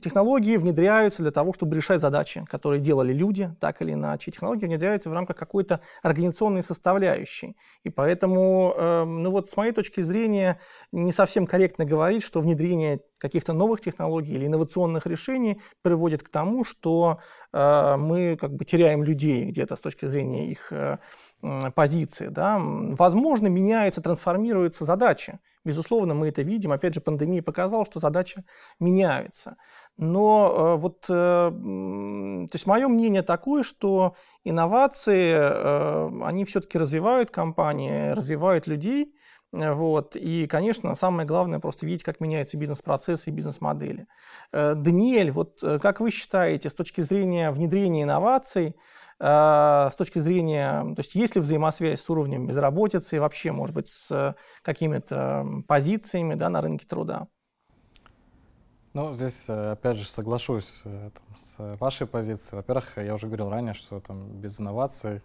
Технологии 0.02 0.58
внедряются 0.58 1.24
для 1.24 1.32
того, 1.32 1.54
чтобы 1.54 1.78
решать 1.78 2.02
задачи, 2.02 2.46
которые 2.50 2.82
делали 2.82 3.13
люди, 3.13 3.50
так 3.62 3.82
или 3.82 3.93
иначе. 3.93 4.32
Технологии 4.32 4.65
внедряются 4.65 5.10
в 5.10 5.13
рамках 5.13 5.38
какой-то 5.38 5.80
организационной 6.04 6.63
составляющей. 6.63 7.56
И 7.84 7.89
поэтому, 7.89 8.74
эм, 8.78 9.24
ну 9.24 9.32
вот 9.32 9.50
с 9.50 9.56
моей 9.56 9.72
точки 9.72 10.02
зрения, 10.02 10.60
не 10.91 11.13
совсем 11.13 11.48
корректно 11.48 11.86
говорить, 11.86 12.24
что 12.24 12.41
внедрение 12.41 13.00
каких-то 13.17 13.54
новых 13.54 13.82
технологий 13.82 14.34
или 14.34 14.46
инновационных 14.46 15.08
решений 15.08 15.62
приводит 15.82 16.24
к 16.24 16.30
тому, 16.30 16.63
что 16.63 17.20
э, 17.52 17.96
мы 17.98 18.38
как 18.39 18.54
бы 18.54 18.65
теряем 18.65 19.04
людей 19.04 19.46
где-то 19.46 19.76
с 19.76 19.82
точки 19.82 20.06
зрения 20.06 20.48
их 20.52 20.72
э, 20.72 21.00
позиции. 21.76 22.28
Да. 22.28 22.60
Возможно, 22.60 23.47
меняется, 23.47 24.02
трансформируются 24.02 24.86
задачи. 24.86 25.39
Безусловно, 25.63 26.13
мы 26.13 26.30
это 26.30 26.43
видим. 26.43 26.71
Опять 26.71 26.95
же, 26.95 27.02
пандемия 27.02 27.43
показала, 27.43 27.86
что 27.86 28.00
задачи 28.00 28.45
меняются. 28.80 29.58
Но 29.97 30.76
э, 30.76 30.80
вот, 30.80 31.06
э, 31.10 31.52
то 31.52 32.54
есть 32.54 32.65
мое 32.65 32.88
мнение 32.88 33.21
такое, 33.21 33.63
что 33.63 34.15
инновации, 34.45 35.36
э, 35.38 36.10
они 36.23 36.45
все-таки 36.45 36.78
развивают 36.78 37.32
компании, 37.32 38.12
развивают 38.12 38.65
людей, 38.67 39.13
вот. 39.52 40.15
И, 40.17 40.45
конечно, 40.45 40.93
самое 40.95 41.26
главное 41.28 41.60
просто 41.60 41.86
видеть, 41.86 42.04
как 42.04 42.19
меняются 42.19 42.58
бизнес-процессы 42.58 43.30
и 43.30 43.34
бизнес-модели. 43.34 44.08
Даниэль, 44.52 45.32
вот 45.32 45.63
как 45.82 46.02
вы 46.02 46.12
считаете, 46.12 46.69
с 46.69 46.73
точки 46.73 47.00
зрения 47.00 47.52
внедрения 47.52 48.04
инноваций, 48.04 48.76
с 49.20 49.96
точки 49.98 50.20
зрения, 50.20 50.84
то 50.96 51.00
есть 51.00 51.16
есть 51.16 51.36
ли 51.36 51.42
взаимосвязь 51.42 52.02
с 52.02 52.10
уровнем 52.10 52.46
безработицы 52.46 53.16
и 53.16 53.20
вообще, 53.20 53.52
может 53.52 53.74
быть, 53.74 53.88
с 53.88 54.36
какими-то 54.62 55.64
позициями 55.68 56.36
да, 56.36 56.50
на 56.50 56.62
рынке 56.62 56.86
труда? 56.86 57.28
Ну, 58.94 59.14
здесь, 59.14 59.50
опять 59.50 59.98
же, 59.98 60.08
соглашусь 60.08 60.82
там, 60.84 61.38
с 61.38 61.78
вашей 61.80 62.06
позицией. 62.06 62.58
Во-первых, 62.58 62.98
я 62.98 63.14
уже 63.16 63.26
говорил 63.26 63.50
ранее, 63.50 63.74
что 63.74 64.00
там 64.00 64.40
без 64.40 64.60
инноваций 64.60 65.22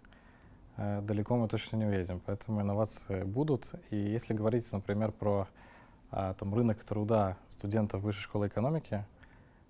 Э, 0.77 1.01
далеко 1.01 1.35
мы 1.35 1.47
точно 1.47 1.77
не 1.77 1.85
уедем. 1.85 2.21
Поэтому 2.25 2.61
инновации 2.61 3.23
будут. 3.23 3.71
И 3.91 3.95
если 3.95 4.33
говорить, 4.33 4.71
например, 4.71 5.11
про 5.11 5.47
а, 6.11 6.33
там, 6.33 6.53
рынок 6.53 6.83
труда 6.83 7.37
студентов 7.49 8.01
Высшей 8.01 8.23
школы 8.23 8.47
экономики, 8.47 8.93
а, 8.95 9.05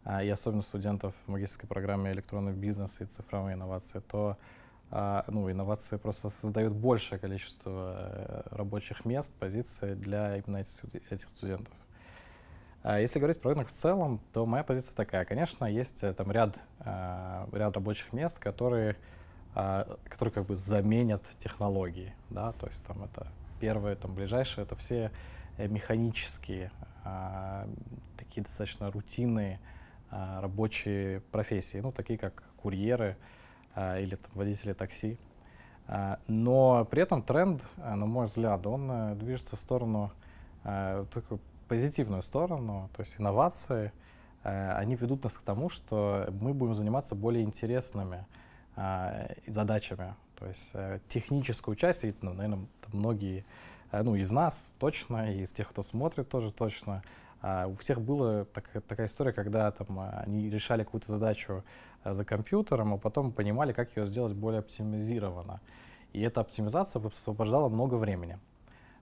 и 0.05 0.29
особенно 0.29 0.61
студентов 0.61 1.13
в 1.25 1.31
магистрской 1.31 1.67
программе 1.67 2.11
электронный 2.11 2.51
бизнес 2.51 2.99
и 2.99 3.05
цифровые 3.05 3.55
инновации, 3.55 3.99
то 3.99 4.37
а, 4.91 5.23
ну, 5.27 5.49
инновации 5.49 5.97
просто 5.97 6.29
создают 6.29 6.73
большее 6.73 7.19
количество 7.19 7.95
э, 7.97 8.41
рабочих 8.51 9.05
мест, 9.05 9.31
позиций 9.39 9.95
для 9.95 10.37
именно 10.37 10.57
этих 10.57 11.29
студентов. 11.29 11.73
Если 12.83 13.17
говорить 13.17 13.39
про 13.39 13.51
рынок 13.51 13.69
в 13.69 13.73
целом, 13.73 14.19
то 14.33 14.45
моя 14.45 14.65
позиция 14.65 14.93
такая. 14.93 15.23
Конечно, 15.23 15.65
есть 15.65 16.03
э, 16.03 16.13
там 16.13 16.31
ряд, 16.31 16.59
ряд 16.79 17.75
рабочих 17.75 18.11
мест, 18.11 18.39
которые 18.39 18.97
а, 19.55 19.97
которые 20.05 20.33
как 20.33 20.45
бы 20.47 20.55
заменят 20.55 21.23
технологии, 21.37 22.15
да, 22.31 22.53
то 22.53 22.65
есть 22.65 22.83
там 22.85 23.03
это 23.03 23.27
первое, 23.59 23.95
там 23.95 24.15
ближайшее, 24.15 24.63
это 24.65 24.75
все 24.75 25.11
э, 25.57 25.67
механические, 25.67 26.71
а, 27.03 27.67
такие 28.17 28.43
достаточно 28.43 28.89
рутинные 28.89 29.59
а, 29.59 29.82
рабочие 30.41 31.21
профессии, 31.31 31.79
ну, 31.79 31.91
такие 31.91 32.19
как 32.19 32.43
курьеры 32.57 33.17
или 33.75 34.15
там, 34.15 34.31
водители 34.35 34.73
такси. 34.73 35.17
Но 36.27 36.85
при 36.89 37.01
этом 37.01 37.23
тренд, 37.23 37.67
на 37.77 38.05
мой 38.05 38.27
взгляд, 38.27 38.65
он 38.67 38.89
э, 38.89 39.15
движется 39.15 39.55
в 39.55 39.59
сторону, 39.59 40.11
в 40.63 41.07
такую 41.13 41.41
позитивную 41.67 42.23
сторону, 42.23 42.89
то 42.95 43.01
есть 43.01 43.19
инновации, 43.19 43.91
они 44.43 44.95
ведут 44.95 45.23
нас 45.23 45.37
к 45.37 45.41
тому, 45.41 45.69
что 45.69 46.29
мы 46.39 46.53
будем 46.53 46.73
заниматься 46.73 47.15
более 47.15 47.43
интересными 47.43 48.25
а, 48.75 49.29
задачами. 49.47 50.15
То 50.35 50.47
есть 50.47 50.71
э, 50.73 50.99
техническую 51.07 51.75
часть, 51.75 52.03
и, 52.03 52.13
ну, 52.21 52.33
наверное, 52.33 52.65
многие, 52.91 53.45
э, 53.91 54.01
ну, 54.01 54.15
из 54.15 54.31
нас 54.31 54.73
точно, 54.79 55.31
и 55.31 55.43
из 55.43 55.51
тех, 55.51 55.69
кто 55.69 55.83
смотрит 55.83 56.27
тоже 56.27 56.51
точно, 56.51 57.03
а, 57.43 57.67
у 57.67 57.75
всех 57.75 57.99
была 57.99 58.45
так, 58.45 58.69
такая 58.87 59.07
история, 59.07 59.33
когда 59.33 59.69
там 59.71 59.99
они 59.99 60.49
решали 60.49 60.85
какую-то 60.85 61.11
задачу 61.11 61.65
э, 62.05 62.13
за 62.13 62.23
компьютером, 62.23 62.93
а 62.93 62.97
потом 62.97 63.33
понимали, 63.33 63.73
как 63.73 63.95
ее 63.97 64.05
сделать 64.05 64.33
более 64.33 64.59
оптимизированно. 64.59 65.59
И 66.13 66.21
эта 66.21 66.39
оптимизация 66.39 67.01
высвобождала 67.01 67.67
много 67.67 67.95
времени. 67.95 68.39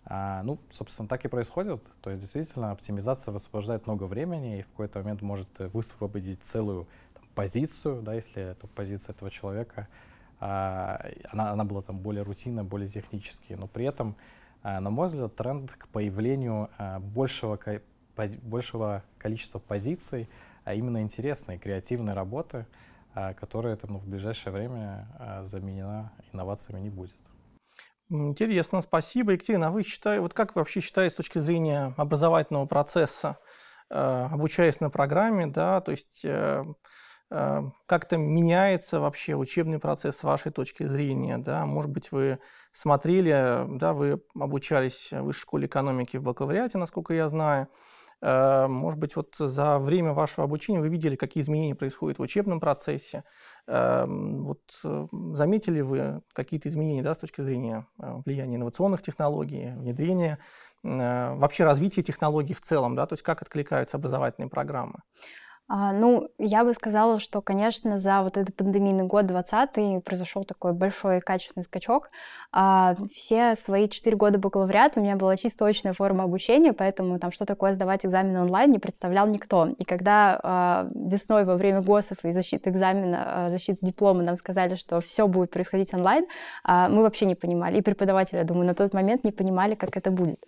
А, 0.05 0.41
ну, 0.41 0.57
собственно, 0.71 1.07
так 1.07 1.23
и 1.23 1.27
происходит. 1.27 1.83
То 2.01 2.09
есть, 2.09 2.21
действительно, 2.21 2.71
оптимизация 2.71 3.31
высвобождает 3.31 3.85
много 3.85 4.05
времени 4.05 4.59
и 4.59 4.61
в 4.63 4.69
какой-то 4.69 4.99
момент 4.99 5.21
может 5.21 5.59
высвободить 5.59 6.41
целую 6.41 6.87
позицию, 7.35 8.01
да, 8.01 8.15
если 8.15 8.41
это 8.41 8.65
позиция 8.65 9.13
этого 9.13 9.29
человека, 9.29 9.87
а, 10.39 10.99
она, 11.29 11.51
она 11.51 11.63
была 11.63 11.83
там 11.83 11.99
более 11.99 12.23
рутинная, 12.23 12.63
более 12.63 12.87
техническая, 12.87 13.55
но 13.55 13.67
при 13.67 13.85
этом, 13.85 14.15
а, 14.63 14.79
на 14.79 14.89
мой 14.89 15.09
взгляд, 15.09 15.35
тренд 15.35 15.71
к 15.73 15.87
появлению 15.89 16.71
а, 16.79 16.99
большего, 16.99 17.55
большего 18.15 19.03
количества 19.17 19.59
позиций, 19.59 20.29
а 20.63 20.73
именно 20.73 21.01
интересной, 21.01 21.57
креативной 21.57 22.13
работы, 22.13 22.65
которая 23.13 23.75
там, 23.75 23.97
в 23.97 24.07
ближайшее 24.07 24.53
время 24.53 25.41
заменена 25.43 26.13
инновациями 26.31 26.79
не 26.79 26.89
будет. 26.89 27.15
Интересно, 28.09 28.81
спасибо. 28.81 29.33
Екатерина, 29.33 29.67
а 29.67 29.71
вы 29.71 29.83
считаете, 29.83 30.21
вот 30.21 30.33
как 30.33 30.55
вы 30.55 30.61
вообще 30.61 30.81
считаете 30.81 31.13
с 31.13 31.17
точки 31.17 31.39
зрения 31.39 31.93
образовательного 31.97 32.65
процесса, 32.65 33.37
обучаясь 33.89 34.79
на 34.79 34.89
программе, 34.89 35.47
да, 35.47 35.81
то 35.81 35.91
есть 35.91 36.23
э, 36.23 36.63
Эм, 37.33 37.73
как-то 37.85 38.17
меняется 38.17 38.99
вообще 38.99 39.35
учебный 39.35 39.79
процесс 39.79 40.17
с 40.17 40.23
вашей 40.23 40.51
точки 40.51 40.85
зрения, 40.85 41.37
да, 41.37 41.65
может 41.65 41.89
быть, 41.89 42.11
вы 42.11 42.39
смотрели, 42.73 43.65
да, 43.77 43.93
вы 43.93 44.21
обучались 44.37 45.11
в 45.11 45.21
высшей 45.21 45.43
школе 45.43 45.67
экономики 45.67 46.17
в 46.17 46.23
бакалавриате, 46.23 46.77
насколько 46.77 47.13
я 47.13 47.29
знаю, 47.29 47.69
может 48.21 48.99
быть, 48.99 49.15
вот 49.15 49.35
за 49.35 49.79
время 49.79 50.13
вашего 50.13 50.43
обучения 50.43 50.79
вы 50.79 50.89
видели, 50.89 51.15
какие 51.15 51.41
изменения 51.41 51.73
происходят 51.73 52.19
в 52.19 52.21
учебном 52.21 52.59
процессе. 52.59 53.23
Эм, 53.67 54.43
вот 54.43 54.61
э, 54.83 55.07
заметили 55.33 55.81
вы 55.81 56.21
какие-то 56.33 56.69
изменения 56.69 57.01
да, 57.01 57.13
с 57.13 57.17
точки 57.17 57.41
зрения 57.41 57.87
э, 57.99 58.21
влияния 58.25 58.57
инновационных 58.57 59.01
технологий, 59.01 59.73
внедрения, 59.75 60.39
э, 60.83 61.33
вообще 61.35 61.63
развития 61.63 62.03
технологий 62.03 62.53
в 62.53 62.61
целом, 62.61 62.95
да, 62.95 63.05
то 63.05 63.13
есть 63.13 63.23
как 63.23 63.41
откликаются 63.41 63.97
образовательные 63.97 64.49
программы? 64.49 64.99
А, 65.73 65.93
ну, 65.93 66.27
я 66.37 66.65
бы 66.65 66.73
сказала, 66.73 67.17
что, 67.17 67.41
конечно, 67.41 67.97
за 67.97 68.23
вот 68.23 68.35
этот 68.35 68.53
пандемийный 68.57 69.05
год 69.05 69.25
20 69.25 70.03
произошел 70.03 70.43
такой 70.43 70.73
большой 70.73 71.21
качественный 71.21 71.63
скачок. 71.63 72.09
А, 72.51 72.97
все 73.13 73.55
свои 73.55 73.87
четыре 73.87 74.17
года 74.17 74.37
бакалавриата 74.37 74.99
у 74.99 75.03
меня 75.03 75.15
была 75.15 75.37
чисто 75.37 75.65
очная 75.65 75.93
форма 75.93 76.25
обучения, 76.25 76.73
поэтому 76.73 77.19
там 77.19 77.31
что 77.31 77.45
такое 77.45 77.73
сдавать 77.73 78.05
экзамены 78.05 78.41
онлайн 78.41 78.69
не 78.69 78.79
представлял 78.79 79.25
никто. 79.27 79.69
И 79.77 79.85
когда 79.85 80.37
а, 80.43 80.89
весной 80.93 81.45
во 81.45 81.55
время 81.55 81.79
ГОСов 81.79 82.17
и 82.25 82.33
защиты 82.33 82.69
экзамена, 82.69 83.45
защиты 83.47 83.77
диплома 83.81 84.23
нам 84.23 84.35
сказали, 84.35 84.75
что 84.75 84.99
все 84.99 85.25
будет 85.25 85.51
происходить 85.51 85.93
онлайн, 85.93 86.25
мы 86.67 87.01
вообще 87.01 87.25
не 87.25 87.35
понимали. 87.35 87.77
И 87.77 87.81
преподаватели, 87.81 88.39
я 88.39 88.43
думаю, 88.43 88.67
на 88.67 88.75
тот 88.75 88.93
момент 88.93 89.23
не 89.23 89.31
понимали, 89.31 89.75
как 89.75 89.95
это 89.95 90.11
будет. 90.11 90.39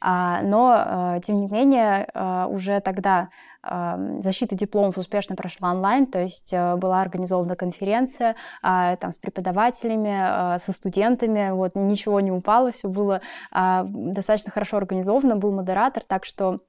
Но, 0.00 1.20
тем 1.24 1.40
не 1.40 1.46
менее, 1.46 2.08
уже 2.48 2.80
тогда 2.80 3.28
защита 3.62 4.56
дипломов 4.56 4.98
успешно 4.98 5.36
прошла 5.36 5.70
онлайн, 5.70 6.06
то 6.06 6.20
есть 6.20 6.52
э, 6.52 6.76
была 6.76 7.00
организована 7.00 7.54
конференция 7.54 8.34
а, 8.60 8.96
там, 8.96 9.12
с 9.12 9.18
преподавателями, 9.18 10.12
а, 10.12 10.58
со 10.58 10.72
студентами, 10.72 11.50
вот, 11.52 11.76
ничего 11.76 12.20
не 12.20 12.32
упало, 12.32 12.72
все 12.72 12.88
было 12.88 13.20
а, 13.50 13.84
достаточно 13.86 14.50
хорошо 14.50 14.78
организовано, 14.78 15.36
был 15.36 15.52
модератор, 15.52 16.02
так 16.04 16.24
что 16.24 16.60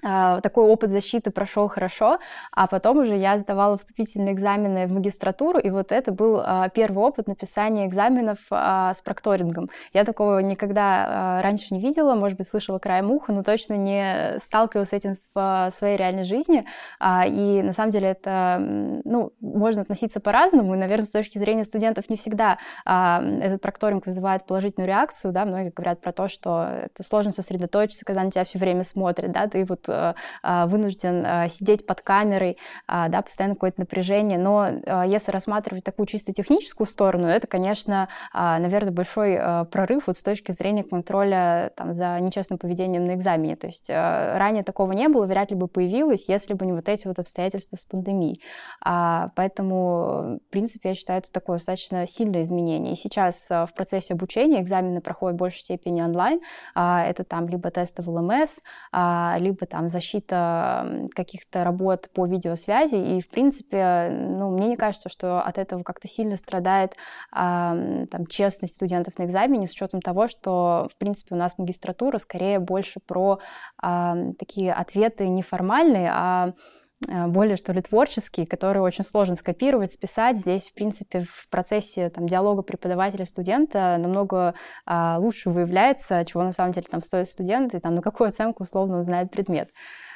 такой 0.00 0.64
опыт 0.64 0.90
защиты 0.90 1.30
прошел 1.30 1.68
хорошо, 1.68 2.18
а 2.50 2.66
потом 2.66 2.98
уже 2.98 3.14
я 3.14 3.38
сдавала 3.38 3.76
вступительные 3.76 4.34
экзамены 4.34 4.86
в 4.86 4.92
магистратуру, 4.92 5.58
и 5.58 5.70
вот 5.70 5.92
это 5.92 6.10
был 6.12 6.40
а, 6.42 6.68
первый 6.70 7.04
опыт 7.04 7.28
написания 7.28 7.86
экзаменов 7.86 8.38
а, 8.50 8.94
с 8.94 9.02
прокторингом. 9.02 9.70
Я 9.92 10.04
такого 10.04 10.40
никогда 10.40 11.40
раньше 11.42 11.72
не 11.74 11.80
видела, 11.80 12.14
может 12.14 12.36
быть, 12.38 12.48
слышала 12.48 12.78
краем 12.78 13.10
уха, 13.10 13.32
но 13.32 13.42
точно 13.42 13.74
не 13.74 14.38
сталкивалась 14.38 14.88
с 14.88 14.92
этим 14.92 15.14
в 15.34 15.70
своей 15.72 15.96
реальной 15.96 16.24
жизни. 16.24 16.64
И 17.00 17.62
на 17.62 17.72
самом 17.72 17.92
деле 17.92 18.08
это, 18.08 18.56
ну, 18.60 19.32
можно 19.40 19.82
относиться 19.82 20.20
по-разному, 20.20 20.74
и, 20.74 20.78
наверное, 20.78 21.06
с 21.06 21.10
точки 21.10 21.38
зрения 21.38 21.64
студентов 21.64 22.08
не 22.08 22.16
всегда 22.16 22.58
этот 22.84 23.60
прокторинг 23.60 24.06
вызывает 24.06 24.46
положительную 24.46 24.88
реакцию, 24.88 25.32
да, 25.32 25.44
многие 25.44 25.70
говорят 25.70 26.00
про 26.00 26.12
то, 26.12 26.28
что 26.28 26.66
это 26.84 27.02
сложно 27.02 27.32
сосредоточиться, 27.32 28.04
когда 28.04 28.24
на 28.24 28.30
тебя 28.30 28.44
все 28.44 28.58
время 28.58 28.82
смотрят, 28.82 29.30
да, 29.32 29.46
ты 29.46 29.64
вот 29.64 29.81
Э, 29.88 30.14
а, 30.42 30.66
вынужден 30.66 31.24
э, 31.24 31.48
сидеть 31.48 31.86
под 31.86 32.00
камерой, 32.00 32.58
а, 32.86 33.08
да, 33.08 33.22
постоянно 33.22 33.54
какое-то 33.54 33.80
напряжение. 33.80 34.38
Но 34.38 34.66
э, 34.66 35.02
если 35.06 35.30
рассматривать 35.30 35.84
такую 35.84 36.06
чисто 36.06 36.32
техническую 36.32 36.86
сторону, 36.86 37.26
это, 37.26 37.46
конечно, 37.46 38.08
а, 38.32 38.58
наверное, 38.58 38.92
большой 38.92 39.38
прорыв 39.70 40.06
вот 40.06 40.16
с 40.16 40.22
точки 40.22 40.52
зрения 40.52 40.84
контроля 40.84 41.72
там, 41.76 41.94
за 41.94 42.18
нечестным 42.20 42.58
поведением 42.58 43.04
на 43.04 43.14
экзамене. 43.14 43.56
То 43.56 43.66
есть 43.66 43.88
ранее 43.88 44.64
такого 44.64 44.92
не 44.92 45.08
было, 45.08 45.26
вряд 45.26 45.50
ли 45.50 45.56
бы 45.56 45.68
появилось, 45.68 46.28
если 46.28 46.54
бы 46.54 46.66
не 46.66 46.72
вот 46.72 46.88
эти 46.88 47.06
вот 47.06 47.18
обстоятельства 47.18 47.76
с 47.76 47.84
пандемией. 47.84 48.42
Поэтому, 48.80 50.38
в 50.46 50.50
принципе, 50.50 50.90
я 50.90 50.94
считаю, 50.94 51.20
это 51.20 51.32
такое 51.32 51.58
достаточно 51.58 52.06
сильное 52.06 52.42
изменение. 52.42 52.94
И 52.94 52.96
сейчас 52.96 53.48
в 53.48 53.70
процессе 53.74 54.14
обучения 54.14 54.60
экзамены 54.60 55.00
проходят 55.00 55.36
в 55.36 55.38
большей 55.38 55.60
степени 55.60 56.02
онлайн. 56.02 56.40
Это 56.74 57.24
там 57.24 57.48
либо 57.48 57.70
тесты 57.70 58.02
в 58.02 58.08
ЛМС, 58.08 58.58
либо 59.38 59.66
там 59.72 59.88
защита 59.88 61.08
каких-то 61.14 61.64
работ 61.64 62.10
по 62.12 62.26
видеосвязи, 62.26 63.16
и, 63.16 63.22
в 63.22 63.28
принципе, 63.30 64.10
ну, 64.10 64.50
мне 64.50 64.68
не 64.68 64.76
кажется, 64.76 65.08
что 65.08 65.40
от 65.40 65.56
этого 65.56 65.82
как-то 65.82 66.08
сильно 66.08 66.36
страдает 66.36 66.94
а, 67.32 67.74
там, 68.10 68.26
честность 68.26 68.74
студентов 68.74 69.18
на 69.18 69.24
экзамене, 69.24 69.66
с 69.66 69.72
учетом 69.72 70.02
того, 70.02 70.28
что, 70.28 70.90
в 70.92 70.98
принципе, 70.98 71.34
у 71.34 71.38
нас 71.38 71.56
магистратура 71.56 72.18
скорее 72.18 72.60
больше 72.60 73.00
про 73.00 73.38
а, 73.80 74.14
такие 74.38 74.74
ответы 74.74 75.26
неформальные, 75.26 76.10
а 76.12 76.52
более, 77.08 77.56
что 77.56 77.72
ли, 77.72 77.82
творческие, 77.82 78.46
которые 78.46 78.82
очень 78.82 79.04
сложно 79.04 79.34
скопировать, 79.34 79.92
списать. 79.92 80.36
Здесь, 80.36 80.68
в 80.68 80.74
принципе, 80.74 81.20
в 81.20 81.48
процессе 81.50 82.10
там, 82.10 82.26
диалога 82.26 82.62
преподавателя-студента 82.62 83.96
намного 83.98 84.54
а, 84.86 85.18
лучше 85.18 85.50
выявляется, 85.50 86.24
чего 86.24 86.42
на 86.42 86.52
самом 86.52 86.72
деле 86.72 86.86
там 86.90 87.02
стоит 87.02 87.28
студент, 87.28 87.74
и 87.74 87.80
там, 87.80 87.94
на 87.94 88.02
какую 88.02 88.28
оценку 88.28 88.62
условно 88.62 89.02
знает 89.04 89.30
предмет. 89.30 89.70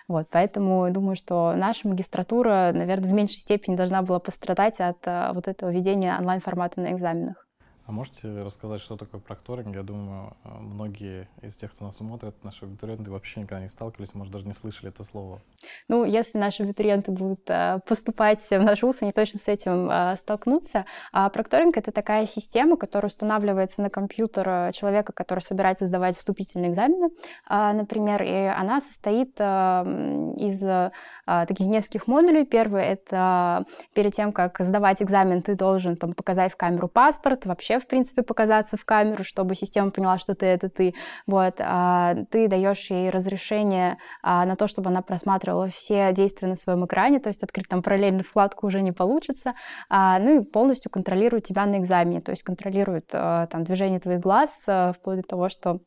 Вот, 0.09 0.29
поэтому 0.31 0.89
думаю, 0.91 1.17
что 1.17 1.55
наша 1.57 1.89
магистратура, 1.89 2.71
наверное, 2.73 3.11
в 3.11 3.13
меньшей 3.13 3.39
степени 3.39 3.75
должна 3.75 4.03
была 4.03 4.21
пострадать 4.21 4.81
от 4.81 4.99
а, 5.07 5.33
вот 5.33 5.49
этого 5.49 5.71
ведения 5.71 6.17
онлайн-формата 6.19 6.81
на 6.81 6.93
экзаменах. 6.93 7.46
А 7.87 7.93
можете 7.93 8.43
рассказать, 8.43 8.81
что 8.81 8.97
такое 8.97 9.21
прокторинг? 9.21 9.77
Я 9.77 9.85
думаю, 9.85 10.37
многие 10.43 11.29
из 11.41 11.55
тех, 11.55 11.73
кто 11.73 11.85
нас 11.85 11.97
смотрит, 11.99 12.35
наши 12.43 12.65
абитуриенты 12.65 13.13
вообще 13.13 13.43
никогда 13.43 13.63
не 13.63 13.69
сталкивались, 13.69 14.13
может, 14.13 14.33
даже 14.33 14.45
не 14.45 14.55
слышали 14.55 14.89
это 14.89 15.05
слово. 15.05 15.41
Ну, 15.87 16.05
если 16.05 16.37
наши 16.39 16.65
абитуриенты 16.65 17.13
будут 17.13 17.49
э, 17.49 17.79
поступать 17.87 18.41
в 18.43 18.59
наш 18.59 18.83
вуз, 18.83 19.03
они 19.03 19.13
точно 19.13 19.39
с 19.39 19.47
этим 19.47 19.89
э, 19.89 20.17
столкнутся. 20.17 20.85
А 21.13 21.31
прокторинг— 21.31 21.77
это 21.79 21.93
такая 21.93 22.27
система, 22.27 22.77
которая 22.77 23.09
устанавливается 23.09 23.83
на 23.83 23.89
компьютер 23.89 24.73
человека, 24.73 25.13
который 25.13 25.41
собирается 25.41 25.87
сдавать 25.87 26.17
вступительные 26.17 26.73
экзамены, 26.73 27.11
например, 27.49 28.21
и 28.25 28.33
она 28.33 28.81
состоит 28.81 29.39
из 29.39 30.91
таких 31.25 31.67
нескольких 31.67 32.09
модулей. 32.09 32.45
Первый— 32.45 32.83
это 32.85 33.65
перед 33.95 34.13
тем, 34.13 34.33
как 34.33 34.59
сдавать 34.59 35.03
экзамен, 35.03 35.43
ты 35.43 35.55
должен 35.55 35.97
там, 35.97 36.15
показать 36.15 36.53
в 36.53 36.57
камеру 36.57 36.89
паспорт, 36.89 37.47
вообще 37.47 37.76
в 37.81 37.87
принципе, 37.87 38.23
показаться 38.23 38.77
в 38.77 38.85
камеру, 38.85 39.25
чтобы 39.25 39.55
система 39.55 39.91
поняла, 39.91 40.19
что 40.19 40.35
ты— 40.35 40.47
это 40.47 40.69
ты. 40.69 40.95
Вот. 41.27 41.57
А 41.61 42.15
ты 42.31 42.49
даешь 42.49 42.91
ей 42.91 43.11
разрешение 43.11 43.99
а, 44.23 44.45
на 44.47 44.57
то, 44.57 44.67
чтобы 44.69 44.91
она 44.91 45.03
просматривала 45.03 45.69
все 45.69 46.13
действия 46.13 46.49
на 46.49 46.57
своем 46.57 46.85
экране, 46.87 47.21
то 47.21 47.29
есть 47.29 47.43
открыть 47.43 47.69
там 47.69 47.83
параллельную 47.83 48.25
вкладку 48.25 48.67
уже 48.67 48.83
не 48.83 48.93
получится. 48.93 49.55
А, 49.89 50.19
ну 50.19 50.41
и 50.41 50.45
полностью 50.45 50.91
контролирует 50.91 51.45
тебя 51.45 51.67
на 51.67 51.79
экзамене, 51.79 52.21
то 52.21 52.31
есть 52.31 52.43
контролирует 52.43 53.07
там 53.09 53.65
движение 53.65 54.01
твоих 54.01 54.21
глаз, 54.21 54.63
вплоть 54.63 55.21
до 55.21 55.23
того, 55.23 55.49
что 55.49 55.81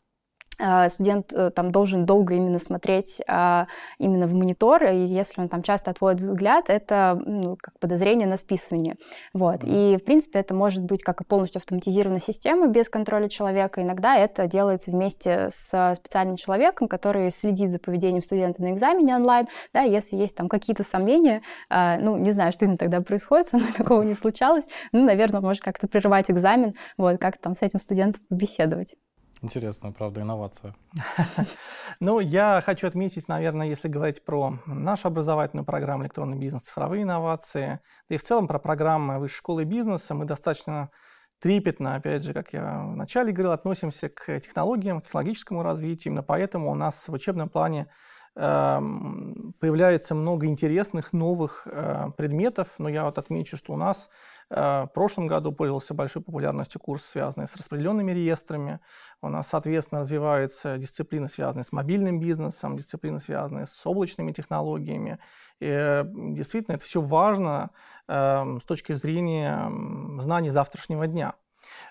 студент 0.89 1.32
э, 1.34 1.51
там 1.51 1.72
должен 1.72 2.05
долго 2.05 2.34
именно 2.34 2.60
смотреть 2.60 3.22
а, 3.28 3.68
именно 3.97 4.28
в 4.28 4.34
монитор, 4.34 4.84
и 4.86 5.05
если 5.05 5.41
он 5.41 5.49
там 5.49 5.64
часто 5.64 5.91
отводит 5.91 6.22
взгляд, 6.22 6.66
это 6.70 7.22
ну, 7.26 7.57
как 7.60 7.80
подозрение 7.80 8.28
на 8.28 8.38
списывание. 8.38 8.95
Вот. 9.34 9.62
И, 9.64 9.97
в 9.97 10.03
принципе, 10.03 10.39
это 10.39 10.53
может 10.53 10.84
быть 10.84 11.03
как 11.03 11.22
и 11.22 11.24
полностью 11.24 11.60
автоматизированная 11.60 12.20
система 12.20 12.68
без 12.68 12.89
контроля 12.89 13.30
человека. 13.30 13.82
Иногда 13.82 14.16
это 14.18 14.47
делается 14.47 14.91
вместе 14.91 15.49
с 15.51 15.95
специальным 15.95 16.36
человеком, 16.36 16.88
который 16.88 17.32
следит 17.32 17.72
за 17.72 17.80
поведением 17.80 18.24
студента 18.24 18.62
на 18.62 18.72
экзамене 18.74 19.16
онлайн. 19.16 19.47
Да, 19.74 19.82
если 19.82 20.18
есть 20.18 20.36
там 20.36 20.49
какие-то 20.49 20.84
сомнения, 20.84 21.41
а, 21.70 21.97
ну, 21.99 22.18
не 22.18 22.32
знаю, 22.32 22.51
что 22.51 22.66
именно 22.66 22.78
тогда 22.78 23.01
происходит, 23.01 23.47
со 23.47 23.57
мной 23.57 23.72
такого 23.78 24.01
не 24.01 24.14
случалось, 24.14 24.68
ну, 24.91 25.03
наверное, 25.05 25.41
может 25.41 25.64
как-то 25.64 25.88
прерывать 25.88 26.30
экзамен, 26.30 26.76
вот, 26.97 27.18
как 27.20 27.38
там 27.38 27.55
с 27.55 27.62
этим 27.62 27.80
студентом 27.80 28.22
побеседовать. 28.30 28.95
Интересная, 29.41 29.91
правда, 29.91 30.21
инновация. 30.21 30.75
Ну, 32.01 32.19
я 32.19 32.61
хочу 32.65 32.87
отметить, 32.87 33.27
наверное, 33.27 33.67
если 33.67 33.89
говорить 33.89 34.23
про 34.23 34.59
нашу 34.65 35.07
образовательную 35.07 35.65
программу 35.65 36.03
«Электронный 36.03 36.37
бизнес. 36.37 36.63
Цифровые 36.63 37.03
инновации», 37.03 37.79
да 38.07 38.15
и 38.15 38.17
в 38.17 38.23
целом 38.23 38.47
про 38.47 38.59
программы 38.59 39.19
Высшей 39.19 39.37
школы 39.37 39.63
бизнеса, 39.65 40.13
мы 40.13 40.25
достаточно 40.25 40.91
трепетно, 41.39 41.95
опять 41.95 42.23
же, 42.23 42.33
как 42.33 42.53
я 42.53 42.83
вначале 42.85 43.31
говорил, 43.31 43.51
относимся 43.51 44.09
к 44.09 44.39
технологиям, 44.39 45.01
к 45.01 45.05
технологическому 45.05 45.63
развитию. 45.63 46.11
Именно 46.11 46.23
поэтому 46.23 46.71
у 46.71 46.75
нас 46.75 47.07
в 47.07 47.13
учебном 47.13 47.49
плане 47.49 47.87
эм, 48.35 49.53
появляется 49.59 50.15
много 50.15 50.47
интересных 50.47 51.13
новых 51.13 51.65
э, 51.65 52.11
предметов, 52.17 52.75
но 52.77 52.89
я 52.89 53.05
вот 53.05 53.17
отмечу, 53.17 53.57
что 53.57 53.73
у 53.73 53.77
нас 53.77 54.09
в 54.50 54.89
прошлом 54.93 55.28
году 55.28 55.52
пользовался 55.52 55.93
большой 55.93 56.22
популярностью 56.22 56.82
курс, 56.82 57.06
связанный 57.06 57.47
с 57.47 57.56
распределенными 57.56 58.12
реестрами. 58.12 58.80
У 59.22 59.30
нас, 59.30 59.47
соответственно, 59.47 60.02
развиваются 60.02 60.78
дисциплины, 60.78 61.30
связанные 61.30 61.64
с 61.64 61.72
мобильным 61.72 62.20
бизнесом, 62.20 62.76
дисциплины, 62.76 63.20
связанные 63.20 63.68
с 63.68 63.86
облачными 63.86 64.32
технологиями. 64.32 65.20
И 65.60 65.68
э, 65.68 66.04
действительно, 66.06 66.76
это 66.76 66.86
все 66.86 67.02
важно 67.02 67.72
эм, 68.08 68.62
с 68.62 68.66
точки 68.66 68.93
зрения 68.93 69.72
знаний 70.20 70.50
завтрашнего 70.50 71.06
дня. 71.06 71.36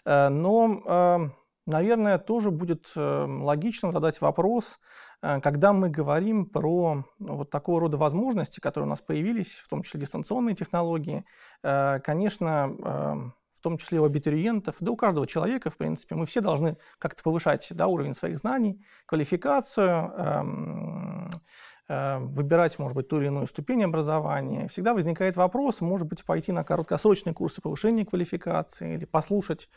Э, 0.04 0.28
но, 0.28 0.82
эм, 0.84 1.34
наверное, 1.66 2.18
тоже 2.18 2.50
будет 2.50 2.90
эм, 2.96 3.44
логично 3.44 3.92
задать 3.92 4.20
вопрос, 4.20 4.80
Э, 4.80 5.07
когда 5.20 5.72
мы 5.72 5.90
говорим 5.90 6.46
про 6.46 7.04
ну, 7.18 7.36
вот 7.36 7.50
такого 7.50 7.80
рода 7.80 7.96
возможности, 7.96 8.60
которые 8.60 8.86
у 8.86 8.90
нас 8.90 9.00
появились, 9.00 9.54
в 9.56 9.68
том 9.68 9.82
числе 9.82 10.00
дистанционные 10.00 10.54
технологии, 10.54 11.24
э, 11.62 12.00
конечно, 12.04 12.76
эм, 12.84 13.34
в 13.52 13.60
том 13.60 13.76
числе 13.76 13.98
у 13.98 14.04
абитуриентов, 14.04 14.76
да 14.80 14.92
у 14.92 14.96
каждого 14.96 15.26
человека, 15.26 15.70
в 15.70 15.76
принципе, 15.76 16.14
мы 16.14 16.26
все 16.26 16.40
должны 16.40 16.76
как-то 16.98 17.22
повышать 17.24 17.66
да, 17.70 17.88
уровень 17.88 18.14
своих 18.14 18.38
знаний, 18.38 18.80
квалификацию, 19.06 20.12
выбирать, 21.88 22.78
может 22.78 22.94
быть, 22.94 23.08
ту 23.08 23.18
или 23.18 23.26
иную 23.26 23.46
ступень 23.46 23.82
образования, 23.82 24.68
всегда 24.68 24.92
возникает 24.92 25.36
вопрос, 25.36 25.80
может 25.80 26.06
быть, 26.06 26.24
пойти 26.24 26.52
на 26.52 26.62
короткосрочные 26.62 27.34
курсы 27.34 27.62
повышения 27.62 28.04
квалификации 28.04 28.94
или 28.94 29.04
послушать 29.06 29.68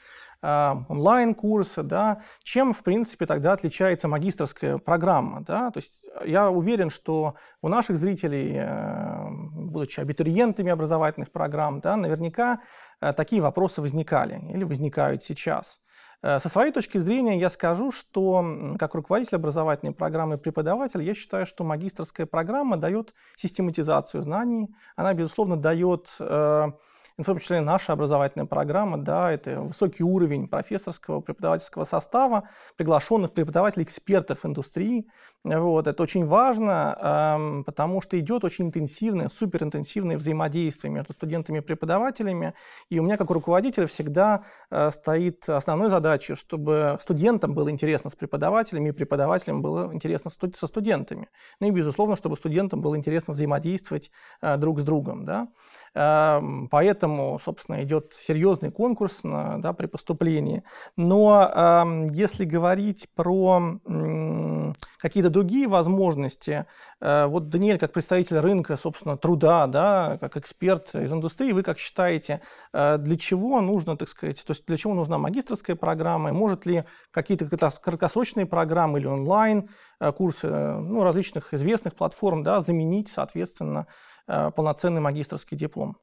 э, 0.41 0.73
онлайн-курсы, 0.89 1.83
да, 1.83 2.21
чем, 2.43 2.73
в 2.73 2.83
принципе, 2.83 3.25
тогда 3.25 3.53
отличается 3.53 4.07
магистрская 4.07 4.77
программа, 4.77 5.41
да, 5.41 5.71
то 5.71 5.77
есть 5.79 6.03
я 6.25 6.49
уверен, 6.49 6.89
что 6.89 7.35
у 7.61 7.69
наших 7.69 7.97
зрителей, 7.97 8.55
э, 8.57 9.29
будучи 9.29 9.99
абитуриентами 9.99 10.71
образовательных 10.71 11.31
программ, 11.31 11.79
да, 11.79 11.95
наверняка 11.95 12.59
э, 12.99 13.13
такие 13.13 13.41
вопросы 13.41 13.81
возникали 13.81 14.41
или 14.53 14.63
возникают 14.63 15.23
сейчас. 15.23 15.79
Э, 16.21 16.39
со 16.39 16.49
своей 16.49 16.71
точки 16.71 16.97
зрения 16.97 17.39
я 17.39 17.49
скажу, 17.49 17.91
что 17.91 18.75
как 18.77 18.93
руководитель 18.95 19.35
образовательной 19.35 19.93
программы 19.93 20.37
преподаватель, 20.37 21.01
я 21.01 21.13
считаю, 21.15 21.45
что 21.45 21.63
магистрская 21.63 22.25
программа 22.25 22.77
дает 22.77 23.13
систематизацию 23.35 24.23
знаний, 24.23 24.73
она, 24.95 25.13
безусловно, 25.13 25.57
дает 25.57 26.15
э, 26.19 26.71
в 27.17 27.23
том 27.23 27.39
числе 27.39 27.61
наша 27.61 27.93
образовательная 27.93 28.45
программа, 28.45 28.97
да, 28.97 29.31
это 29.31 29.61
высокий 29.61 30.03
уровень 30.03 30.47
профессорского, 30.47 31.21
преподавательского 31.21 31.83
состава, 31.83 32.43
приглашенных 32.77 33.33
преподавателей, 33.33 33.83
экспертов 33.83 34.45
индустрии. 34.45 35.07
Вот, 35.43 35.87
это 35.87 36.03
очень 36.03 36.25
важно, 36.25 36.97
эм, 37.01 37.63
потому 37.63 38.01
что 38.01 38.19
идет 38.19 38.43
очень 38.43 38.65
интенсивное, 38.65 39.29
суперинтенсивное 39.29 40.17
взаимодействие 40.17 40.93
между 40.93 41.13
студентами 41.13 41.57
и 41.57 41.61
преподавателями. 41.61 42.53
И 42.89 42.99
у 42.99 43.03
меня, 43.03 43.17
как 43.17 43.31
у 43.31 43.33
руководителя, 43.33 43.87
всегда 43.87 44.43
э, 44.69 44.91
стоит 44.91 45.49
основной 45.49 45.89
задачей, 45.89 46.35
чтобы 46.35 46.99
студентам 47.01 47.55
было 47.55 47.71
интересно 47.71 48.11
с 48.11 48.15
преподавателями, 48.15 48.89
и 48.89 48.91
преподавателям 48.91 49.63
было 49.63 49.91
интересно 49.93 50.29
со 50.29 50.67
студентами. 50.67 51.27
Ну 51.59 51.67
и, 51.67 51.71
безусловно, 51.71 52.15
чтобы 52.15 52.37
студентам 52.37 52.81
было 52.81 52.95
интересно 52.95 53.33
взаимодействовать 53.33 54.11
э, 54.41 54.57
друг 54.57 54.79
с 54.79 54.83
другом. 54.83 55.25
Да? 55.25 55.47
Эм, 55.95 56.69
поэтому, 57.01 57.39
собственно, 57.43 57.81
идет 57.81 58.13
серьезный 58.13 58.71
конкурс 58.71 59.23
на, 59.23 59.57
да, 59.57 59.73
при 59.73 59.87
поступлении. 59.87 60.63
Но 60.97 61.49
э, 61.51 62.07
если 62.11 62.45
говорить 62.45 63.07
про 63.15 63.79
э, 63.85 64.73
какие-то 64.99 65.29
другие 65.29 65.67
возможности, 65.67 66.65
э, 66.99 67.25
вот 67.25 67.49
Даниэль, 67.49 67.79
как 67.79 67.91
представитель 67.91 68.37
рынка, 68.37 68.77
собственно, 68.77 69.17
труда, 69.17 69.67
да, 69.67 70.17
как 70.21 70.37
эксперт 70.37 70.93
из 70.93 71.11
индустрии, 71.11 71.53
вы 71.53 71.63
как 71.63 71.79
считаете, 71.79 72.41
э, 72.73 72.97
для 72.99 73.17
чего 73.17 73.61
нужно, 73.61 73.97
так 73.97 74.07
сказать, 74.07 74.43
то 74.45 74.51
есть 74.51 74.65
для 74.67 74.77
чего 74.77 74.93
нужна 74.93 75.17
магистрская 75.17 75.75
программа, 75.75 76.31
может 76.31 76.67
ли 76.67 76.83
какие-то 77.09 77.47
краткосрочные 77.49 78.45
программы 78.45 78.99
или 78.99 79.07
онлайн 79.07 79.69
э, 79.99 80.11
курсы 80.11 80.47
э, 80.47 80.79
ну, 80.79 81.03
различных 81.03 81.53
известных 81.55 81.95
платформ 81.95 82.43
да, 82.43 82.61
заменить, 82.61 83.07
соответственно, 83.07 83.87
Э, 84.27 84.51
полноценный 84.51 85.01
магистрский 85.01 85.57
диплом? 85.57 85.97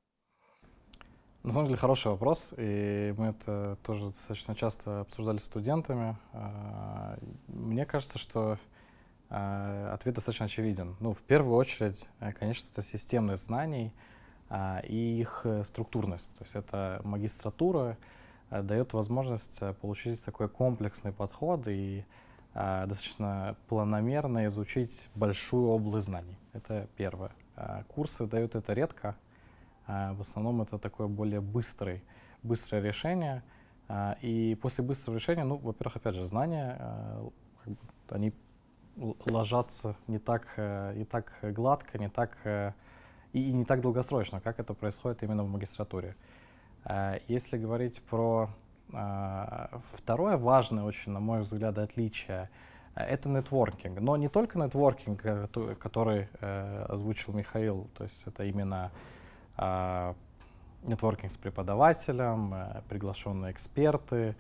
На 1.49 1.55
самом 1.55 1.69
деле 1.69 1.79
хороший 1.79 2.09
вопрос, 2.09 2.53
и 2.59 3.15
мы 3.17 3.29
это 3.29 3.79
тоже 3.83 4.09
достаточно 4.09 4.55
часто 4.55 5.01
обсуждали 5.01 5.39
с 5.39 5.45
студентами. 5.45 6.19
А, 6.35 7.17
мне 7.47 7.87
кажется, 7.87 8.19
что 8.19 8.59
а, 9.31 9.95
ответ 9.95 10.17
достаточно 10.17 10.45
очевиден. 10.45 10.95
Ну, 11.01 11.15
в 11.15 11.23
первую 11.23 11.57
очередь, 11.57 12.07
э, 12.21 12.33
конечно, 12.33 12.69
это 12.71 12.83
системность 12.83 13.47
знаний 13.47 13.95
а, 14.51 14.83
и 14.87 15.21
их 15.21 15.41
э, 15.45 15.65
структурность. 15.65 16.31
То 16.37 16.45
есть 16.45 16.55
это 16.55 17.01
магистратура 17.03 17.97
дает 18.51 18.93
возможность 18.93 19.63
получить 19.81 20.23
такой 20.23 20.51
комплексный 20.51 21.13
подход 21.13 21.67
и 21.67 22.05
достаточно 22.53 23.57
планомерно 23.69 24.49
изучить 24.49 25.09
большую 25.15 25.69
область 25.69 26.09
знаний. 26.09 26.37
Это 26.53 26.89
первое. 26.99 27.31
Курсы 27.89 28.27
дают 28.27 28.55
это 28.55 28.75
редко. 28.75 29.17
А, 29.89 30.13
в 30.13 30.21
основном 30.21 30.61
это 30.63 30.79
такое 30.79 31.09
более 31.09 31.41
быстрый, 31.41 32.03
быстрое 32.43 32.83
решение. 32.83 33.43
А, 33.89 34.17
и 34.21 34.55
после 34.61 34.85
быстрого 34.85 35.17
решения, 35.17 35.45
ну, 35.45 35.57
во-первых, 35.57 35.97
опять 35.97 36.15
же, 36.15 36.25
знания, 36.25 36.79
как 37.65 37.73
бы, 37.73 37.79
они 38.11 38.33
ложатся 39.27 39.97
не 40.07 40.19
так, 40.19 40.55
э, 40.57 40.93
не 40.97 41.05
так 41.05 41.33
гладко, 41.43 41.99
не 41.99 42.09
так 42.09 42.37
э, 42.45 42.73
и 43.33 43.53
не 43.53 43.65
так 43.65 43.81
долгосрочно, 43.81 44.41
как 44.41 44.59
это 44.59 44.75
происходит 44.75 45.23
именно 45.23 45.45
в 45.45 45.49
магистратуре. 45.49 46.17
Если 47.29 47.59
говорить 47.59 48.01
про 48.03 48.49
второе 49.93 50.39
важное 50.39 50.85
очень, 50.85 51.13
на 51.13 51.21
мой 51.21 51.43
взгляд, 51.43 51.77
отличие— 51.77 52.49
это 52.95 53.29
нетворкинг. 53.29 54.01
Но 54.01 54.17
не 54.17 54.29
только 54.29 54.59
нетворкинг, 54.59 55.21
э, 55.25 55.49
который 55.79 56.29
озвучил 56.41 57.35
Михаил, 57.35 57.89
то 57.95 58.05
есть 58.05 58.27
это 58.27 58.45
именно 58.45 58.91
нетворкинг 60.85 61.33
с 61.33 61.37
преподавателем, 61.37 62.55
э, 62.55 62.83
приглашенные 62.89 63.53
эксперты. 63.53 64.37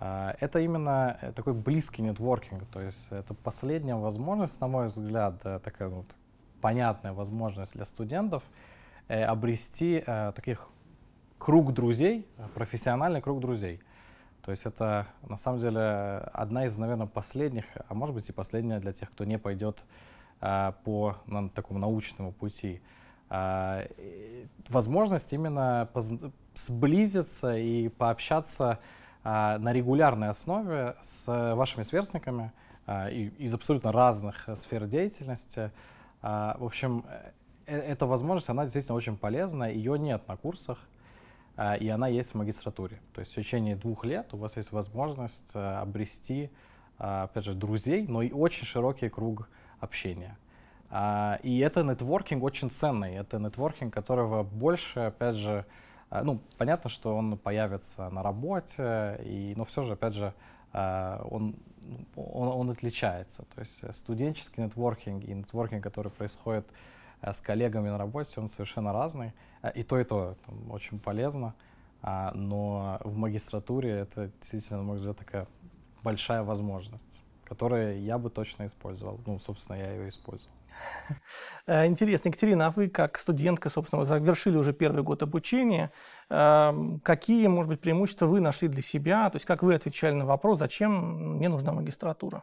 Э, 0.00 0.34
это 0.40 0.60
именно 0.60 1.18
э, 1.20 1.32
такой 1.32 1.54
близкий 1.54 2.02
нетворкинг, 2.02 2.64
то 2.66 2.80
есть 2.80 3.08
это 3.10 3.34
последняя 3.34 3.96
возможность, 3.96 4.60
на 4.60 4.68
мой 4.68 4.88
взгляд, 4.88 5.40
э, 5.44 5.60
такая 5.62 5.88
вот 5.88 6.06
понятная 6.60 7.12
возможность 7.12 7.72
для 7.72 7.84
студентов 7.84 8.42
э, 9.08 9.22
обрести 9.24 10.02
э, 10.06 10.32
таких 10.34 10.68
круг 11.38 11.72
друзей, 11.72 12.28
профессиональный 12.54 13.20
круг 13.20 13.40
друзей. 13.40 13.80
То 14.42 14.50
есть 14.50 14.66
это 14.66 15.06
на 15.22 15.36
самом 15.36 15.58
деле 15.58 15.80
одна 16.32 16.64
из, 16.64 16.76
наверное, 16.76 17.06
последних, 17.06 17.64
а 17.88 17.94
может 17.94 18.14
быть 18.14 18.28
и 18.28 18.32
последняя 18.32 18.80
для 18.80 18.92
тех, 18.92 19.10
кто 19.10 19.24
не 19.24 19.38
пойдет 19.38 19.84
по 20.40 21.16
такому 21.54 21.78
научному 21.78 22.32
пути. 22.32 22.82
А, 23.34 23.86
возможность 24.68 25.32
именно 25.32 25.88
сблизиться 26.54 27.56
и 27.56 27.88
пообщаться 27.88 28.78
а, 29.24 29.58
на 29.58 29.72
регулярной 29.72 30.28
основе 30.28 30.96
с 31.00 31.24
вашими 31.54 31.82
сверстниками 31.82 32.52
а, 32.86 33.08
из 33.08 33.54
абсолютно 33.54 33.90
разных 33.90 34.50
сфер 34.56 34.86
деятельности. 34.86 35.70
В 36.20 36.64
общем, 36.64 37.06
э, 37.66 37.78
эта 37.78 38.04
возможность, 38.04 38.50
она 38.50 38.64
действительно 38.64 38.96
очень 38.96 39.16
полезна. 39.16 39.64
Ее 39.64 39.98
нет 39.98 40.28
на 40.28 40.36
курсах. 40.36 40.78
И 41.80 41.88
она 41.88 42.06
есть 42.08 42.30
в 42.30 42.34
магистратуре. 42.36 43.00
То 43.12 43.20
есть 43.20 43.32
в 43.32 43.34
течение 43.34 43.76
двух 43.76 44.04
лет 44.04 44.32
у 44.32 44.36
вас 44.36 44.56
есть 44.56 44.72
возможность 44.72 45.50
э, 45.54 45.80
обрести, 45.80 46.50
опять 46.98 47.44
же, 47.44 47.54
друзей, 47.54 48.06
но 48.06 48.22
и 48.22 48.30
очень 48.30 48.66
широкий 48.66 49.08
круг 49.08 49.48
общения. 49.80 50.36
А, 50.94 51.40
и 51.42 51.58
это 51.58 51.82
нетворкинг 51.82 52.44
очень 52.44 52.70
ценный. 52.70 53.14
Это 53.14 53.38
нетворкинг, 53.38 53.92
которого 53.92 54.42
больше, 54.42 55.00
опять 55.00 55.36
же, 55.36 55.64
ну, 56.10 56.40
понятно, 56.58 56.90
что 56.90 57.16
он 57.16 57.38
появится 57.38 58.10
на 58.10 58.22
работе, 58.22 59.18
и, 59.24 59.54
но 59.56 59.64
все 59.64 59.82
же, 59.82 59.94
опять 59.94 60.12
же, 60.12 60.34
он, 60.74 61.56
он, 62.16 62.48
он 62.48 62.70
отличается. 62.70 63.44
То 63.54 63.60
есть 63.60 63.96
студенческий 63.96 64.62
нетворкинг 64.62 65.24
и 65.24 65.32
нетворкинг, 65.32 65.82
который 65.82 66.12
происходит 66.12 66.66
с 67.22 67.40
коллегами 67.40 67.88
на 67.88 67.96
работе, 67.96 68.40
он 68.42 68.50
совершенно 68.50 68.92
разный. 68.92 69.32
И 69.74 69.82
то, 69.84 69.98
и 69.98 70.04
то 70.04 70.36
там, 70.44 70.70
очень 70.70 70.98
полезно. 70.98 71.54
А, 72.02 72.32
но 72.34 72.98
в 73.04 73.16
магистратуре 73.16 73.90
это 73.90 74.30
действительно, 74.40 74.80
на 74.80 74.84
мой 74.84 74.96
взгляд, 74.96 75.16
такая 75.16 75.46
большая 76.02 76.42
возможность, 76.42 77.22
которую 77.52 78.02
я 78.02 78.16
бы 78.16 78.30
точно 78.30 78.64
использовал. 78.64 79.20
Ну, 79.26 79.38
собственно, 79.38 79.76
я 79.76 79.92
ее 79.92 80.08
использовал. 80.08 80.54
Э, 81.66 81.86
интересно, 81.86 82.28
Екатерина, 82.28 82.66
а 82.66 82.70
вы 82.70 82.88
как 82.88 83.18
студентка, 83.18 83.68
собственно, 83.68 84.04
завершили 84.04 84.56
уже 84.56 84.72
первый 84.72 85.02
год 85.02 85.22
обучения. 85.22 85.92
Эм, 86.30 86.98
какие, 87.00 87.46
может 87.48 87.68
быть, 87.68 87.80
преимущества 87.80 88.26
вы 88.26 88.40
нашли 88.40 88.68
для 88.68 88.80
себя? 88.80 89.28
То 89.28 89.36
есть 89.36 89.44
как 89.44 89.62
вы 89.62 89.74
отвечали 89.74 90.14
на 90.14 90.24
вопрос, 90.24 90.58
зачем 90.58 91.36
мне 91.36 91.48
нужна 91.50 91.72
магистратура? 91.72 92.42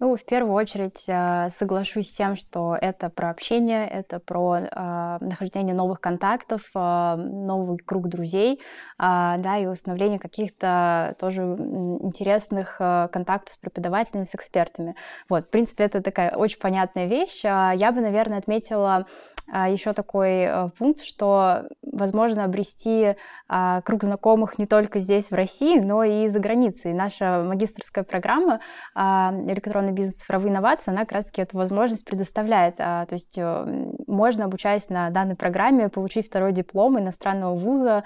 Ну, 0.00 0.14
в 0.16 0.24
первую 0.24 0.54
очередь 0.54 1.04
э, 1.08 1.48
соглашусь 1.50 2.10
с 2.10 2.14
тем, 2.14 2.36
что 2.36 2.76
это 2.80 3.10
про 3.10 3.30
общение, 3.30 3.88
это 3.88 4.20
про 4.20 4.58
э, 4.58 5.18
нахождение 5.20 5.74
новых 5.74 6.00
контактов, 6.00 6.70
э, 6.72 7.14
новый 7.16 7.78
круг 7.78 8.08
друзей, 8.08 8.60
да, 8.98 9.56
и 9.58 9.66
установление 9.66 10.18
каких-то 10.18 11.16
тоже 11.18 11.42
интересных 11.42 12.76
контактов 12.78 13.54
с 13.54 13.56
преподавателями, 13.58 14.24
с 14.24 14.34
экспертами. 14.34 14.94
Вот, 15.28 15.46
в 15.46 15.50
принципе, 15.50 15.84
это 15.84 16.02
такая 16.02 16.34
очень 16.34 16.58
понятная 16.58 17.06
вещь. 17.06 17.44
Я 17.44 17.92
бы, 17.92 18.00
наверное, 18.00 18.38
отметила 18.38 19.06
еще 19.50 19.94
такой 19.94 20.42
э, 20.42 20.68
пункт, 20.78 21.02
что 21.02 21.68
возможно 21.82 22.44
обрести 22.44 23.16
а, 23.48 23.80
круг 23.80 24.04
знакомых 24.04 24.58
не 24.58 24.66
только 24.66 25.00
здесь, 25.00 25.30
в 25.30 25.34
России, 25.34 25.80
но 25.80 26.04
и 26.04 26.28
за 26.28 26.38
границей. 26.38 26.92
Наша 26.92 27.42
магистрская 27.42 28.04
программа 28.04 28.60
а, 28.94 29.32
«Электронный 29.46 29.92
бизнес. 29.92 30.16
Цифровые 30.16 30.50
инновации», 30.50 30.90
она 30.90 31.00
как 31.00 31.12
раз-таки 31.12 31.42
эту 31.42 31.56
возможность 31.56 32.04
предоставляет. 32.04 32.76
То 32.76 33.08
есть 33.10 33.38
э, 33.38 33.92
можно, 34.06 34.44
обучаясь 34.44 34.90
на 34.90 35.10
данной 35.10 35.34
программе, 35.34 35.88
получить 35.88 36.26
второй 36.26 36.52
диплом 36.52 36.98
иностранного 36.98 37.54
вуза. 37.54 38.04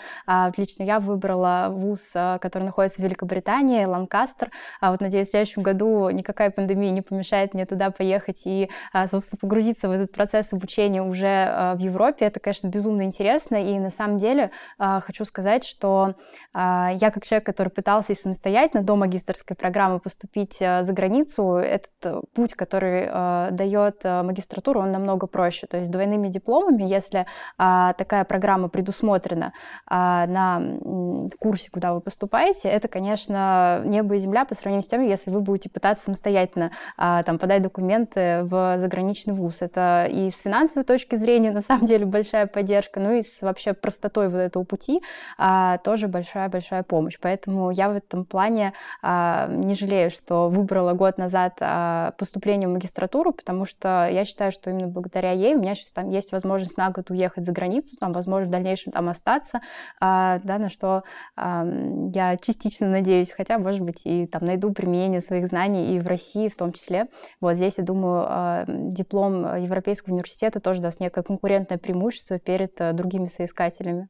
Лично 0.56 0.84
я 0.84 1.00
выбрала 1.00 1.68
вуз, 1.70 2.12
который 2.12 2.64
находится 2.64 3.00
в 3.00 3.04
Великобритании, 3.04 3.84
Ланкастер. 3.84 4.50
Вот, 4.80 5.00
надеюсь, 5.00 5.28
в 5.28 5.30
следующем 5.30 5.62
году 5.62 6.08
никакая 6.10 6.50
пандемия 6.50 6.90
не 6.90 7.02
помешает 7.02 7.54
мне 7.54 7.66
туда 7.66 7.90
поехать 7.90 8.42
и, 8.44 8.70
собственно, 9.06 9.38
погрузиться 9.40 9.88
в 9.88 9.92
этот 9.92 10.12
процесс 10.12 10.52
обучения 10.52 11.02
уже 11.02 11.31
Э, 11.31 11.31
в 11.32 11.78
Европе. 11.78 12.26
Это, 12.26 12.40
конечно, 12.40 12.68
безумно 12.68 13.02
интересно. 13.02 13.56
И 13.56 13.78
на 13.78 13.90
самом 13.90 14.18
деле 14.18 14.50
э, 14.78 15.00
хочу 15.00 15.24
сказать, 15.24 15.64
что 15.64 16.14
э, 16.54 16.88
я 16.94 17.10
как 17.12 17.24
человек, 17.24 17.46
который 17.46 17.68
пытался 17.68 18.12
и 18.12 18.16
самостоятельно 18.16 18.82
до 18.82 18.96
магистрской 18.96 19.56
программы 19.56 19.98
поступить 20.00 20.58
за 20.58 20.92
границу, 20.92 21.56
этот 21.56 22.32
путь, 22.34 22.54
который 22.54 23.06
дает 23.50 24.04
магистратура, 24.04 24.80
он 24.80 24.92
намного 24.92 25.26
проще. 25.26 25.66
То 25.66 25.78
есть 25.78 25.90
двойными 25.90 26.28
дипломами, 26.28 26.82
если 26.82 27.26
такая 27.56 28.24
программа 28.24 28.68
предусмотрена 28.68 29.52
на 29.88 30.62
курсе, 31.38 31.70
куда 31.70 31.94
вы 31.94 32.00
поступаете, 32.00 32.68
это, 32.68 32.88
конечно, 32.88 33.82
небо 33.84 34.16
и 34.16 34.18
земля 34.18 34.44
по 34.44 34.54
сравнению 34.54 34.84
с 34.84 34.88
тем, 34.88 35.02
если 35.02 35.30
вы 35.30 35.40
будете 35.40 35.68
пытаться 35.70 36.04
самостоятельно 36.04 36.70
там, 36.96 37.38
подать 37.38 37.62
документы 37.62 38.42
в 38.44 38.78
заграничный 38.78 39.34
вуз. 39.34 39.62
Это 39.62 40.08
и 40.10 40.30
с 40.30 40.40
финансовой 40.40 40.84
точки 40.84 41.14
зрения, 41.16 41.21
на 41.50 41.60
самом 41.60 41.86
деле, 41.86 42.06
большая 42.06 42.46
поддержка, 42.46 43.00
ну 43.00 43.12
и 43.12 43.22
с 43.22 43.42
вообще 43.42 43.72
простотой 43.72 44.28
вот 44.28 44.38
этого 44.38 44.64
пути 44.64 45.02
а, 45.38 45.78
тоже 45.78 46.08
большая-большая 46.08 46.82
помощь. 46.82 47.18
Поэтому 47.20 47.70
я 47.70 47.88
в 47.88 47.96
этом 47.96 48.24
плане 48.24 48.72
а, 49.02 49.48
не 49.48 49.74
жалею, 49.74 50.10
что 50.10 50.48
выбрала 50.48 50.92
год 50.92 51.18
назад 51.18 51.56
а, 51.60 52.12
поступление 52.18 52.68
в 52.68 52.72
магистратуру, 52.72 53.32
потому 53.32 53.66
что 53.66 54.08
я 54.10 54.24
считаю, 54.24 54.52
что 54.52 54.70
именно 54.70 54.88
благодаря 54.88 55.32
ей 55.32 55.54
у 55.54 55.60
меня 55.60 55.74
сейчас 55.74 55.92
там 55.92 56.10
есть 56.10 56.32
возможность 56.32 56.76
на 56.76 56.90
год 56.90 57.10
уехать 57.10 57.44
за 57.44 57.52
границу, 57.52 57.96
там, 57.98 58.12
возможно, 58.12 58.48
в 58.48 58.50
дальнейшем 58.50 58.92
там 58.92 59.08
остаться, 59.08 59.60
а, 60.00 60.40
да, 60.44 60.58
на 60.58 60.70
что 60.70 61.04
а, 61.36 61.66
я 62.12 62.36
частично 62.36 62.88
надеюсь, 62.88 63.32
хотя, 63.32 63.58
может 63.58 63.82
быть, 63.82 64.02
и 64.04 64.26
там 64.26 64.44
найду 64.44 64.72
применение 64.72 65.20
своих 65.20 65.46
знаний 65.46 65.96
и 65.96 66.00
в 66.00 66.06
России 66.06 66.48
в 66.48 66.56
том 66.56 66.72
числе. 66.72 67.06
Вот 67.40 67.54
здесь, 67.54 67.74
я 67.78 67.84
думаю, 67.84 68.24
а, 68.28 68.64
диплом 68.66 69.56
Европейского 69.56 70.14
университета 70.14 70.60
тоже 70.60 70.80
даст 70.80 71.00
некое 71.00 71.11
некое 71.12 71.22
конкурентное 71.22 71.78
преимущество 71.78 72.38
перед 72.38 72.80
э, 72.80 72.92
другими 72.92 73.26
соискателями. 73.26 74.08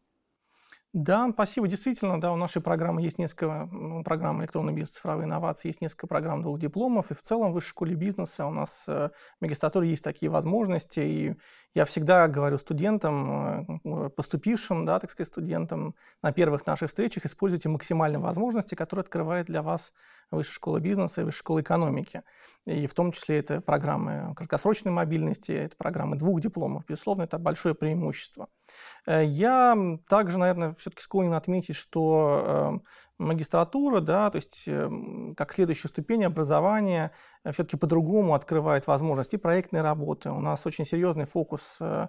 Да, 0.92 1.26
спасибо. 1.32 1.68
Действительно, 1.68 2.20
да, 2.20 2.32
у 2.32 2.36
нашей 2.36 2.60
программы 2.60 3.00
есть 3.00 3.18
несколько 3.18 3.66
программ 4.04 4.42
электронный 4.42 4.74
бизнес, 4.74 4.90
цифровые 4.96 5.24
инновации, 5.24 5.68
есть 5.68 5.80
несколько 5.80 6.06
программ 6.06 6.42
двух 6.42 6.58
дипломов, 6.58 7.10
и 7.10 7.14
в 7.14 7.22
целом 7.22 7.50
в 7.52 7.54
высшей 7.54 7.70
школе 7.70 7.94
бизнеса 7.94 8.44
у 8.44 8.50
нас 8.50 8.84
э, 8.88 9.08
в 9.38 9.40
магистратуре 9.40 9.88
есть 9.88 10.04
такие 10.04 10.28
возможности, 10.30 11.00
и 11.00 11.36
я 11.74 11.86
всегда 11.86 12.28
говорю 12.28 12.58
студентам, 12.58 13.80
э, 13.82 14.10
поступившим, 14.10 14.84
да, 14.84 14.98
так 15.00 15.10
сказать, 15.10 15.28
студентам 15.28 15.94
на 16.22 16.30
первых 16.30 16.66
наших 16.66 16.90
встречах, 16.90 17.24
используйте 17.24 17.70
максимальные 17.70 18.20
возможности, 18.20 18.74
которые 18.74 19.02
открывает 19.04 19.46
для 19.46 19.62
вас 19.62 19.94
Высшая 20.30 20.52
школа 20.52 20.78
бизнеса 20.78 21.22
и 21.22 21.24
Высшая 21.24 21.38
школа 21.38 21.60
экономики. 21.62 22.22
И 22.66 22.86
в 22.86 22.94
том 22.94 23.12
числе 23.12 23.38
это 23.38 23.60
программы 23.60 24.34
краткосрочной 24.34 24.92
мобильности, 24.92 25.52
это 25.52 25.76
программы 25.76 26.16
двух 26.16 26.40
дипломов. 26.40 26.84
Безусловно, 26.86 27.22
это 27.22 27.38
большое 27.38 27.74
преимущество. 27.74 28.48
Э, 29.06 29.24
я 29.24 29.76
также, 30.08 30.38
наверное, 30.38 30.74
все-таки 30.82 31.02
склонен 31.02 31.32
отметить, 31.32 31.76
что 31.76 32.44
эм, 32.46 32.82
магистратура, 33.18 34.00
да, 34.00 34.30
то 34.30 34.36
есть 34.36 34.64
эм, 34.66 35.34
как 35.36 35.52
следующая 35.52 35.88
ступень 35.88 36.24
образования 36.24 37.12
э, 37.44 37.52
все-таки 37.52 37.76
по-другому 37.76 38.34
открывает 38.34 38.86
возможности 38.86 39.36
проектной 39.36 39.82
работы. 39.82 40.30
У 40.30 40.40
нас 40.40 40.66
очень 40.66 40.84
серьезный 40.84 41.24
фокус 41.24 41.78
э, 41.80 42.08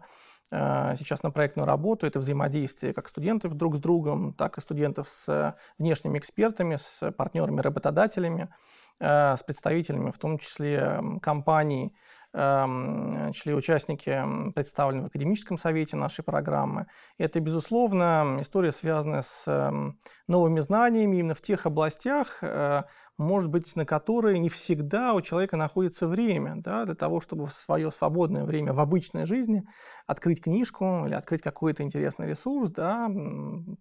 сейчас 0.52 1.24
на 1.24 1.32
проектную 1.32 1.66
работу, 1.66 2.06
это 2.06 2.20
взаимодействие 2.20 2.94
как 2.94 3.08
студентов 3.08 3.56
друг 3.56 3.78
с 3.78 3.80
другом, 3.80 4.34
так 4.34 4.58
и 4.58 4.62
студентов 4.62 5.10
с 5.10 5.56
внешними 5.80 6.20
экспертами, 6.20 6.76
с 6.76 7.12
партнерами, 7.12 7.60
работодателями, 7.60 8.54
с 9.00 9.42
представителями, 9.44 10.12
в 10.12 10.20
том 10.20 10.38
числе 10.38 11.02
компаний, 11.24 11.92
Эм, 11.92 11.92
члены 11.92 12.23
участники 12.34 14.52
представлены 14.54 15.04
в 15.04 15.06
академическом 15.08 15.58
совете 15.58 15.96
нашей 15.96 16.24
программы. 16.24 16.88
Это, 17.18 17.40
безусловно, 17.40 18.38
история, 18.42 18.72
связанная 18.72 19.22
с 19.22 19.44
эм, 19.48 20.00
новыми 20.28 20.60
знаниями 20.60 21.18
именно 21.18 21.36
в 21.36 21.42
тех 21.42 21.66
областях, 21.66 22.40
э, 22.42 22.84
может 23.18 23.50
быть, 23.50 23.76
на 23.76 23.86
которые 23.86 24.40
не 24.40 24.50
всегда 24.50 25.14
у 25.14 25.22
человека 25.22 25.56
находится 25.56 26.08
время 26.08 26.56
да, 26.58 26.86
для 26.86 26.96
того, 26.96 27.22
чтобы 27.22 27.46
в 27.46 27.54
свое 27.54 27.92
свободное 27.92 28.44
время 28.44 28.74
в 28.74 28.80
обычной 28.80 29.26
жизни 29.26 29.64
открыть 30.08 30.42
книжку 30.42 31.04
или 31.06 31.14
открыть 31.14 31.42
какой-то 31.42 31.84
интересный 31.84 32.28
ресурс, 32.28 32.72
да, 32.72 33.10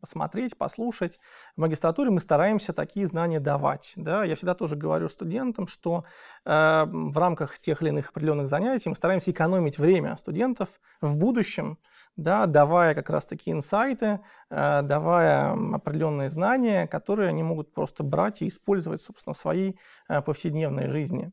посмотреть, 0.00 0.58
послушать. 0.58 1.18
В 1.56 1.60
магистратуре 1.60 2.10
мы 2.10 2.20
стараемся 2.20 2.72
такие 2.72 3.06
знания 3.06 3.40
давать. 3.40 3.92
Да. 3.96 4.24
Я 4.24 4.36
всегда 4.36 4.54
тоже 4.54 4.76
говорю 4.76 5.08
студентам, 5.08 5.66
что 5.66 6.04
э, 6.44 6.84
в 6.86 7.16
рамках 7.16 7.58
тех 7.58 7.80
или 7.80 7.88
иных 7.88 8.10
определенных 8.10 8.48
занятий 8.48 8.90
мы 8.90 8.96
стараемся 8.96 9.30
экономить 9.30 9.78
время 9.78 10.16
студентов 10.18 10.68
в 11.00 11.16
будущем, 11.16 11.78
да, 12.16 12.46
давая 12.46 12.94
как 12.94 13.10
раз 13.10 13.24
таки 13.24 13.50
инсайты, 13.50 14.20
э, 14.50 14.82
давая 14.82 15.52
определенные 15.74 16.30
знания, 16.30 16.86
которые 16.86 17.28
они 17.28 17.42
могут 17.42 17.72
просто 17.72 18.02
брать 18.02 18.42
и 18.42 18.48
использовать, 18.48 19.00
собственно, 19.00 19.34
в 19.34 19.38
своей 19.38 19.78
э, 20.08 20.20
повседневной 20.20 20.88
жизни. 20.88 21.32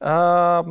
А, 0.00 0.64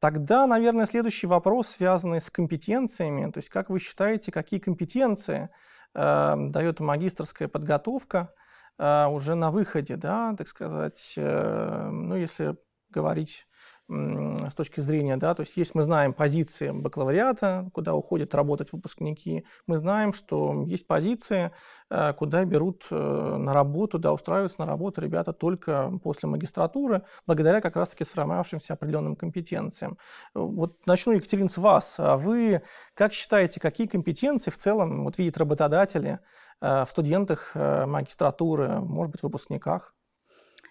тогда, 0.00 0.46
наверное, 0.46 0.86
следующий 0.86 1.26
вопрос, 1.26 1.68
связанный 1.68 2.20
с 2.20 2.30
компетенциями. 2.30 3.30
То 3.30 3.38
есть, 3.38 3.50
как 3.50 3.70
вы 3.70 3.78
считаете, 3.78 4.32
какие 4.32 4.58
компетенции 4.58 5.50
э, 5.94 6.34
дает 6.36 6.80
магистрская 6.80 7.48
подготовка 7.48 8.32
уже 8.80 9.34
на 9.34 9.50
выходе, 9.50 9.96
да, 9.96 10.36
так 10.38 10.46
сказать, 10.46 11.14
ну, 11.16 12.14
если 12.14 12.56
говорить 12.90 13.48
с 13.90 14.54
точки 14.54 14.80
зрения, 14.80 15.16
да, 15.16 15.34
то 15.34 15.40
есть 15.40 15.56
есть, 15.56 15.74
мы 15.74 15.82
знаем 15.82 16.12
позиции 16.12 16.70
бакалавриата, 16.70 17.70
куда 17.72 17.94
уходят 17.94 18.34
работать 18.34 18.72
выпускники, 18.72 19.46
мы 19.66 19.78
знаем, 19.78 20.12
что 20.12 20.62
есть 20.66 20.86
позиции, 20.86 21.52
э, 21.90 22.12
куда 22.12 22.44
берут 22.44 22.86
э, 22.90 23.36
на 23.38 23.54
работу, 23.54 23.98
да, 23.98 24.12
устраиваются 24.12 24.60
на 24.60 24.66
работу 24.66 25.00
ребята 25.00 25.32
только 25.32 25.90
после 26.02 26.28
магистратуры, 26.28 27.02
благодаря 27.26 27.62
как 27.62 27.76
раз-таки 27.76 28.04
сформировавшимся 28.04 28.74
определенным 28.74 29.16
компетенциям. 29.16 29.96
Вот 30.34 30.86
начну, 30.86 31.14
Екатерин, 31.14 31.48
с 31.48 31.56
вас. 31.56 31.98
А 31.98 32.18
вы 32.18 32.62
как 32.94 33.14
считаете, 33.14 33.58
какие 33.58 33.86
компетенции 33.86 34.50
в 34.50 34.58
целом 34.58 35.04
вот 35.04 35.16
видят 35.16 35.38
работодатели 35.38 36.18
э, 36.60 36.84
в 36.84 36.90
студентах 36.90 37.52
магистратуры, 37.54 38.80
может 38.80 39.12
быть, 39.12 39.22
выпускниках? 39.22 39.94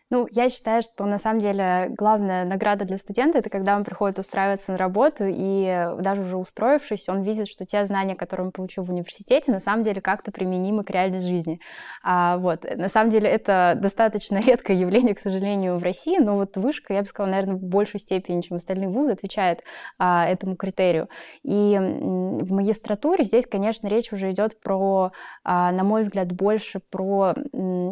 Ну, 0.10 0.26
я 0.32 0.50
считаю, 0.50 0.84
что 0.84 1.06
на 1.06 1.18
самом 1.18 1.42
деле 1.42 1.88
главная 1.90 2.46
награда 2.46 2.86
для 2.86 2.98
студента 2.98 3.40
это 3.40 3.50
когда 3.50 3.76
он 3.76 3.84
приходит 3.84 4.20
устраиваться 4.20 4.72
на 4.72 4.78
работу, 4.78 5.26
и 5.28 5.90
даже 6.00 6.22
уже 6.22 6.38
устроившись, 6.38 7.10
он 7.10 7.24
видит, 7.24 7.50
что 7.50 7.66
те 7.66 7.84
знания, 7.86 8.16
которые 8.16 8.46
он 8.46 8.52
получил 8.54 8.86
в 8.86 8.90
университете, 8.90 9.52
на 9.52 9.60
самом 9.60 9.84
деле 9.84 10.00
как-то 10.00 10.32
применимы 10.32 10.86
к 10.86 10.92
реальной 10.92 11.20
жизни. 11.20 11.60
А, 12.04 12.38
вот, 12.38 12.64
на 12.64 12.88
самом 12.88 13.10
деле 13.10 13.28
это 13.28 13.74
достаточно 13.76 14.38
редкое 14.46 14.78
явление, 14.78 15.14
к 15.14 15.20
сожалению, 15.20 15.78
в 15.78 15.84
России, 15.84 16.18
но 16.20 16.38
вот 16.38 16.56
вышка, 16.56 16.94
я 16.94 17.02
бы 17.02 17.08
сказала, 17.08 17.32
наверное, 17.32 17.56
в 17.58 17.64
большей 17.64 18.00
степени, 18.00 18.40
чем 18.40 18.56
остальные 18.56 18.88
вузы, 18.88 19.12
отвечает 19.12 19.62
а, 20.00 20.26
этому 20.26 20.56
критерию. 20.56 21.10
И 21.44 21.78
в 21.78 22.54
магистратуре 22.54 23.26
здесь, 23.26 23.46
конечно, 23.46 23.88
речь 23.88 24.14
уже 24.14 24.32
идет 24.32 24.62
про, 24.62 25.12
а, 25.44 25.74
на 25.74 25.84
мой 25.84 26.04
взгляд, 26.04 26.32
больше 26.32 26.80
про 26.90 27.34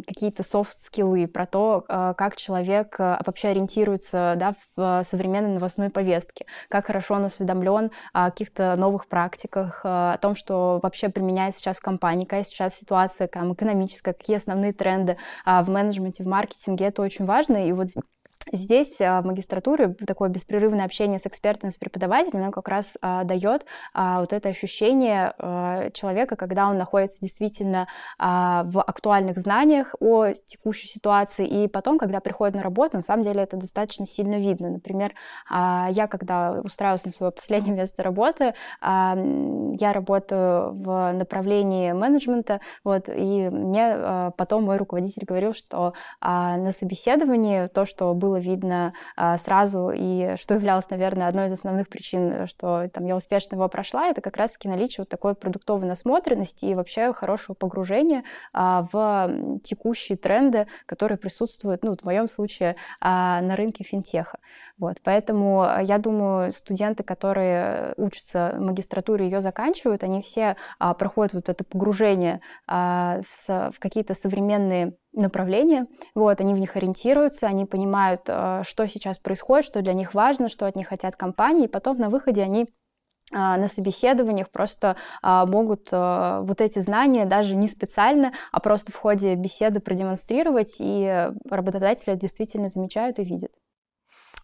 какие-то 0.08 0.44
софт-скиллы, 0.44 1.28
про 1.28 1.46
то, 1.46 1.84
а, 1.90 2.05
как 2.14 2.36
человек 2.36 2.96
э, 3.00 3.18
вообще 3.26 3.50
ориентируется 3.50 4.36
да, 4.38 4.54
в 4.76 5.04
современной 5.04 5.54
новостной 5.56 5.90
повестке, 5.90 6.46
как 6.70 6.88
хорошо 6.88 7.16
он 7.16 7.26
осведомлен 7.26 7.92
о 8.14 8.30
каких-то 8.30 8.76
новых 8.76 9.08
практиках, 9.08 9.82
о 9.84 10.18
том, 10.18 10.36
что 10.36 10.80
вообще 10.82 11.10
применяется 11.10 11.60
сейчас 11.60 11.78
в 11.78 11.82
компании, 11.82 12.26
какая 12.26 12.44
сейчас 12.44 12.76
ситуация 12.76 13.28
там, 13.28 13.54
экономическая, 13.54 14.14
какие 14.14 14.38
основные 14.38 14.74
тренды 14.74 15.18
а, 15.46 15.64
в 15.64 15.70
менеджменте, 15.70 16.24
в 16.24 16.28
маркетинге. 16.28 16.86
Это 16.86 17.02
очень 17.02 17.26
важно. 17.26 17.68
И 17.68 17.72
вот 17.72 17.90
Здесь 18.52 19.02
а, 19.02 19.22
в 19.22 19.26
магистратуре 19.26 19.96
такое 20.06 20.30
беспрерывное 20.30 20.86
общение 20.86 21.18
с 21.18 21.26
экспертами, 21.26 21.72
с 21.72 21.78
преподавателями, 21.78 22.44
оно 22.44 22.52
как 22.52 22.68
раз 22.68 22.96
а, 23.02 23.24
дает 23.24 23.66
а, 23.94 24.22
вот 24.22 24.34
это 24.34 24.50
ощущение 24.50 25.34
а, 25.40 25.90
человека, 25.92 26.36
когда 26.36 26.68
он 26.68 26.78
находится 26.78 27.22
действительно 27.22 27.88
а, 28.20 28.64
в 28.66 28.82
актуальных 28.82 29.40
знаниях 29.40 29.96
о 30.00 30.28
текущей 30.46 30.88
ситуации, 30.88 31.48
и 31.48 31.68
потом, 31.68 31.98
когда 31.98 32.20
приходит 32.20 32.56
на 32.56 32.62
работу, 32.62 32.98
на 32.98 33.04
самом 33.04 33.24
деле 33.24 33.42
это 33.42 33.58
достаточно 33.58 34.06
сильно 34.06 34.36
видно. 34.36 34.70
Например, 34.70 35.14
а, 35.50 35.88
я, 35.90 36.08
когда 36.08 36.62
устраивалась 36.64 37.06
на 37.06 37.12
свое 37.12 37.32
последнее 37.32 37.76
место 37.76 38.04
работы, 38.04 38.54
а, 38.80 39.18
я 39.80 39.92
работаю 39.92 40.72
в 40.74 41.12
направлении 41.14 41.94
менеджмента, 41.94 42.62
вот, 42.84 43.10
и 43.10 43.50
мне 43.50 43.88
а, 43.88 44.32
потом 44.38 44.66
мой 44.66 44.78
руководитель 44.78 45.26
говорил, 45.26 45.54
что 45.56 45.94
а, 46.22 46.58
на 46.58 46.72
собеседовании 46.72 47.68
то, 47.68 47.86
что 47.86 48.14
было 48.14 48.35
было 48.36 48.40
видно 48.40 48.94
а, 49.16 49.38
сразу, 49.38 49.92
и 49.96 50.36
что 50.42 50.56
являлось, 50.56 50.90
наверное, 50.90 51.28
одной 51.28 51.48
из 51.48 51.54
основных 51.54 51.88
причин, 51.88 52.48
что 52.48 52.88
там 52.94 53.06
я 53.06 53.16
успешно 53.16 53.56
его 53.56 53.68
прошла, 53.70 54.08
это 54.08 54.22
как 54.22 54.38
раз-таки 54.38 54.68
наличие 54.68 55.04
вот 55.04 55.10
такой 55.10 55.36
продуктовой 55.36 55.88
насмотренности 55.88 56.66
и 56.66 56.76
вообще 56.76 57.14
хорошего 57.14 57.56
погружения 57.56 58.24
а, 58.54 58.88
в 58.92 59.60
текущие 59.64 60.18
тренды, 60.18 60.68
которые 60.86 61.18
присутствуют, 61.18 61.84
ну, 61.84 61.96
в 61.96 62.04
моем 62.04 62.28
случае, 62.28 62.76
а, 63.00 63.42
на 63.42 63.56
рынке 63.56 63.84
финтеха. 63.84 64.40
Вот, 64.78 64.98
поэтому 65.04 65.66
я 65.82 65.98
думаю, 65.98 66.52
студенты, 66.52 67.04
которые 67.04 67.94
учатся 67.96 68.56
в 68.58 68.62
магистратуре, 68.62 69.26
ее 69.26 69.40
заканчивают, 69.40 70.04
они 70.04 70.22
все 70.22 70.58
проходят 71.00 71.34
вот 71.34 71.48
это 71.48 71.64
погружение 71.64 72.42
в 72.68 73.74
какие-то 73.80 74.14
современные 74.14 74.98
направления, 75.16 75.88
вот, 76.14 76.40
они 76.42 76.54
в 76.54 76.58
них 76.58 76.76
ориентируются, 76.76 77.48
они 77.48 77.66
понимают, 77.66 78.22
э, 78.28 78.62
что 78.64 78.88
сейчас 78.88 79.18
происходит, 79.18 79.66
что 79.66 79.82
для 79.82 79.94
них 79.94 80.14
важно, 80.14 80.50
что 80.50 80.66
от 80.66 80.76
них 80.76 80.88
хотят 80.88 81.16
компании, 81.16 81.66
и 81.66 81.70
потом 81.70 81.98
на 81.98 82.10
выходе 82.10 82.44
они 82.44 82.68
а, 83.34 83.58
на 83.58 83.68
собеседованиях 83.68 84.52
просто 84.52 84.96
а, 85.24 85.48
могут 85.48 85.90
э, 85.92 86.40
вот 86.44 86.62
эти 86.62 86.78
знания 86.78 87.26
даже 87.26 87.56
не 87.56 87.68
специально, 87.68 88.34
а 88.52 88.60
просто 88.60 88.92
в 88.92 88.96
ходе 88.96 89.34
беседы 89.34 89.80
продемонстрировать, 89.80 90.76
и 90.80 91.32
работодатели 91.50 92.16
действительно 92.16 92.70
замечают 92.70 93.18
и 93.18 93.24
видят. 93.24 93.52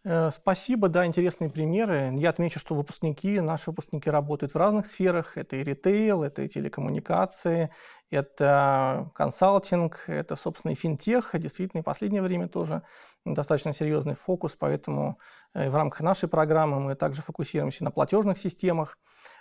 Э, 0.04 0.32
спасибо, 0.32 0.90
да, 0.90 1.06
интересные 1.06 1.52
примеры. 1.52 2.12
Я 2.18 2.32
отмечу, 2.32 2.60
что 2.60 2.74
выпускники, 2.74 3.40
наши 3.40 3.70
выпускники 3.70 4.10
работают 4.10 4.54
в 4.54 4.58
разных 4.58 4.88
сферах. 4.88 5.38
Это 5.38 5.58
и 5.58 5.64
ритейл, 5.64 6.24
это 6.24 6.42
и 6.42 6.50
телекоммуникации, 6.50 7.70
это 8.10 9.12
консалтинг, 9.14 10.06
это, 10.08 10.36
собственно, 10.36 10.72
и 10.72 10.76
финтех. 10.76 11.32
Действительно, 11.34 11.84
в 11.84 11.86
последнее 11.86 12.24
время 12.24 12.48
тоже 12.48 12.82
достаточно 13.26 13.74
серьезный 13.74 14.16
фокус, 14.16 14.56
поэтому 14.58 15.20
э, 15.54 15.70
в 15.70 15.76
рамках 15.76 16.02
нашей 16.02 16.28
программы 16.28 16.80
мы 16.80 16.96
также 16.96 17.22
фокусируемся 17.22 17.84
на 17.84 17.92
платежных 17.92 18.40
системах. 18.40 18.98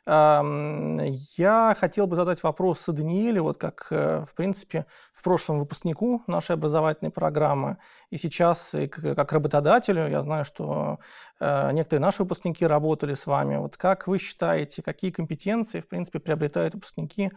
Я 0.07 1.77
хотел 1.79 2.07
бы 2.07 2.17
задать 2.17 2.43
вопрос 2.43 2.87
Даниэле, 2.87 3.41
вот 3.41 3.59
как, 3.59 3.87
э, 3.91 4.25
в 4.27 4.35
принципе, 4.35 4.87
в 5.13 5.23
прошлом 5.23 5.59
выпускнику 5.59 6.23
нашей 6.27 6.57
образовательной 6.57 7.11
программы, 7.11 7.77
и 8.11 8.17
сейчас 8.17 8.75
и 8.75 8.89
как 8.89 9.33
работодателю, 9.33 10.09
я 10.09 10.23
знаю, 10.23 10.45
что 10.45 10.99
э, 11.39 11.73
некоторые 11.73 12.01
наши 12.03 12.23
выпускники 12.23 12.67
работали 12.67 13.15
с 13.15 13.27
вами. 13.27 13.57
Вот 13.59 13.77
как 13.77 14.07
вы 14.07 14.19
считаете, 14.19 14.83
какие 14.83 15.11
компетенции, 15.11 15.81
в 15.81 15.89
принципе, 15.89 16.19
приобретают 16.19 16.75
выпускники, 16.75 17.31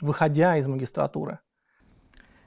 выходя 0.00 0.56
из 0.56 0.66
магистратуры? 0.66 1.38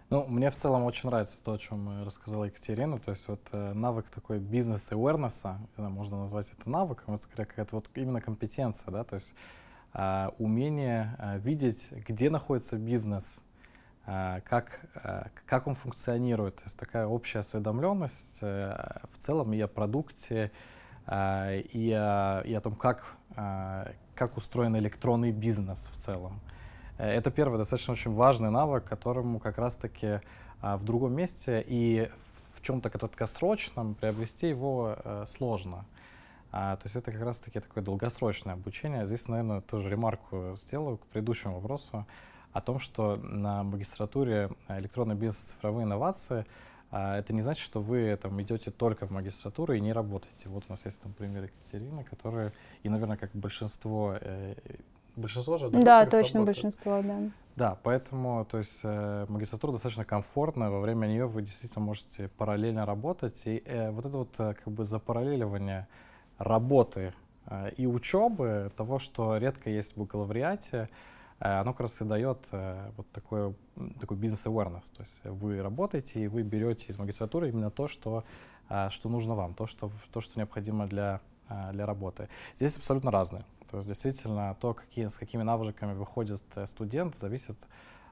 Ну, 0.10 0.26
мне 0.26 0.50
в 0.52 0.56
целом 0.56 0.86
очень 0.86 1.10
нравится 1.10 1.36
то, 1.44 1.54
о 1.54 1.58
чем 1.58 2.06
рассказала 2.06 2.46
Екатерина. 2.46 2.98
То 2.98 3.12
есть 3.12 3.28
вот 3.28 3.42
э, 3.52 3.74
навык 3.74 4.08
такой 4.08 4.40
бизнес-awareness, 4.40 5.58
можно 5.76 6.22
назвать 6.22 6.50
это 6.58 6.70
навыком, 6.70 7.16
это 7.16 7.24
скорее 7.24 7.46
какая-то 7.46 7.76
вот 7.76 7.90
именно 7.94 8.22
компетенция, 8.22 8.90
да, 8.92 9.04
то 9.04 9.16
есть 9.16 9.34
э, 9.94 10.30
умение 10.38 11.14
э, 11.20 11.40
видеть, 11.40 11.90
где 11.92 12.30
находится 12.30 12.78
бизнес, 12.78 13.42
э, 14.06 14.40
как, 14.46 14.80
э, 14.96 15.26
как 15.46 15.68
он 15.68 15.76
функционирует. 15.76 16.56
То 16.56 16.64
есть 16.64 16.78
такая 16.78 17.06
общая 17.06 17.40
осведомленность 17.40 18.38
э, 18.40 19.02
в 19.12 19.18
целом 19.20 19.52
и 19.52 19.60
о 19.60 19.68
продукте, 19.68 20.54
э, 21.06 21.60
и, 21.74 21.92
о, 21.92 22.44
и 22.46 22.54
о 22.54 22.62
том, 22.62 22.76
как, 22.76 23.04
э, 23.36 23.92
как 24.16 24.38
устроен 24.38 24.78
электронный 24.78 25.34
бизнес 25.34 25.90
в 25.92 25.98
целом. 25.98 26.40
Э, 26.98 27.10
это 27.10 27.32
первый 27.32 27.58
достаточно 27.58 27.94
очень 27.94 28.14
важный 28.14 28.52
навык, 28.52 28.84
которому 28.84 29.40
как 29.40 29.58
раз-таки 29.58 30.22
а, 30.62 30.78
в 30.78 30.84
другом 30.84 31.14
месте 31.14 31.64
и 31.66 32.10
в 32.54 32.62
чем-то 32.62 32.90
краткосрочном 32.90 33.96
приобрести 33.96 34.50
его 34.50 34.96
э, 34.98 35.26
сложно. 35.28 35.86
А, 36.52 36.76
то 36.78 36.84
есть 36.86 36.96
это 36.96 37.12
как 37.12 37.22
раз-таки 37.22 37.60
такое 37.60 37.84
долгосрочное 37.84 38.54
обучение. 38.54 39.06
Здесь, 39.06 39.28
наверное, 39.28 39.62
тоже 39.62 39.90
ремарку 39.90 40.58
сделаю 40.58 40.98
к 40.98 41.06
предыдущему 41.08 41.56
вопросу 41.56 42.08
о 42.54 42.62
том, 42.62 42.80
что 42.80 43.18
на 43.18 43.64
магистратуре 43.64 44.50
электронный 44.68 45.16
бизнес 45.16 45.52
цифровые 45.52 45.84
инновации 45.84 46.46
а, 46.90 47.18
это 47.18 47.34
не 47.34 47.42
значит, 47.42 47.64
что 47.64 47.82
вы 47.82 48.18
там 48.22 48.42
идете 48.42 48.72
только 48.72 49.06
в 49.06 49.12
магистратуру 49.12 49.74
и 49.74 49.82
не 49.82 49.94
работаете. 49.94 50.50
Вот 50.50 50.64
у 50.68 50.72
нас 50.72 50.86
есть 50.86 51.02
там 51.02 51.14
пример 51.14 51.44
Екатерины, 51.44 52.04
которая, 52.04 52.54
и, 52.84 52.90
наверное, 52.90 53.18
как 53.18 53.32
большинство 53.34 54.16
э, 54.20 54.56
Большинство 55.18 55.58
же 55.58 55.70
Да, 55.70 56.06
точно 56.06 56.40
работают. 56.40 56.46
большинство, 56.46 57.02
да. 57.02 57.20
Да, 57.56 57.76
поэтому, 57.82 58.46
то 58.46 58.60
есть, 58.60 58.82
э, 58.84 59.26
магистратура 59.28 59.72
достаточно 59.72 60.06
комфортная, 60.06 60.70
во 60.70 60.80
время 60.80 61.08
нее 61.08 61.26
вы 61.26 61.42
действительно 61.42 61.84
можете 61.84 62.28
параллельно 62.38 62.86
работать, 62.86 63.48
и 63.48 63.64
э, 63.66 63.90
вот 63.90 64.06
это 64.06 64.18
вот 64.20 64.40
э, 64.40 64.54
как 64.54 64.72
бы 64.72 64.86
запараллеливание 64.86 65.88
работы 66.38 67.14
э, 67.48 67.72
и 67.78 67.88
учебы, 67.88 68.72
того, 68.78 69.00
что 69.00 69.38
редко 69.38 69.72
есть 69.72 69.96
в 69.96 70.00
бакалавриате, 70.00 70.88
э, 71.40 71.60
оно 71.60 71.72
как 71.74 71.82
раз 71.82 72.00
и 72.00 72.06
дает 72.06 72.38
э, 72.52 72.92
вот 72.96 73.10
такой, 73.12 73.56
такой 74.00 74.18
бизнес-awareness, 74.18 74.84
то 74.96 75.02
есть 75.02 75.20
вы 75.24 75.60
работаете 75.60 76.22
и 76.22 76.28
вы 76.28 76.44
берете 76.44 76.86
из 76.90 77.00
магистратуры 77.00 77.50
именно 77.50 77.72
то, 77.72 77.88
что, 77.88 78.24
э, 78.70 78.90
что 78.92 79.10
нужно 79.10 79.34
вам, 79.34 79.56
то 79.56 79.66
что, 79.66 79.90
то, 80.14 80.22
что 80.22 80.40
необходимо 80.40 80.86
для, 80.86 81.22
э, 81.50 81.72
для 81.72 81.88
работы. 81.88 82.30
Здесь 82.56 82.78
абсолютно 82.78 83.10
разные. 83.10 83.46
То 83.70 83.78
есть 83.78 83.88
действительно 83.88 84.56
то, 84.60 84.74
какие, 84.74 85.08
с 85.08 85.16
какими 85.16 85.44
навыками 85.44 85.94
выходит 85.94 86.42
э, 86.56 86.66
студент, 86.68 87.16
зависит, 87.16 87.58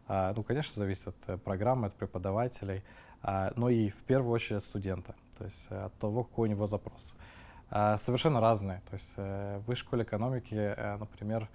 а, 0.08 0.34
ну, 0.36 0.43
конечно, 0.43 0.74
зависит 0.74 1.08
от 1.08 1.16
э, 1.28 1.38
программы, 1.38 1.88
от 1.88 1.95
преподавателей, 1.95 2.84
а, 3.24 3.51
но 3.56 3.70
и 3.70 3.89
в 3.89 4.03
первую 4.03 4.34
очередь 4.34 4.58
от 4.58 4.64
студента, 4.64 5.16
то 5.38 5.45
есть 5.45 5.68
э, 5.70 5.86
от 5.86 5.93
того, 5.95 6.24
какой 6.24 6.47
у 6.47 6.51
него 6.51 6.68
запрос. 6.68 7.16
А, 7.72 7.97
совершенно 7.97 8.39
разные. 8.39 8.82
То 8.89 8.93
есть 8.93 9.18
в 9.18 9.64
высшей 9.66 9.86
школе 9.86 10.03
экономики, 10.03 10.76
например, 10.99 11.49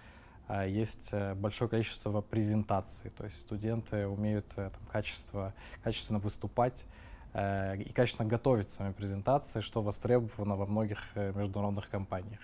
есть 0.67 1.15
большое 1.37 1.71
количество 1.71 2.21
презентаций, 2.23 3.11
то 3.11 3.25
есть 3.25 3.41
студенты 3.41 4.09
умеют 4.09 4.47
там, 4.49 4.73
качество, 4.91 5.55
качественно 5.85 6.19
выступать, 6.19 6.85
и 7.33 7.93
качественно 7.95 8.29
готовить 8.29 8.73
сами 8.73 8.93
презентации, 8.93 9.61
что 9.61 9.81
востребовано 9.81 10.57
во 10.57 10.67
многих 10.67 11.15
международных 11.15 11.89
компаниях. 11.89 12.41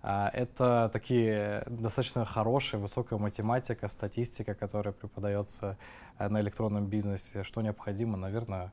А, 0.00 0.30
это 0.32 0.90
такие 0.92 1.64
достаточно 1.66 2.24
хорошая, 2.24 2.80
высокая 2.80 3.18
математика, 3.18 3.88
статистика, 3.88 4.54
которая 4.54 4.92
преподается 4.92 5.76
э, 6.18 6.28
на 6.28 6.40
электронном 6.40 6.86
бизнесе, 6.86 7.42
что 7.42 7.62
необходимо, 7.62 8.16
наверное, 8.16 8.72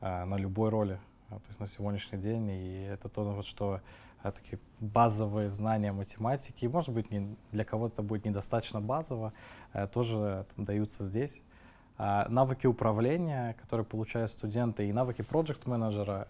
э, 0.00 0.24
на 0.24 0.36
любой 0.36 0.70
роли, 0.70 0.98
то 1.28 1.42
есть 1.48 1.60
на 1.60 1.66
сегодняшний 1.66 2.18
день. 2.18 2.48
И 2.50 2.82
это 2.84 3.10
то, 3.10 3.42
что 3.42 3.80
э, 4.22 4.32
такие 4.32 4.58
базовые 4.80 5.50
знания 5.50 5.92
математики, 5.92 6.64
может 6.64 6.94
быть, 6.94 7.10
не, 7.10 7.36
для 7.50 7.64
кого-то 7.64 8.02
будет 8.02 8.24
недостаточно 8.24 8.80
базово, 8.80 9.32
тоже 9.92 10.46
даются 10.56 11.04
здесь. 11.04 11.42
А, 11.98 12.26
навыки 12.30 12.66
управления, 12.66 13.54
которые 13.60 13.84
получают 13.84 14.30
студенты, 14.30 14.88
и 14.88 14.92
навыки 14.92 15.22
проект 15.22 15.66
менеджера 15.66 16.26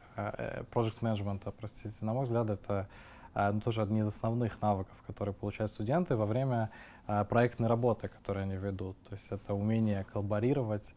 проект 0.70 1.00
менеджмента, 1.00 1.52
простите, 1.52 1.94
на 2.04 2.12
мой 2.12 2.24
взгляд, 2.24 2.50
это 2.50 2.80
а, 2.80 2.86
ну, 3.34 3.60
тоже 3.60 3.82
одни 3.82 4.00
из 4.00 4.06
основных 4.06 4.60
навыков, 4.60 5.02
которые 5.06 5.34
получают 5.34 5.70
студенты 5.70 6.16
во 6.16 6.26
время 6.26 6.70
а, 7.06 7.24
проектной 7.24 7.68
работы, 7.68 8.08
которые 8.08 8.44
они 8.44 8.56
ведут. 8.56 8.96
То 9.08 9.14
есть 9.14 9.30
это 9.30 9.54
умение 9.54 10.04
коллаборировать, 10.04 10.94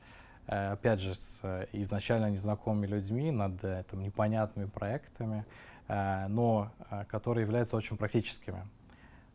э, 0.48 0.74
опять 0.74 1.00
же, 1.00 1.16
с 1.16 1.40
э, 1.42 1.68
изначально 1.74 2.30
незнакомыми 2.30 2.86
людьми 2.86 3.32
над 3.32 3.64
э, 3.64 3.84
там, 3.90 4.02
непонятными 4.02 4.68
проектами, 4.68 5.46
но 5.88 6.72
которые 7.10 7.44
являются 7.44 7.78
очень 7.78 7.96
практическими. 7.96 8.68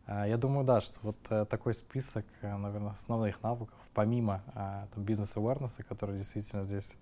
Я 0.05 0.35
думаю, 0.35 0.65
да, 0.65 0.81
что 0.81 0.99
вот 1.01 1.47
такой 1.47 1.73
список, 1.73 2.25
наверное, 2.41 2.91
основных 2.91 3.41
навыков, 3.41 3.79
помимо 3.93 4.41
бизнес-awareness, 4.97 5.81
который 5.87 6.17
действительно 6.17 6.63
здесь 6.63 6.97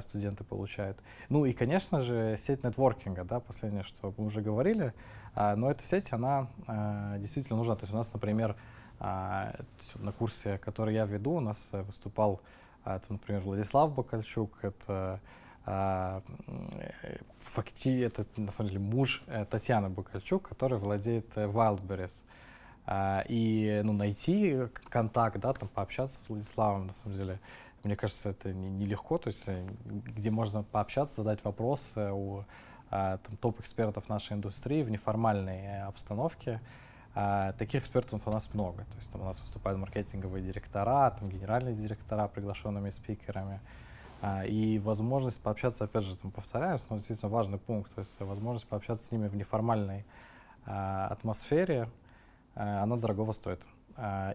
студенты 0.00 0.44
получают. 0.44 0.98
Ну 1.28 1.44
и, 1.44 1.52
конечно 1.52 2.00
же, 2.00 2.36
сеть 2.38 2.64
нетворкинга, 2.64 3.24
да, 3.24 3.40
последнее, 3.40 3.82
что 3.82 4.14
мы 4.16 4.26
уже 4.26 4.40
говорили, 4.40 4.94
а, 5.34 5.56
но 5.56 5.70
эта 5.70 5.84
сеть, 5.84 6.12
она 6.12 6.48
а, 6.66 7.18
действительно 7.18 7.56
нужна. 7.56 7.74
То 7.76 7.82
есть 7.82 7.92
у 7.92 7.96
нас, 7.96 8.12
например, 8.12 8.56
а, 9.00 9.54
на 9.96 10.12
курсе, 10.12 10.58
который 10.58 10.94
я 10.94 11.04
веду, 11.04 11.32
у 11.32 11.40
нас 11.40 11.70
выступал, 11.72 12.40
это, 12.84 13.04
например, 13.08 13.42
Владислав 13.42 13.94
Бакальчук, 13.94 14.58
это 14.62 15.20
а, 15.66 16.22
факти, 17.40 18.02
это 18.02 18.26
на 18.36 18.50
самом 18.50 18.68
деле 18.68 18.80
муж 18.80 19.22
э, 19.26 19.46
Татьяны 19.46 19.88
Бакальчук, 19.88 20.48
который 20.48 20.78
владеет 20.78 21.26
э, 21.36 21.46
Wildberries. 21.46 22.12
А, 22.86 23.24
и 23.28 23.80
ну, 23.82 23.94
найти 23.94 24.58
контакт, 24.90 25.40
да, 25.40 25.54
там 25.54 25.70
пообщаться 25.70 26.20
с 26.20 26.28
Владиславом, 26.28 26.88
на 26.88 26.94
самом 26.94 27.16
деле, 27.16 27.38
мне 27.84 27.96
кажется, 27.96 28.30
это 28.30 28.52
нелегко, 28.52 29.16
не 29.16 29.22
то 29.22 29.28
есть 29.28 29.44
э, 29.46 29.66
где 29.84 30.30
можно 30.30 30.62
пообщаться, 30.62 31.16
задать 31.16 31.44
вопросы 31.44 32.10
у 32.12 32.44
а, 32.90 33.18
там, 33.18 33.36
топ-экспертов 33.36 34.08
нашей 34.08 34.34
индустрии 34.34 34.82
в 34.82 34.90
неформальной 34.90 35.82
обстановке. 35.82 36.60
Таких 37.58 37.82
экспертов 37.82 38.22
у 38.26 38.30
нас 38.32 38.52
много. 38.54 38.84
То 38.84 38.96
есть 38.96 39.10
там 39.12 39.20
у 39.20 39.24
нас 39.24 39.38
выступают 39.40 39.78
маркетинговые 39.78 40.44
директора, 40.44 41.14
там, 41.16 41.28
генеральные 41.28 41.76
директора 41.76 42.26
приглашенными 42.26 42.90
спикерами. 42.90 43.60
А, 44.26 44.42
и 44.46 44.78
возможность 44.78 45.42
пообщаться, 45.42 45.84
опять 45.84 46.04
же, 46.04 46.16
там, 46.16 46.30
повторяюсь, 46.30 46.82
но 46.88 46.96
действительно 46.96 47.30
важный 47.30 47.58
пункт, 47.58 47.94
то 47.94 47.98
есть 47.98 48.18
возможность 48.20 48.66
пообщаться 48.66 49.04
с 49.04 49.12
ними 49.12 49.28
в 49.28 49.36
неформальной 49.36 50.06
а, 50.64 51.08
атмосфере, 51.08 51.90
а, 52.54 52.82
она 52.82 52.96
дорогого 52.96 53.32
стоит. 53.32 53.60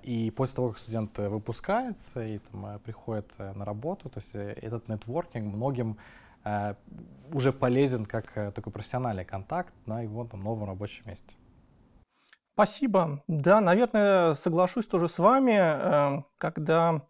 И 0.03 0.31
после 0.35 0.55
того, 0.55 0.69
как 0.69 0.77
студент 0.77 1.17
выпускается 1.17 2.23
и 2.23 2.39
там, 2.39 2.79
приходит 2.79 3.37
на 3.37 3.65
работу, 3.65 4.09
то 4.09 4.19
есть 4.19 4.33
э, 4.33 4.53
этот 4.61 4.87
нетворкинг 4.87 5.53
многим 5.53 5.97
уже 7.33 7.51
полезен 7.51 8.05
как 8.05 8.37
э, 8.37 8.51
такой 8.51 8.71
профессиональный 8.71 9.25
контакт 9.25 9.73
на 9.85 10.01
его 10.01 10.25
там, 10.25 10.41
новом 10.41 10.69
рабочем 10.69 11.05
месте. 11.05 11.35
Спасибо. 12.53 13.21
Да, 13.27 13.59
наверное, 13.59 14.33
соглашусь 14.33 14.87
тоже 14.87 15.09
с 15.09 15.19
вами, 15.19 15.57
э, 15.59 16.23
когда 16.37 17.01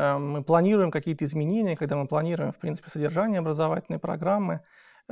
Э, 0.00 0.18
мы 0.18 0.42
планируем 0.42 0.90
какие-то 0.90 1.24
изменения, 1.24 1.76
когда 1.76 1.96
мы 1.96 2.06
планируем, 2.06 2.52
в 2.52 2.58
принципе, 2.58 2.90
содержание 2.90 3.40
образовательной 3.40 3.98
программы, 3.98 4.54
э, 4.54 4.60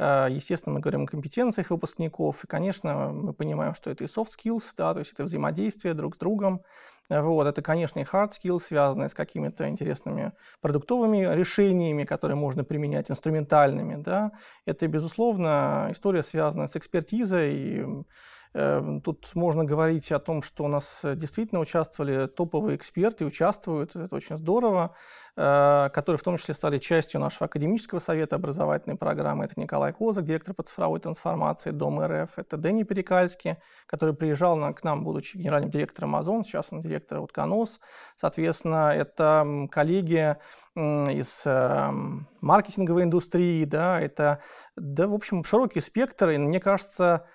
Естественно, 0.01 0.75
мы 0.75 0.81
говорим 0.81 1.03
о 1.03 1.07
компетенциях 1.07 1.71
выпускников, 1.71 2.45
и, 2.45 2.47
конечно, 2.47 3.11
мы 3.13 3.33
понимаем, 3.33 3.75
что 3.75 3.91
это 3.91 4.05
и 4.05 4.07
soft 4.07 4.29
skills, 4.39 4.63
да, 4.77 4.93
то 4.95 5.01
есть 5.01 5.13
это 5.13 5.25
взаимодействие 5.25 5.93
друг 5.93 6.15
с 6.15 6.19
другом. 6.19 6.63
Вот, 7.09 7.49
это, 7.49 7.63
конечно, 7.63 7.99
и 7.99 8.05
hard 8.05 8.31
skills, 8.31 8.61
связанные 8.61 9.09
с 9.09 9.15
какими-то 9.15 9.69
интересными 9.69 10.35
продуктовыми 10.61 11.35
решениями, 11.35 12.05
которые 12.05 12.37
можно 12.37 12.63
применять, 12.63 13.11
инструментальными. 13.11 13.97
Да. 14.01 14.31
Это, 14.67 14.87
безусловно, 14.87 15.89
история, 15.91 16.23
связанная 16.23 16.69
с 16.69 16.77
экспертизой, 16.77 18.05
тут 18.53 19.35
можно 19.35 19.65
говорить 19.65 20.11
о 20.11 20.19
том, 20.19 20.43
что 20.43 20.65
у 20.65 20.69
нас 20.69 21.01
э, 21.03 21.15
действительно 21.15 21.61
участвовали 21.61 22.27
топовые 22.27 22.77
эксперты, 22.77 23.25
участвуют, 23.25 23.95
это 23.95 24.15
очень 24.15 24.39
здорово, 24.39 24.95
э, 25.37 25.91
которые 25.93 26.19
в 26.19 26.23
том 26.23 26.39
числе 26.39 26.55
стали 26.55 26.79
частью 26.79 27.21
нашего 27.21 27.47
академического 27.47 27.99
совета 27.99 28.37
образовательной 28.37 28.97
программы. 28.97 29.45
Это 29.45 29.61
Николай 29.61 29.93
Козак, 29.93 30.25
директор 30.25 30.55
по 30.55 30.63
цифровой 30.63 30.99
трансформации 31.01 31.71
Дом 31.73 32.01
РФ. 32.01 32.39
Это 32.39 32.57
Дэнни 32.57 32.85
Перекальский, 32.85 33.57
который 33.87 34.15
приезжал 34.15 34.59
к 34.75 34.83
нам, 34.83 35.05
будучи 35.05 35.37
генеральным 35.37 35.71
директором 35.71 36.15
Амазон, 36.15 36.45
сейчас 36.45 36.69
он 36.71 36.81
директор 36.81 37.21
Утконос. 37.21 37.81
Соответственно, 38.17 38.93
это 38.95 39.69
коллеги 39.71 40.37
из 40.75 41.43
эм, 41.45 42.29
маркетинговой 42.41 43.03
индустрии, 43.03 43.65
да, 43.65 44.01
это, 44.01 44.41
да, 44.77 45.07
в 45.07 45.15
общем, 45.15 45.45
широкий 45.45 45.81
спектр, 45.81 46.31
и 46.31 46.39
мне 46.39 46.61
кажется, 46.61 46.99
Эм, 47.17 47.27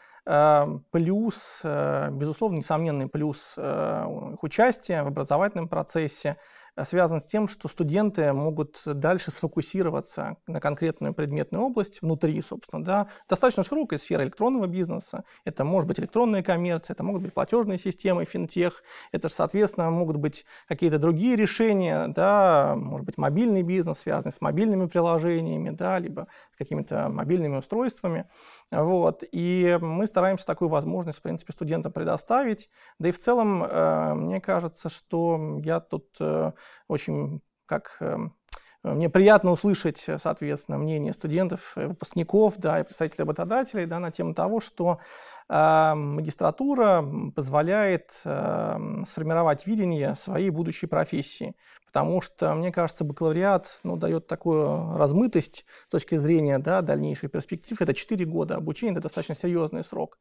плюс, 0.92 1.60
э, 1.64 2.10
безусловно, 2.12 2.58
несомненный 2.58 3.08
плюс 3.08 3.56
э, 3.58 4.32
их 4.34 4.44
участия 4.44 5.04
в 5.04 5.08
образовательном 5.08 5.68
процессе 5.68 6.38
связан 6.84 7.22
с 7.22 7.26
тем, 7.26 7.48
что 7.48 7.68
студенты 7.68 8.32
могут 8.34 8.82
дальше 8.86 9.32
сфокусироваться 9.32 10.38
на 10.48 10.60
конкретную 10.60 11.14
предметную 11.14 11.64
область 11.64 12.02
внутри, 12.02 12.42
собственно, 12.42 12.84
да. 12.84 13.08
Достаточно 13.30 13.64
широкая 13.64 14.00
сфера 14.00 14.24
электронного 14.24 14.68
бизнеса. 14.68 15.24
Это 15.46 15.64
может 15.64 15.88
быть 15.88 16.00
электронная 16.00 16.42
коммерция, 16.42 16.94
это 16.94 17.04
могут 17.04 17.22
быть 17.22 17.34
платежные 17.34 17.78
системы, 17.78 18.26
финтех, 18.26 18.84
это, 19.12 19.30
соответственно, 19.30 19.92
могут 19.92 20.18
быть 20.18 20.46
какие-то 20.68 20.98
другие 20.98 21.36
решения, 21.36 22.08
да, 22.08 22.76
может 22.76 23.06
быть, 23.06 23.18
мобильный 23.18 23.62
бизнес, 23.62 24.00
связанный 24.00 24.34
с 24.34 24.42
мобильными 24.42 24.88
приложениями, 24.88 25.70
да, 25.70 26.00
либо 26.00 26.28
с 26.52 26.58
какими-то 26.58 27.10
мобильными 27.10 27.58
устройствами. 27.58 28.28
Вот. 28.72 29.24
И 29.32 29.78
мы 29.82 30.08
стараемся 30.08 30.46
такую 30.46 30.70
возможность, 30.70 31.20
в 31.20 31.22
принципе, 31.22 31.54
студентам 31.54 31.92
предоставить. 31.92 32.70
Да 33.00 33.10
и 33.10 33.12
в 33.12 33.20
целом, 33.20 33.64
э, 33.64 34.14
мне 34.16 34.42
кажется, 34.42 34.90
что 34.90 35.60
я 35.64 35.80
тут 35.80 36.08
э, 36.20 36.52
очень 36.88 37.41
как 37.66 37.97
эм, 38.01 38.36
мне 38.84 39.10
приятно 39.10 39.52
услышать, 39.52 39.98
соответственно, 39.98 40.78
мнение 40.78 41.14
студентов, 41.14 41.72
э, 41.76 41.88
выпускников, 41.88 42.56
да, 42.58 42.82
и 42.82 42.84
представителей 42.84 43.22
работодателей, 43.22 43.86
да, 43.86 44.00
на 44.00 44.12
тему 44.12 44.34
того, 44.34 44.60
что 44.60 45.00
э, 45.48 45.94
магистратура 45.96 47.06
позволяет 47.34 48.12
э, 48.26 49.04
сформировать 49.08 49.66
видение 49.66 50.16
своей 50.16 50.50
будущей 50.50 50.88
профессии. 50.88 51.56
Потому 51.94 52.22
что, 52.22 52.56
мне 52.56 52.72
кажется, 52.72 53.04
бакалавриат 53.04 53.80
ну, 53.84 53.98
дает 53.98 54.26
такую 54.26 54.98
размытость 54.98 55.64
с 55.88 55.92
точки 55.92 56.16
зрения 56.16 56.58
да, 56.58 56.82
дальнейших 56.82 57.30
перспектив. 57.30 57.80
Это 57.80 57.94
4 57.94 58.26
года 58.26 58.56
обучения, 58.56 58.94
это 58.94 59.04
достаточно 59.04 59.36
серьезный 59.36 59.84
срок. 59.84 60.18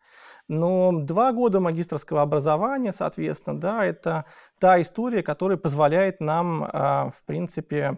Но 0.48 0.92
2 0.92 1.32
года 1.32 1.60
магистрского 1.60 2.20
образования, 2.20 2.92
соответственно, 2.92 3.58
да, 3.58 3.86
это 3.86 4.26
та 4.60 4.82
история, 4.82 5.22
которая 5.22 5.56
позволяет 5.56 6.20
нам, 6.20 6.62
э, 6.62 6.68
в 7.10 7.24
принципе, 7.24 7.96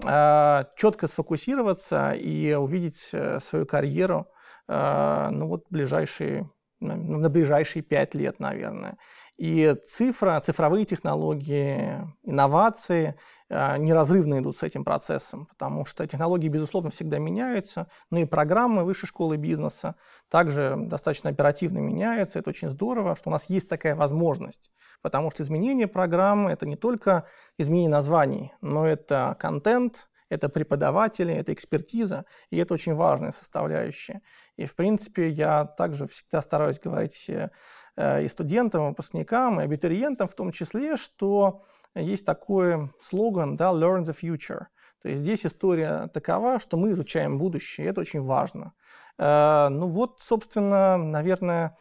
четко 0.00 1.06
сфокусироваться 1.06 2.12
и 2.12 2.54
увидеть 2.54 3.10
э, 3.12 3.40
свою 3.40 3.66
карьеру 3.66 4.26
ну, 4.68 5.48
вот 5.48 5.64
ближайшие 5.70 6.48
на 6.82 7.28
ближайшие 7.28 7.82
пять 7.82 8.14
лет, 8.14 8.38
наверное. 8.40 8.96
И 9.42 9.74
цифра, 9.88 10.40
цифровые 10.40 10.84
технологии, 10.84 12.00
инновации 12.22 13.16
э, 13.48 13.76
неразрывно 13.76 14.38
идут 14.38 14.56
с 14.56 14.62
этим 14.62 14.84
процессом, 14.84 15.46
потому 15.46 15.84
что 15.84 16.06
технологии, 16.06 16.46
безусловно, 16.46 16.90
всегда 16.90 17.18
меняются, 17.18 17.88
но 18.08 18.20
и 18.20 18.24
программы 18.24 18.84
высшей 18.84 19.08
школы 19.08 19.36
бизнеса 19.36 19.96
также 20.28 20.76
достаточно 20.78 21.30
оперативно 21.30 21.78
меняются. 21.78 22.38
Это 22.38 22.50
очень 22.50 22.70
здорово, 22.70 23.16
что 23.16 23.30
у 23.30 23.32
нас 23.32 23.46
есть 23.50 23.68
такая 23.68 23.96
возможность, 23.96 24.70
потому 25.00 25.32
что 25.32 25.42
изменение 25.42 25.88
программы– 25.88 26.50
это 26.52 26.64
не 26.64 26.76
только 26.76 27.26
изменение 27.58 27.90
названий, 27.90 28.52
но 28.60 28.86
это 28.86 29.36
контент, 29.40 30.06
это 30.32 30.48
преподаватели, 30.48 31.34
это 31.34 31.52
экспертиза, 31.52 32.24
и 32.48 32.56
это 32.56 32.72
очень 32.72 32.94
важная 32.94 33.32
составляющая. 33.32 34.22
И, 34.56 34.64
в 34.64 34.74
принципе, 34.74 35.28
я 35.28 35.66
также 35.66 36.06
всегда 36.06 36.40
стараюсь 36.40 36.80
говорить 36.80 37.28
э, 37.28 37.50
и 37.98 38.26
студентам, 38.28 38.84
и 38.84 38.88
выпускникам, 38.88 39.60
и 39.60 39.64
абитуриентам 39.64 40.26
в 40.28 40.34
том 40.34 40.50
числе, 40.50 40.96
что 40.96 41.62
есть 41.94 42.24
такой 42.24 42.90
слоган, 43.02 43.56
да, 43.56 43.70
learn 43.70 44.04
the 44.04 44.16
future. 44.18 44.66
То 45.02 45.08
есть 45.08 45.20
здесь 45.20 45.44
история 45.44 46.08
такова, 46.14 46.58
что 46.58 46.76
мы 46.76 46.92
изучаем 46.92 47.36
будущее, 47.38 47.88
это 47.88 48.00
очень 48.00 48.22
важно. 48.22 48.72
Э, 49.18 49.68
ну 49.68 49.88
вот, 49.88 50.20
собственно, 50.20 50.96
наверное, 50.96 51.76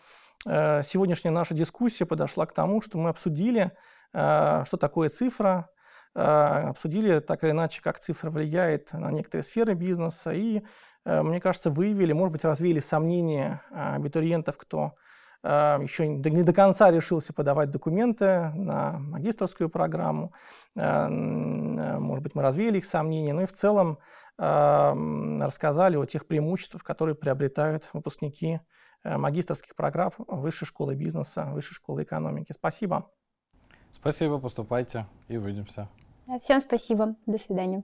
э, 0.45 0.83
сегодняшняя 0.83 1.31
наша 1.31 1.53
дискуссия 1.53 2.05
подошла 2.05 2.45
к 2.45 2.53
тому, 2.53 2.81
что 2.81 2.97
мы 2.97 3.09
обсудили, 3.09 3.71
что 4.13 4.77
такое 4.77 5.07
цифра, 5.07 5.69
Э, 6.13 6.69
обсудили 6.69 7.19
так 7.19 7.43
или 7.43 7.51
иначе, 7.51 7.81
как 7.81 7.99
цифра 7.99 8.29
влияет 8.29 8.91
на 8.93 9.11
некоторые 9.11 9.43
сферы 9.43 9.75
бизнеса, 9.75 10.31
и, 10.31 10.61
э, 11.05 11.21
мне 11.21 11.39
кажется, 11.39 11.71
выявили, 11.71 12.11
может 12.11 12.33
быть, 12.33 12.43
развеяли 12.43 12.81
сомнения 12.81 13.61
э, 13.71 13.95
абитуриентов, 13.95 14.57
кто 14.57 14.95
еще 15.43 16.07
не 16.07 16.43
до 16.43 16.53
конца 16.53 16.91
решился 16.91 17.33
подавать 17.33 17.71
документы 17.71 18.51
на 18.55 18.99
магистрскую 18.99 19.69
программу. 19.69 20.33
Может 20.75 22.23
быть, 22.23 22.35
мы 22.35 22.41
развеяли 22.43 22.77
их 22.77 22.85
сомнения, 22.85 23.33
но 23.33 23.41
и 23.41 23.45
в 23.45 23.53
целом 23.53 23.97
рассказали 24.37 25.97
о 25.97 26.05
тех 26.05 26.27
преимуществах, 26.27 26.83
которые 26.83 27.15
приобретают 27.15 27.89
выпускники 27.93 28.59
магистрских 29.03 29.75
программ 29.75 30.11
Высшей 30.17 30.67
школы 30.67 30.95
бизнеса, 30.95 31.45
Высшей 31.51 31.73
школы 31.73 32.03
экономики. 32.03 32.53
Спасибо. 32.53 33.09
Спасибо, 33.91 34.37
поступайте 34.39 35.07
и 35.27 35.37
увидимся. 35.37 35.89
Всем 36.39 36.61
спасибо. 36.61 37.15
До 37.25 37.37
свидания. 37.37 37.83